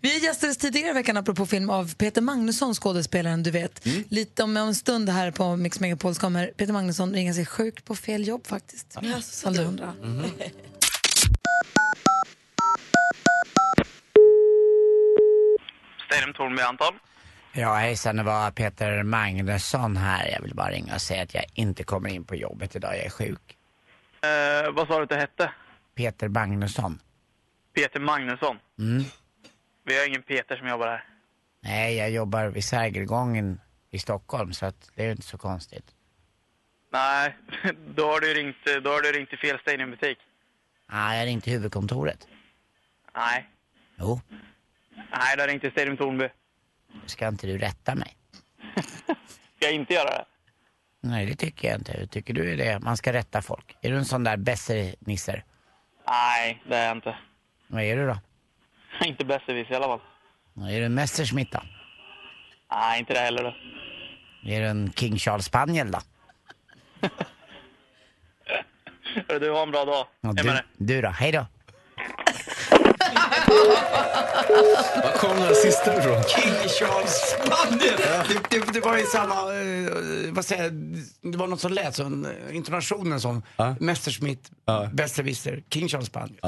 Vi 0.00 0.18
gästades 0.18 0.56
tidigare 0.56 0.90
i 0.90 0.94
veckan 0.94 1.16
apropå 1.16 1.46
film 1.46 1.70
av 1.70 1.94
Peter 1.94 2.20
Magnusson, 2.20 2.74
skådespelaren 2.74 3.42
du 3.42 3.50
vet. 3.50 3.86
Lite 4.08 4.42
om 4.42 4.56
en 4.56 4.74
stund 4.74 5.08
här 5.08 5.30
på 5.30 5.56
Mix 5.56 5.80
Megapol 5.80 6.14
kommer 6.14 6.46
Peter 6.46 6.72
Magnusson 6.72 7.12
ringa 7.12 7.34
sig 7.34 7.46
sjuk 7.46 7.84
på 7.84 7.94
fel 7.96 8.28
jobb 8.28 8.46
faktiskt. 8.46 8.98
Ja. 9.02 9.18
Ifall 9.18 9.54
du 9.54 9.62
undrar. 9.64 9.92
Stadium 16.06 16.32
Tornby 16.34 16.62
Anton. 16.62 16.94
Ja, 17.52 17.74
hejsan, 17.74 18.16
det 18.16 18.22
var 18.22 18.50
Peter 18.50 19.02
Magnusson 19.02 19.96
här. 19.96 20.28
Jag 20.28 20.42
vill 20.42 20.54
bara 20.54 20.70
ringa 20.70 20.94
och 20.94 21.00
säga 21.00 21.22
att 21.22 21.34
jag 21.34 21.44
inte 21.54 21.84
kommer 21.84 22.08
in 22.08 22.24
på 22.24 22.34
jobbet 22.36 22.76
idag. 22.76 22.96
Jag 22.96 23.04
är 23.04 23.10
sjuk. 23.10 23.56
Eh, 24.22 24.72
vad 24.72 24.86
sa 24.88 24.96
du 24.96 25.02
att 25.02 25.08
det 25.08 25.16
hette? 25.16 25.50
Peter 25.98 26.28
Magnusson. 26.28 27.00
Peter 27.74 28.00
Magnusson. 28.00 28.58
Mm. 28.78 29.04
Vi 29.84 29.98
har 29.98 30.06
ingen 30.08 30.22
Peter 30.22 30.56
som 30.56 30.68
jobbar 30.68 30.86
här. 30.86 31.04
Nej, 31.60 31.96
jag 31.96 32.10
jobbar 32.10 32.46
vid 32.46 32.64
Sergelgången 32.64 33.60
i 33.90 33.98
Stockholm 33.98 34.52
så 34.52 34.66
att 34.66 34.90
det 34.94 35.04
är 35.04 35.10
inte 35.10 35.22
så 35.22 35.38
konstigt. 35.38 35.94
Nej, 36.92 37.36
då 37.94 38.06
har 38.06 38.20
du 38.20 38.34
ringt, 38.34 38.56
då 38.84 38.90
har 38.90 39.02
du 39.02 39.12
ringt 39.12 39.28
till 39.28 39.38
fel 39.38 39.58
Stadiumbutik. 39.58 40.18
Nej, 40.92 41.18
jag 41.18 41.26
ringde 41.26 41.44
till 41.44 41.52
huvudkontoret. 41.52 42.28
Nej. 43.14 43.48
Jo, 43.96 44.20
Nej, 44.96 45.36
du 45.36 45.42
har 45.42 45.48
ringt 45.48 45.62
till 45.62 45.72
Stadium 45.72 45.96
Tornby. 45.96 46.28
ska 47.06 47.28
inte 47.28 47.46
du 47.46 47.58
rätta 47.58 47.94
mig? 47.94 48.16
Ska 49.56 49.66
jag 49.66 49.72
inte 49.74 49.94
göra 49.94 50.10
det? 50.10 50.24
Nej, 51.00 51.26
det 51.26 51.36
tycker 51.36 51.68
jag 51.68 51.78
inte. 51.78 52.06
Tycker 52.06 52.34
du 52.34 52.56
det? 52.56 52.78
Man 52.80 52.96
ska 52.96 53.12
rätta 53.12 53.42
folk. 53.42 53.76
Är 53.80 53.90
du 53.90 53.96
en 53.96 54.04
sån 54.04 54.24
där 54.24 54.36
besserwisser? 54.36 55.44
Nej, 56.10 56.62
det 56.68 56.76
är 56.76 56.86
jag 56.86 56.96
inte. 56.96 57.16
Vad 57.66 57.82
är 57.82 57.96
du 57.96 58.06
då? 58.06 58.18
inte 59.06 59.24
besserwisser 59.24 59.72
i 59.72 59.76
alla 59.76 59.86
fall. 59.86 60.00
Är 60.70 60.80
du 60.80 60.84
en 60.84 60.94
Messerschmitt 60.94 61.52
då? 61.52 61.60
Nej, 62.70 62.98
inte 63.00 63.14
det 63.14 63.20
heller 63.20 63.42
då. 63.42 63.54
Är 64.50 64.60
du 64.60 64.66
en 64.66 64.92
King 64.92 65.18
Charles 65.18 65.44
Spaniel 65.44 65.90
då? 65.90 65.98
Du 69.26 69.50
har 69.50 69.62
en 69.62 69.70
bra 69.70 69.84
dag. 69.84 70.06
Ja, 70.20 70.32
du, 70.32 70.62
du 70.76 71.02
då? 71.02 71.08
Hej 71.08 71.32
då. 71.32 71.46
Var 75.02 75.12
kom 75.18 75.36
den 75.36 75.54
sista 75.54 75.98
ifrån? 75.98 76.22
King 76.22 76.68
Charles 76.68 77.34
Spaniel! 77.36 77.94
Det, 78.50 78.56
det, 78.56 78.72
det 78.72 78.80
var 78.80 78.96
ju 78.98 79.04
samma, 79.06 79.34
eh, 79.34 80.32
vad 80.32 80.44
säger 80.44 80.62
jag, 80.62 80.72
det 81.32 81.38
var 81.38 81.46
något 81.46 81.60
som 81.60 81.72
lät 81.72 81.96
som 81.96 82.24
eh, 82.24 82.56
intonationen 82.56 83.20
som 83.20 83.42
Messerschmitt, 83.80 84.50
Besserwisser, 84.92 85.62
King 85.70 85.88
Charles 85.88 86.06
Spaniel. 86.06 86.38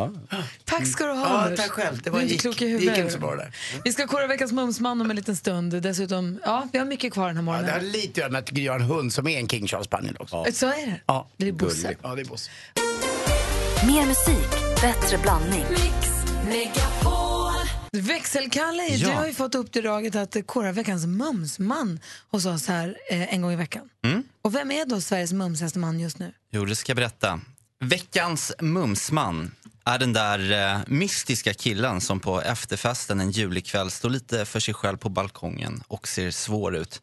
Tack 0.65 0.87
ska 0.87 1.05
du 1.07 1.13
ha, 1.13 1.19
Ja, 1.29 1.39
Anders. 1.45 1.61
tack 1.61 1.71
själv. 1.71 1.97
Det 1.97 2.03
Du 2.03 2.09
är 2.11 2.13
var, 2.13 2.21
inte 2.21 2.33
gick, 2.33 2.41
klok 2.43 2.63
i 2.63 2.65
det 2.65 2.71
huvudet. 2.71 2.89
gick 2.97 2.99
inte 2.99 3.13
så 3.13 3.19
bra 3.19 3.35
där. 3.37 3.53
Vi 3.85 3.93
ska 3.93 4.07
kora 4.07 4.27
veckans 4.27 4.53
mumsman 4.53 5.01
om 5.01 5.11
en 5.11 5.17
liten 5.17 5.37
stund. 5.37 5.83
Dessutom, 5.83 6.41
ja, 6.45 6.69
vi 6.73 6.79
har 6.79 6.87
mycket 6.87 7.13
kvar 7.13 7.27
den 7.27 7.37
här 7.37 7.43
Ja, 7.43 7.45
morgonen. 7.45 7.67
det 7.67 7.73
har 7.73 7.81
lite 7.81 8.09
att 8.11 8.17
göra 8.17 8.29
med 8.31 8.39
att 8.39 8.59
jag 8.59 8.73
har 8.73 8.81
en 8.81 8.87
hund 8.87 9.13
som 9.13 9.27
är 9.27 9.39
en 9.39 9.49
King 9.49 9.67
Charles 9.69 9.87
Spaniel 9.87 10.17
också. 10.21 10.45
Så 10.53 10.67
är 10.67 10.87
det? 10.87 11.01
Ja. 11.07 11.29
Det 11.37 11.49
är 11.49 11.53
Bosse. 11.53 11.95
Ja, 12.03 12.15
det 12.15 12.21
är 12.21 12.25
Bosse. 12.25 12.51
Mer 13.87 14.07
musik, 14.07 14.51
bättre 14.83 15.19
blandning. 15.19 15.65
Växelkalle, 17.93 18.89
du 18.89 18.97
Ja. 18.97 19.13
har 19.15 19.27
ju 19.27 19.33
fått 19.35 19.55
uppdraget 19.55 20.17
att 20.17 20.37
kora 20.47 20.73
veckans 20.73 21.07
mumsman 21.07 22.01
hos 22.31 22.47
oss 22.47 22.67
här 22.69 22.97
eh, 23.11 23.35
en 23.35 23.43
gång 23.43 23.53
i 23.53 23.57
veckan. 23.57 23.89
Mm. 24.05 24.23
Och 24.43 24.55
vem 24.55 24.71
är 24.71 24.85
då 24.87 25.01
Sveriges 25.01 25.33
mumsigaste 25.33 25.79
man 25.79 26.01
just 26.01 26.19
nu? 26.19 26.33
Jo, 26.53 26.65
det 26.65 26.77
ska 26.77 26.91
jag 26.91 26.97
berätta. 26.97 27.41
Veckans 27.81 28.53
mumsman 28.61 29.55
är 29.85 29.99
den 29.99 30.13
där 30.13 30.53
eh, 30.75 30.79
mystiska 30.87 31.55
killen 31.55 32.01
som 32.01 32.21
på 32.21 32.41
efterfesten 32.43 33.21
en 33.21 33.31
julikväll 33.31 33.91
står 33.91 34.11
lite 34.11 34.45
för 34.45 34.61
sig 34.61 34.75
själv 34.75 34.97
på 34.97 35.09
balkongen 35.09 35.83
och 35.87 36.09
ser 36.09 36.31
svår 36.31 36.77
ut. 36.77 37.03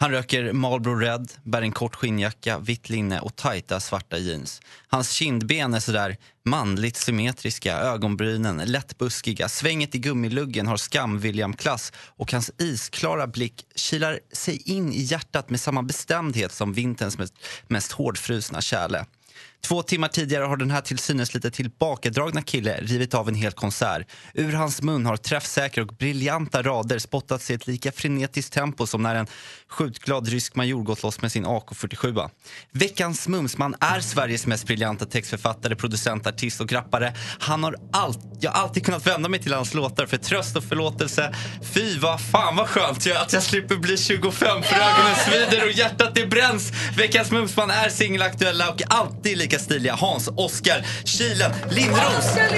Han 0.00 0.10
röker 0.10 0.52
Marlboro 0.52 0.94
Red, 0.94 1.32
bär 1.42 1.62
en 1.62 1.72
kort 1.72 1.94
skinnjacka, 1.94 2.58
vitt 2.58 2.88
linne 2.88 3.20
och 3.20 3.36
tajta 3.36 3.80
svarta 3.80 4.18
jeans. 4.18 4.60
Hans 4.88 5.10
kindben 5.10 5.74
är 5.74 5.80
sådär 5.80 6.16
manligt 6.44 6.96
symmetriska, 6.96 7.78
ögonbrynen 7.78 8.56
lättbuskiga, 8.56 9.48
svänget 9.48 9.94
i 9.94 9.98
gummiluggen 9.98 10.66
har 10.66 10.76
skam-William-klass 10.76 11.92
och 11.96 12.32
hans 12.32 12.50
isklara 12.58 13.26
blick 13.26 13.66
kilar 13.74 14.20
sig 14.32 14.62
in 14.64 14.92
i 14.92 15.02
hjärtat 15.02 15.50
med 15.50 15.60
samma 15.60 15.82
bestämdhet 15.82 16.52
som 16.52 16.72
vinterns 16.72 17.18
mest, 17.18 17.34
mest 17.68 17.92
hårdfrusna 17.92 18.60
kärle. 18.60 19.06
Två 19.60 19.82
timmar 19.82 20.08
tidigare 20.08 20.44
har 20.44 20.56
den 20.56 20.70
här 20.70 20.80
till 20.80 20.98
synes 20.98 21.34
lite 21.34 21.50
tillbakadragna 21.50 22.42
kille 22.42 22.78
rivit 22.80 23.14
av 23.14 23.28
en 23.28 23.34
hel 23.34 23.52
konsert. 23.52 24.06
Ur 24.34 24.52
hans 24.52 24.82
mun 24.82 25.06
har 25.06 25.16
träffsäkra 25.16 25.84
och 25.84 25.88
briljanta 25.88 26.62
rader 26.62 26.98
spottats 26.98 27.50
i 27.50 27.54
ett 27.54 27.66
lika 27.66 27.92
frenetiskt 27.92 28.52
tempo 28.52 28.86
som 28.86 29.02
när 29.02 29.14
en 29.14 29.26
skjutglad 29.68 30.28
rysk 30.28 30.54
major 30.54 30.82
gått 30.82 31.02
loss 31.02 31.22
med 31.22 31.32
sin 31.32 31.46
AK47. 31.46 32.30
Veckans 32.72 33.28
mumsman 33.28 33.74
är 33.80 34.00
Sveriges 34.00 34.46
mest 34.46 34.66
briljanta 34.66 35.06
textförfattare, 35.06 35.76
producent, 35.76 36.26
artist 36.26 36.60
och 36.60 36.72
rappare. 36.72 37.14
Han 37.38 37.64
har 37.64 37.76
allt, 37.92 38.18
jag 38.40 38.50
har 38.50 38.62
alltid 38.62 38.84
kunnat 38.84 39.06
vända 39.06 39.28
mig 39.28 39.42
till 39.42 39.52
hans 39.52 39.74
låtar 39.74 40.06
för 40.06 40.16
tröst 40.16 40.56
och 40.56 40.64
förlåtelse. 40.64 41.34
Fy 41.74 41.98
vad 41.98 42.20
fan 42.20 42.56
vad 42.56 42.68
skönt 42.68 43.06
jag, 43.06 43.16
att 43.16 43.32
jag 43.32 43.42
slipper 43.42 43.76
bli 43.76 43.96
25 43.96 44.62
för 44.62 44.74
ögonen 44.74 45.16
svider 45.16 45.64
och 45.64 45.72
hjärtat 45.72 46.14
det 46.14 46.26
bränns. 46.26 46.72
Veckans 46.96 47.30
mumsman 47.30 47.70
är 47.70 47.88
singelaktuella 47.88 48.70
och 48.70 48.82
alltid 48.88 49.38
lika 49.48 49.58
stiliga. 49.58 49.94
Hans 49.94 50.28
Oskar 50.36 50.86
Kilen 51.04 51.52
Lindros. 51.70 52.36
Jag 52.36 52.52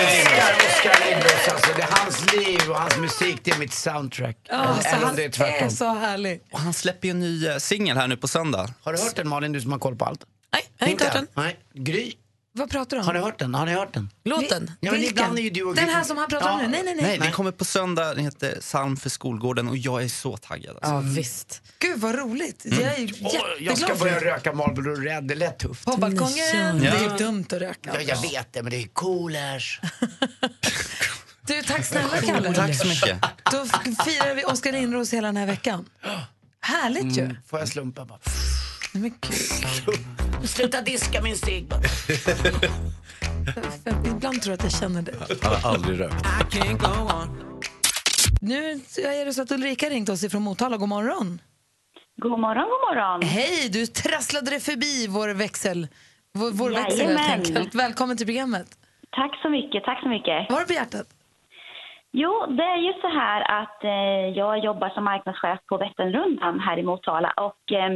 älskar 0.00 0.54
Oskar 0.68 1.10
Lindros. 1.10 1.48
Alltså, 1.52 1.72
det 1.76 1.82
är 1.82 1.88
hans 1.90 2.34
liv 2.34 2.70
och 2.70 2.76
hans 2.76 2.96
musik, 2.96 3.40
det 3.42 3.50
är 3.50 3.58
mitt 3.58 3.72
soundtrack. 3.72 4.36
Ja, 4.48 4.76
så 4.82 4.88
Eller 4.88 4.98
om 4.98 5.04
han 5.04 5.16
det 5.16 5.24
är 5.24 5.28
tvärtom. 5.28 5.66
är 5.66 5.70
så 5.70 5.94
härlig. 5.94 6.40
Och 6.52 6.60
han 6.60 6.72
släpper 6.72 7.08
ju 7.08 7.10
en 7.10 7.20
ny 7.20 7.46
eh, 7.46 7.56
singel 7.56 7.96
här 7.96 8.08
nu 8.08 8.16
på 8.16 8.28
söndag. 8.28 8.74
Har 8.82 8.92
du 8.92 8.98
hört 8.98 9.16
den 9.16 9.28
Malin, 9.28 9.52
du 9.52 9.60
som 9.60 9.72
har 9.72 9.78
koll 9.78 9.96
på 9.96 10.04
allt? 10.04 10.24
Nej, 10.52 10.62
jag 10.78 10.86
har 10.86 10.90
inte 10.92 11.04
hört 11.04 11.12
den. 11.12 11.26
Nej, 11.34 11.56
Gry. 11.74 12.12
Vad 12.52 12.70
pratar 12.70 12.96
du 12.96 13.00
om? 13.00 13.06
Har 13.06 13.14
ni 13.14 13.20
hört 13.20 13.38
den? 13.38 13.54
Har 13.54 13.66
ni 13.66 13.72
hört 13.72 13.94
den? 13.94 14.10
Låten? 14.24 14.70
Ja, 14.80 14.92
men 14.92 15.04
ibland 15.04 15.38
är 15.38 15.42
ju 15.42 15.50
du 15.50 15.62
och 15.64 15.74
Den 15.74 15.88
här 15.88 16.04
som 16.04 16.16
han 16.16 16.28
pratar 16.28 16.52
om 16.52 16.60
Ja. 16.60 16.66
nu? 16.66 16.72
Nej, 16.72 16.82
nej, 16.84 16.94
nej. 16.94 17.04
Nej, 17.04 17.18
den 17.18 17.32
kommer 17.32 17.50
på 17.52 17.64
söndag. 17.64 18.14
Den 18.14 18.24
heter 18.24 18.60
Psalm 18.60 18.96
för 18.96 19.10
skolgården 19.10 19.68
och 19.68 19.76
jag 19.76 20.02
är 20.04 20.08
så 20.08 20.36
taggad. 20.36 20.76
Alltså. 20.76 20.90
Ja, 20.90 21.00
visst. 21.00 21.62
Gud 21.78 22.00
vad 22.00 22.14
roligt. 22.14 22.62
Jag 22.64 22.80
är 22.82 23.10
Åh, 23.22 23.32
jag 23.60 23.78
ska 23.78 23.86
jätteglad 23.88 23.98
börja 23.98 24.34
röka 24.34 24.52
Marlboro 24.52 24.94
Red, 24.94 25.24
det 25.24 25.34
är 25.34 25.36
lätt 25.36 25.58
tufft. 25.58 25.84
På 25.84 25.96
balkongen. 25.96 26.36
Ja. 26.54 26.72
Det 26.72 26.86
är 26.88 27.02
ju 27.12 27.16
dumt 27.18 27.44
att 27.46 27.52
röka. 27.52 27.90
Ja, 27.94 28.00
jag 28.00 28.22
vet 28.22 28.52
det, 28.52 28.62
men 28.62 28.70
det 28.70 28.76
är 28.82 28.86
coolers. 28.86 29.80
Du, 31.46 31.62
tack 31.62 31.84
snälla 31.84 32.20
Kalle. 32.20 32.54
Tack 32.54 32.74
så 32.76 32.86
mycket. 32.88 33.20
Då 33.52 33.64
firar 34.04 34.34
vi 34.34 34.44
Oskar 34.44 34.72
Lindros 34.72 35.12
hela 35.12 35.28
den 35.28 35.36
här 35.36 35.46
veckan. 35.46 35.84
Härligt 36.60 37.16
ju. 37.18 37.22
Mm, 37.24 37.36
får 37.48 37.58
jag 37.58 37.68
slumpa 37.68 38.04
bara? 38.04 38.18
Nej, 38.92 39.02
Men 39.02 39.14
gud. 39.20 40.29
Sluta 40.44 40.80
diska 40.80 41.22
min 41.22 41.36
cigg. 41.36 41.64
Ibland 44.06 44.42
tror 44.42 44.52
jag 44.52 44.58
att 44.58 44.62
jag 44.62 44.72
känner 44.72 45.02
det. 45.02 45.12
Han 45.42 45.52
har 45.62 45.70
aldrig 45.70 46.00
rökt. 46.00 46.14
Nu 48.40 48.70
är 49.20 49.24
det 49.24 49.32
så 49.32 49.42
att 49.42 49.52
Ulrika 49.52 49.86
ringt 49.90 50.08
oss 50.08 50.24
ifrån 50.24 50.42
Motala. 50.42 50.76
God 50.76 50.88
morgon. 50.88 51.40
God 52.16 52.40
morgon, 52.40 52.64
god 52.64 52.82
morgon. 52.88 53.22
Hej, 53.22 53.68
du 53.72 53.86
trasslade 53.86 54.50
dig 54.50 54.60
förbi 54.60 55.06
vår 55.08 55.28
växel. 55.34 55.88
Vår, 56.34 56.50
vår 56.50 56.70
växel 56.70 57.06
helt 57.16 57.30
enkelt. 57.30 57.74
Välkommen 57.74 58.16
till 58.16 58.26
programmet. 58.26 58.66
Tack 59.10 59.42
så 59.42 59.48
mycket, 59.48 59.84
tack 59.84 60.02
så 60.02 60.08
mycket. 60.08 60.46
Vad 60.48 60.58
har 60.58 60.60
du 60.60 60.66
på 60.66 60.72
hjärtat? 60.72 61.06
Jo, 62.12 62.32
det 62.58 62.62
är 62.62 62.80
ju 62.86 62.92
så 63.00 63.08
här 63.20 63.40
att 63.62 63.84
eh, 63.84 64.38
jag 64.40 64.64
jobbar 64.64 64.88
som 64.88 65.04
marknadschef 65.04 65.58
på 65.68 65.76
Vätternrundan 65.76 66.60
här 66.60 66.78
i 66.78 66.82
Motala 66.82 67.30
och 67.36 67.72
eh, 67.72 67.90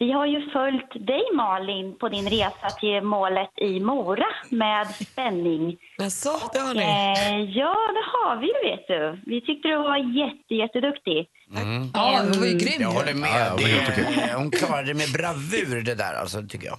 vi 0.00 0.12
har 0.12 0.26
ju 0.26 0.50
följt 0.50 1.06
dig 1.06 1.22
Malin 1.34 1.98
på 1.98 2.08
din 2.08 2.28
resa 2.28 2.70
till 2.80 3.02
målet 3.02 3.50
i 3.56 3.80
Mora 3.80 4.26
med 4.48 4.86
spänning. 4.94 5.76
Jaså, 5.98 6.40
det 6.52 6.58
har 6.58 6.74
ni? 6.74 6.80
Eh, 6.80 7.56
ja, 7.58 7.74
det 7.96 8.04
har 8.12 8.40
vi 8.40 8.46
ju 8.46 8.70
vet 8.70 8.86
du. 8.88 9.30
Vi 9.30 9.40
tyckte 9.40 9.68
du 9.68 9.76
var 9.76 9.96
jätte, 9.96 10.54
jätteduktig. 10.54 11.28
Mm. 11.56 11.90
Ja, 11.94 12.22
det 12.32 12.38
var 12.38 12.46
ju 12.46 12.58
grym 12.58 12.82
Jag 12.82 12.90
håller 12.90 13.14
med. 13.14 13.30
Ja, 13.30 13.56
det 13.56 14.34
hon 14.34 14.50
klarade 14.50 14.86
det 14.86 14.94
med 14.94 15.12
bravur 15.12 15.82
det 15.82 15.94
där, 15.94 16.14
alltså, 16.14 16.42
tycker 16.48 16.66
jag. 16.66 16.78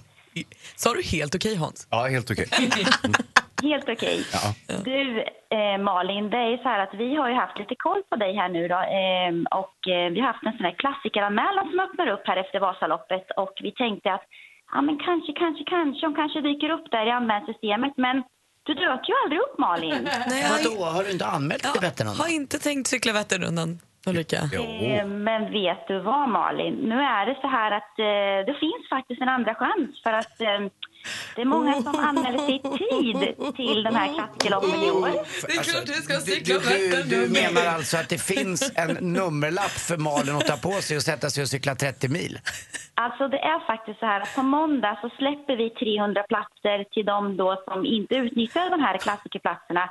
Sa 0.76 0.94
du 0.94 1.02
helt 1.02 1.34
okej 1.34 1.56
Hans? 1.56 1.86
Ja, 1.90 2.06
helt 2.06 2.30
okej. 2.30 2.46
Helt 3.62 3.88
okej. 3.88 4.18
Ja. 4.32 4.74
Du, 4.84 5.24
eh, 5.56 5.78
Malin, 5.78 6.30
det 6.30 6.36
är 6.36 6.56
så 6.56 6.68
här 6.68 6.80
att 6.86 6.94
vi 6.94 7.16
har 7.16 7.28
ju 7.28 7.34
haft 7.34 7.58
lite 7.58 7.74
koll 7.74 8.02
på 8.10 8.16
dig 8.16 8.32
här 8.36 8.48
nu 8.48 8.68
då. 8.68 8.80
Eh, 9.00 9.58
och 9.60 9.78
eh, 9.94 10.10
vi 10.12 10.20
har 10.20 10.26
haft 10.32 10.46
en 10.46 10.56
sån 10.56 10.66
här 10.68 10.76
klassikeranmälan 10.82 11.70
som 11.70 11.80
öppnar 11.80 12.06
upp 12.14 12.24
här 12.24 12.36
efter 12.36 12.60
Vasaloppet. 12.60 13.26
Och 13.36 13.54
vi 13.62 13.72
tänkte 13.72 14.12
att, 14.12 14.24
ja 14.72 14.80
men 14.82 14.98
kanske, 14.98 15.32
kanske, 15.32 15.64
kanske, 15.64 16.06
hon 16.06 16.14
kanske 16.14 16.40
dyker 16.40 16.70
upp 16.70 16.90
där 16.90 17.06
i 17.06 17.10
anmälningssystemet. 17.10 17.92
Men 17.96 18.22
du 18.66 18.74
dök 18.74 19.08
ju 19.08 19.14
aldrig 19.24 19.40
upp 19.40 19.58
Malin. 19.58 19.94
Nej, 20.30 20.40
jag 20.42 20.48
har, 20.48 20.58
Vadå, 20.64 20.84
har 20.84 21.04
du 21.04 21.10
inte 21.10 21.26
anmält 21.26 21.62
dig 21.62 21.72
till 21.72 21.80
Vätternrundan? 21.80 22.20
har 22.20 22.32
inte 22.40 22.58
tänkt 22.58 22.86
cykla 22.88 23.12
Vätternrundan, 23.12 23.78
Ulrika. 24.06 24.36
Eh, 24.36 25.06
Men 25.06 25.52
vet 25.52 25.88
du 25.88 25.98
vad 26.00 26.28
Malin? 26.28 26.74
Nu 26.74 26.94
är 27.00 27.26
det 27.26 27.36
så 27.40 27.48
här 27.48 27.70
att 27.70 27.98
eh, 27.98 28.46
det 28.52 28.56
finns 28.60 28.88
faktiskt 28.90 29.20
en 29.22 29.28
andra 29.28 29.54
chans 29.54 30.02
för 30.02 30.12
att 30.12 30.40
eh, 30.40 30.60
Det 31.36 31.40
är 31.40 31.46
många 31.46 31.82
som 31.82 31.98
anmäler 31.98 32.38
sig 32.38 32.54
i 32.54 32.60
tid 32.60 33.54
till 33.56 33.82
de 33.82 33.94
här 33.94 34.14
klassikerloppen 34.14 34.82
i 34.82 34.90
år. 34.90 35.08
Det 35.46 35.52
är 35.52 35.62
klart 35.62 35.86
du 35.86 35.92
ska 35.92 36.14
Du, 36.14 36.20
cykla 36.20 36.58
du, 36.58 37.02
du, 37.02 37.28
menar 37.28 37.66
alltså 37.66 37.96
att 37.96 38.08
det 38.08 38.18
finns 38.18 38.72
en 38.74 39.12
nummerlapp 39.12 39.70
för 39.70 39.96
Malin 39.96 40.36
att 40.36 40.46
ta 40.46 40.56
på 40.56 40.72
sig 40.72 40.96
och 40.96 41.02
sätta 41.02 41.30
sig 41.30 41.42
och 41.42 41.48
cykla 41.48 41.74
30 41.74 42.08
mil? 42.08 42.38
Alltså 42.94 43.28
det 43.28 43.38
är 43.38 43.66
faktiskt 43.66 43.98
så 44.00 44.06
här 44.06 44.20
att 44.20 44.34
på 44.34 44.42
måndag 44.42 44.98
så 45.02 45.08
släpper 45.18 45.56
vi 45.56 45.70
300 45.70 46.22
platser 46.32 46.84
till 46.94 47.04
de 47.04 47.36
då 47.36 47.62
som 47.68 47.86
inte 47.86 48.14
utnyttjar 48.14 48.70
de 48.70 48.80
här 48.80 48.98
klassikerplatserna. 48.98 49.84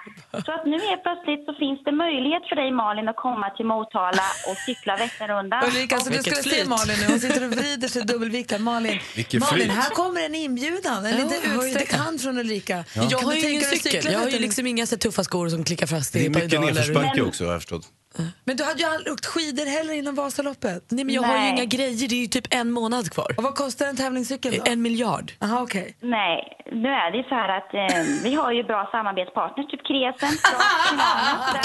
Så 0.46 0.52
att 0.52 0.66
nu 0.66 0.78
helt 0.90 1.04
plötsligt 1.04 1.46
så 1.46 1.54
finns 1.54 1.80
det 1.88 1.92
möjlighet 1.92 2.44
för 2.50 2.56
dig 2.56 2.72
Malin 2.72 3.08
att 3.10 3.16
komma 3.16 3.50
till 3.50 3.66
Motala 3.66 4.28
och 4.50 4.58
cykla 4.68 4.96
Vätternrundan. 4.96 5.64
Ulrika, 5.66 5.96
alltså, 5.96 6.10
du 6.12 6.18
skulle 6.18 6.44
se 6.56 6.66
Malin 6.76 6.98
nu. 7.02 7.06
Hon 7.14 7.20
sitter 7.20 7.44
och 7.48 7.52
vrider 7.52 7.88
sig 7.88 8.02
dubbelviktad. 8.12 8.60
Malin, 8.60 9.00
Malin 9.40 9.70
här 9.70 9.90
kommer 9.90 10.22
en 10.26 10.36
inbjudan. 10.36 11.01
En 11.06 11.18
Ja, 11.18 11.24
liten 11.24 11.52
jag 11.52 11.58
har 11.58 11.64
ju 11.64 11.70
utsträckt 11.70 11.94
hand 11.96 12.22
från 12.22 12.38
Ulrika. 12.38 12.84
Jag 12.96 13.10
Kan 13.12 13.24
har 13.24 13.34
du 13.34 13.40
ju 13.40 13.50
ingen 13.50 13.64
cykel. 13.64 14.12
Jag 14.12 14.20
har 14.20 14.30
ju 14.30 14.40
liksom 14.40 14.68
inga 14.68 14.86
så 14.86 14.98
tuffa 14.98 15.24
skor 15.24 15.50
som 15.50 15.64
klickar 15.64 15.88
fast 15.88 16.14
Det 16.14 16.20
i 16.20 16.26
är 16.26 16.30
mycket 16.30 16.62
nedförsbacke 16.62 17.22
också 17.22 17.46
har 17.46 17.52
jag 17.52 17.62
förstått. 17.62 17.86
Men 18.44 18.58
du 18.58 18.64
hade 18.64 18.80
ju 18.80 18.86
aldrig 18.86 19.14
åkt 19.14 19.26
skidor 19.26 19.66
heller 19.66 19.94
innan 19.94 20.16
Vasaloppet. 20.16 20.84
Nej, 20.90 21.06
men 21.06 21.16
jag 21.16 21.22
har 21.22 21.34
ju 21.36 21.40
Nej. 21.42 21.50
inga 21.52 21.66
grejer. 21.66 22.08
Det 22.10 22.16
är 22.16 22.20
ju 22.20 22.28
typ 22.28 22.48
en 22.50 22.72
månad 22.72 23.12
kvar. 23.12 23.34
Och 23.38 23.44
vad 23.44 23.56
kostar 23.56 23.86
en 23.88 23.98
tävlingscykel 23.98 24.54
då? 24.58 24.64
En 24.72 24.82
miljard. 24.82 25.32
Aha, 25.42 25.62
okej. 25.62 25.96
Nej, 26.00 26.58
nu 26.72 26.90
är 26.90 27.12
det 27.12 27.18
ju 27.18 27.24
så 27.24 27.36
här 27.36 27.58
att 27.58 27.74
eh, 27.74 28.04
vi 28.24 28.34
har 28.36 28.52
ju 28.52 28.64
bra 28.64 28.90
samarbetspartners, 28.92 29.72
typ 29.72 29.88
Kresen, 29.88 30.38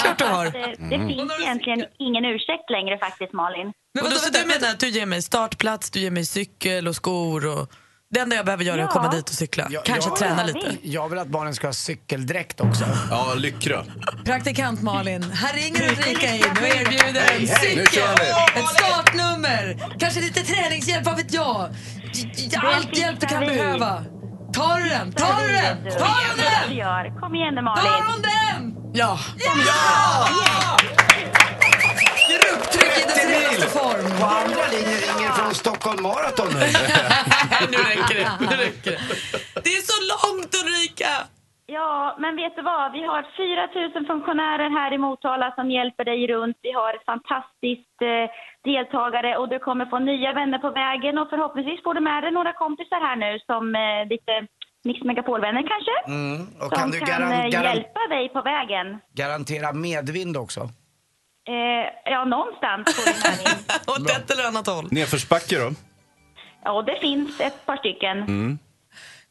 Klart 0.01 0.17
du 0.17 0.25
har. 0.25 0.45
Att, 0.45 0.55
eh, 0.55 0.61
det 0.89 0.97
finns 1.07 1.31
egentligen 1.41 1.85
ingen 1.99 2.25
ursäkt 2.25 2.69
längre 2.69 2.97
faktiskt 2.97 3.33
Malin. 3.33 3.73
Men 3.93 4.03
vadå, 4.03 4.15
så 4.15 4.29
du 4.31 4.45
menar 4.45 4.69
att 4.73 4.79
du 4.79 4.89
ger 4.89 5.05
mig 5.05 5.21
startplats, 5.21 5.91
du 5.91 5.99
ger 5.99 6.11
mig 6.11 6.25
cykel 6.25 6.87
och 6.87 6.95
skor 6.95 7.47
och... 7.47 7.71
Det 8.09 8.19
enda 8.19 8.35
jag 8.35 8.45
behöver 8.45 8.63
göra 8.63 8.77
är 8.81 8.83
att 8.83 8.89
Ja. 8.95 9.01
komma 9.01 9.11
dit 9.11 9.29
och 9.29 9.35
cykla. 9.35 9.67
Jag- 9.69 9.85
Kanske 9.85 10.09
jag- 10.09 10.17
träna 10.19 10.43
lite. 10.43 10.77
Jag 10.81 11.09
vill 11.09 11.19
att 11.19 11.27
barnen 11.27 11.55
ska 11.55 11.67
ha 11.67 11.73
cykeldräkt 11.73 12.61
också. 12.61 12.83
Ja, 13.11 13.33
lyckra. 13.35 13.83
Praktikant 14.25 14.81
Malin, 14.81 15.31
här 15.31 15.53
ringer 15.53 15.83
Ulrika 15.91 16.35
in 16.35 16.43
och 16.51 16.67
erbjuder 16.67 17.21
en 17.35 17.41
nu 17.41 17.47
cykel, 17.47 17.87
kör 17.87 18.15
vi. 18.19 18.59
ett 18.59 18.67
startnummer, 18.67 19.77
kanske 19.99 20.19
lite 20.21 20.39
träningshjälp, 20.41 21.05
vad 21.05 21.15
vet 21.17 21.33
jag? 21.33 21.69
Allt 22.57 22.97
hjälp 22.97 23.19
du 23.19 23.27
kan 23.27 23.39
behöva. 23.39 24.03
Tar 24.53 24.77
du 24.79 24.89
den? 24.89 25.11
Tar 25.13 25.41
du 25.41 25.47
den? 25.53 25.77
Tar 25.99 26.05
hon 26.07 26.37
Du 26.37 26.43
den? 26.67 26.77
gör. 26.77 27.19
Kom 27.19 27.35
igen 27.35 27.55
nu 27.55 27.61
Malin. 27.61 27.83
Tar 27.83 28.03
hon 28.11 28.21
den? 28.21 28.75
Ja! 28.93 29.19
Grupptryck 32.29 32.97
i 32.97 33.01
dess 33.07 33.25
renaste 33.25 33.67
form. 33.69 34.19
På 34.19 34.25
andra 34.25 34.66
från 35.47 35.55
Stockholm 35.65 36.01
Marathon 36.03 36.51
nu. 36.59 36.59
nu 37.73 37.79
räcker 37.91 38.15
det. 38.21 38.29
Nu 38.39 38.55
räcker 38.65 38.91
det. 38.91 39.01
Det 39.65 39.71
är 39.79 39.83
så 39.91 39.97
långt 40.13 40.51
Ulrika! 40.61 41.11
Ja, 41.77 42.17
men 42.23 42.35
vet 42.41 42.55
du 42.55 42.61
vad? 42.61 42.91
Vi 42.97 43.03
har 43.11 43.21
4 43.37 43.99
000 43.99 44.05
funktionärer 44.11 44.69
här 44.79 44.93
i 44.93 44.97
Motala 44.97 45.47
som 45.57 45.71
hjälper 45.77 46.05
dig 46.11 46.27
runt. 46.33 46.57
Vi 46.67 46.71
har 46.71 46.93
fantastiskt 47.11 47.99
eh, 48.11 48.25
deltagare 48.69 49.31
och 49.39 49.49
du 49.53 49.59
kommer 49.59 49.85
få 49.93 49.99
nya 49.99 50.31
vänner 50.39 50.59
på 50.65 50.69
vägen 50.83 51.17
och 51.21 51.29
förhoppningsvis 51.33 51.83
får 51.83 51.93
du 51.93 52.01
med 52.09 52.23
dig 52.23 52.31
några 52.31 52.53
kompisar 52.63 52.99
här 53.07 53.17
nu 53.25 53.31
som 53.49 53.63
eh, 53.75 54.01
lite 54.13 54.33
Mix 54.87 54.97
Megapol-vänner 55.09 55.63
kanske? 55.73 55.95
Mm. 56.17 56.41
Och 56.63 56.69
som 56.71 56.77
kan 56.79 56.91
du 56.91 56.99
garan, 56.99 57.31
eh, 57.31 57.47
garan, 57.55 57.75
hjälpa 57.75 58.01
dig 58.15 58.25
på 58.35 58.41
vägen. 58.41 58.87
garantera 59.21 59.73
medvind 59.73 60.37
också? 60.37 60.61
Eh, 61.47 62.11
ja, 62.13 62.25
någonstans 62.25 62.95
får 62.95 63.05
du 63.05 63.29
med 63.29 63.37
dig. 63.45 63.55
Åt 63.87 64.09
ett 64.09 64.31
eller 64.31 64.43
annat 64.47 64.67
håll. 64.67 64.87
Nedförsbacke 64.91 65.59
då? 65.59 65.71
Ja, 66.63 66.81
det 66.81 66.99
finns 67.01 67.39
ett 67.39 67.65
par 67.65 67.77
stycken. 67.77 68.17
Mm. 68.17 68.59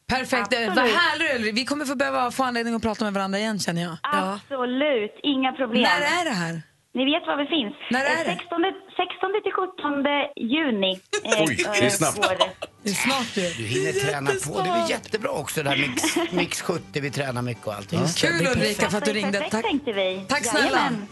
Perfekt, 0.09 0.41
Absolut. 0.53 0.75
vad 0.75 0.85
härligt. 0.85 1.55
Vi 1.55 1.65
kommer 1.65 1.85
få 1.85 1.95
behöva 1.95 2.31
få 2.31 2.43
anledning 2.43 2.75
att 2.75 2.81
prata 2.81 3.03
med 3.03 3.13
varandra 3.13 3.39
igen 3.39 3.59
känner 3.59 3.81
jag. 3.81 3.97
Absolut, 4.01 5.15
inga 5.23 5.51
problem. 5.53 5.81
När 5.81 6.01
är 6.21 6.25
det 6.25 6.31
här? 6.35 6.61
Ni 6.93 7.05
vet 7.05 7.27
var 7.27 7.37
vi 7.37 7.45
finns. 7.47 7.75
När 7.91 8.05
är 8.05 8.29
Eh, 8.29 8.37
16, 8.37 8.61
16 8.97 9.31
till 9.43 9.51
17 9.51 10.03
juni. 10.35 10.91
eh, 11.25 11.43
Oj, 11.47 11.55
det 11.55 11.79
är 11.79 11.83
eh, 11.83 11.89
snabbt. 11.89 12.15
går 12.17 12.35
det. 12.39 12.49
Det 12.83 12.89
är 12.89 12.93
snart 12.93 13.37
ju. 13.37 13.41
Du 13.63 13.63
hinner 13.69 13.91
träna 13.91 14.31
på. 14.47 14.61
Det 14.61 14.69
är 14.69 14.89
jättebra 14.89 15.29
också 15.29 15.63
det 15.63 15.69
där 15.69 15.77
mix, 15.77 16.03
mix 16.31 16.61
70, 16.61 16.99
vi 17.01 17.11
tränar 17.11 17.41
mycket 17.41 17.67
och 17.67 17.73
allting. 17.73 17.99
Kul 18.17 18.47
Ulrika 18.47 18.89
för 18.89 18.97
att 18.97 19.05
du 19.05 19.13
ringde. 19.13 19.31
Perfekt 19.31 19.51
Tack. 19.51 19.63
tänkte 19.65 19.91
vi. 19.93 20.25
Tack 20.29 20.45
snälla. 20.45 20.65
Jajamän. 20.67 21.07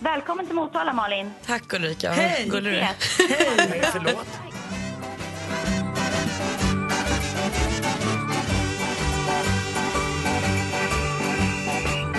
Välkommen 0.00 0.46
till 0.46 0.54
Motala 0.54 0.92
Malin. 0.92 1.30
Tack 1.46 1.72
Ulrika. 1.74 2.10
Hej. 2.12 2.48
Gullig 2.50 2.72
du 2.72 2.78
är. 2.78 2.94
Förlåt. 3.92 4.26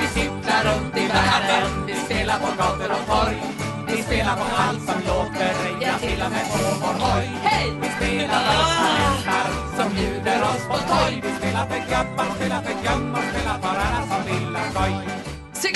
Vi 0.02 0.08
cyklar 0.08 0.64
runt 0.64 0.98
i 0.98 1.08
världen, 1.08 1.86
vi 1.88 1.94
spelar 1.96 2.40
på 2.40 2.48
gator 2.58 2.92
och 2.92 3.08
torg. 3.08 3.42
Vi 3.88 4.04
spelar 4.04 4.36
på 4.36 4.44
allt 4.56 4.82
som 4.86 5.00
låter, 5.08 5.54
ja 5.82 5.98
till 6.00 6.22
och 6.26 6.32
med 6.32 6.46
på 6.52 6.58
vår 6.82 7.06
hoj. 7.06 7.30
Hej! 7.44 7.72
Vi 7.82 7.88
spelar 7.90 8.40
röstmärkar 8.40 9.48
som 9.78 9.94
bjuder 9.96 10.42
oss 10.42 10.64
på 10.68 10.78
toj. 10.94 11.22
Vi 11.24 11.32
spelar 11.38 11.66
för 11.68 11.90
grabbar, 11.90 12.36
spelar 12.36 12.62
för 12.62 12.84
gammal, 12.84 13.22
spelar 13.22 13.60
för 13.60 13.68
alla 13.68 14.02
som 14.08 14.26
vill 14.26 14.56
ha 14.56 14.64
skoj. 14.72 15.19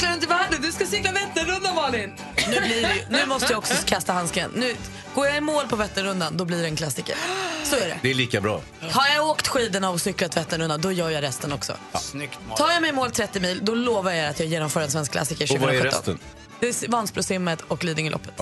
Cyklar 0.04 0.14
runt 0.14 0.24
i 0.24 0.28
världen, 0.28 0.62
du 0.62 0.72
ska 0.72 0.86
cykla 0.86 1.12
Vätternrundan 1.12 1.76
Malin. 1.76 2.14
Nu, 2.50 2.60
blir 2.60 3.06
nu 3.10 3.26
måste 3.26 3.54
jag 3.54 3.58
också 3.58 3.74
kasta 3.86 4.14
handsken. 4.14 4.52
Nu, 4.56 4.76
går 5.16 5.28
jag 5.28 5.38
i 5.38 5.42
mål 5.42 5.68
på 5.68 5.76
Vätternrundan, 5.76 6.38
då 6.38 6.46
blir 6.46 6.58
det 6.62 6.68
en 6.68 6.76
klassiker. 6.76 7.16
Så 7.64 7.76
är 7.76 7.80
det. 7.88 8.00
Det 8.02 8.10
är 8.10 8.14
lika 8.14 8.42
bra. 8.42 8.62
Har 8.92 9.08
jag 9.16 9.28
åkt 9.30 9.48
skidorna 9.48 9.90
och 9.90 10.02
cyklat 10.02 10.38
Vätternrundan, 10.38 10.82
då 10.82 10.92
gör 10.92 11.10
jag 11.10 11.22
resten 11.24 11.54
också. 11.54 11.74
Snyggt 12.00 12.40
Malin. 12.48 12.58
Tar 12.58 12.72
jag 12.72 12.82
mig 12.82 12.90
i 12.90 12.94
mål 12.94 13.12
30 13.12 13.40
mil, 13.40 13.60
då 13.66 13.76
lovar 13.76 14.12
jag 14.12 14.30
att 14.30 14.40
jag 14.40 14.48
genomför 14.50 14.82
en 14.82 14.92
svensk 14.92 15.12
klassiker 15.12 15.44
Och 15.44 15.50
2017. 15.50 15.76
vad 15.80 15.86
är 15.86 15.92
resten? 15.92 16.20
Det 16.64 16.84
är 16.84 16.88
Vansbrosimmet 16.88 17.62
och 17.62 17.84
Lidingöloppet. 17.84 18.38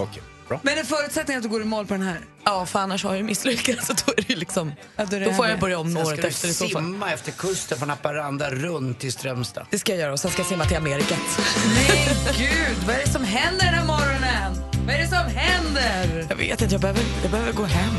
Bra. 0.48 0.60
Men 0.64 0.78
en 0.78 0.86
förutsättning 0.86 1.38
att 1.38 1.44
du 1.44 1.50
går 1.50 1.62
i 1.62 1.66
mål 1.66 1.86
på 1.86 1.94
den 1.94 2.04
här? 2.04 2.20
Ja, 2.44 2.66
för 2.66 2.80
annars 2.80 3.04
har 3.04 3.12
jag 3.12 3.18
ju 3.18 3.24
misslyckats. 3.24 3.88
Så 3.88 3.94
då 4.06 4.14
är 4.18 4.22
det 4.28 4.36
liksom... 4.36 4.74
Ja, 4.96 5.06
då 5.06 5.16
är 5.16 5.20
det 5.20 5.26
Då 5.26 5.34
får 5.34 5.48
jag 5.48 5.60
börja 5.60 5.80
om 5.80 5.94
Sen 5.94 6.06
året 6.06 6.26
efter 6.26 6.48
i 6.48 6.54
så 6.54 6.70
fall. 6.70 6.84
simma 6.84 7.12
efter 7.12 7.32
kusten 7.32 7.78
från 7.78 7.90
Haparanda 7.90 8.50
runt 8.50 9.00
till 9.00 9.14
Strömstad. 9.14 9.66
Det 9.70 9.80
ska 9.80 9.92
jag 9.92 10.00
göra 10.02 10.14
och 10.14 10.20
sen 10.20 10.32
ska 10.32 10.40
jag 10.40 10.48
simma 10.48 10.66
till 10.66 10.78
Amerika. 10.78 11.16
Men 11.66 12.36
gud, 12.38 12.78
vad 12.88 12.96
är 12.96 13.00
det 13.00 13.10
som 13.10 13.24
händer 13.24 13.66
den 13.66 13.74
här 13.74 13.86
morgonen? 13.86 14.54
Vad 14.86 14.96
är 14.96 15.00
det 15.00 15.08
som 15.08 15.36
händer? 15.36 16.26
Jag 16.30 16.36
vet 16.36 16.62
inte, 16.62 16.74
jag 16.74 16.82
behöver, 16.82 17.04
jag 17.22 17.32
behöver 17.32 17.54
gå 17.54 17.64
hem. 17.64 17.94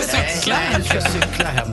Cykla 0.36 0.54
hem. 0.54 0.82
Cykla 0.82 1.48
hem. 1.48 1.72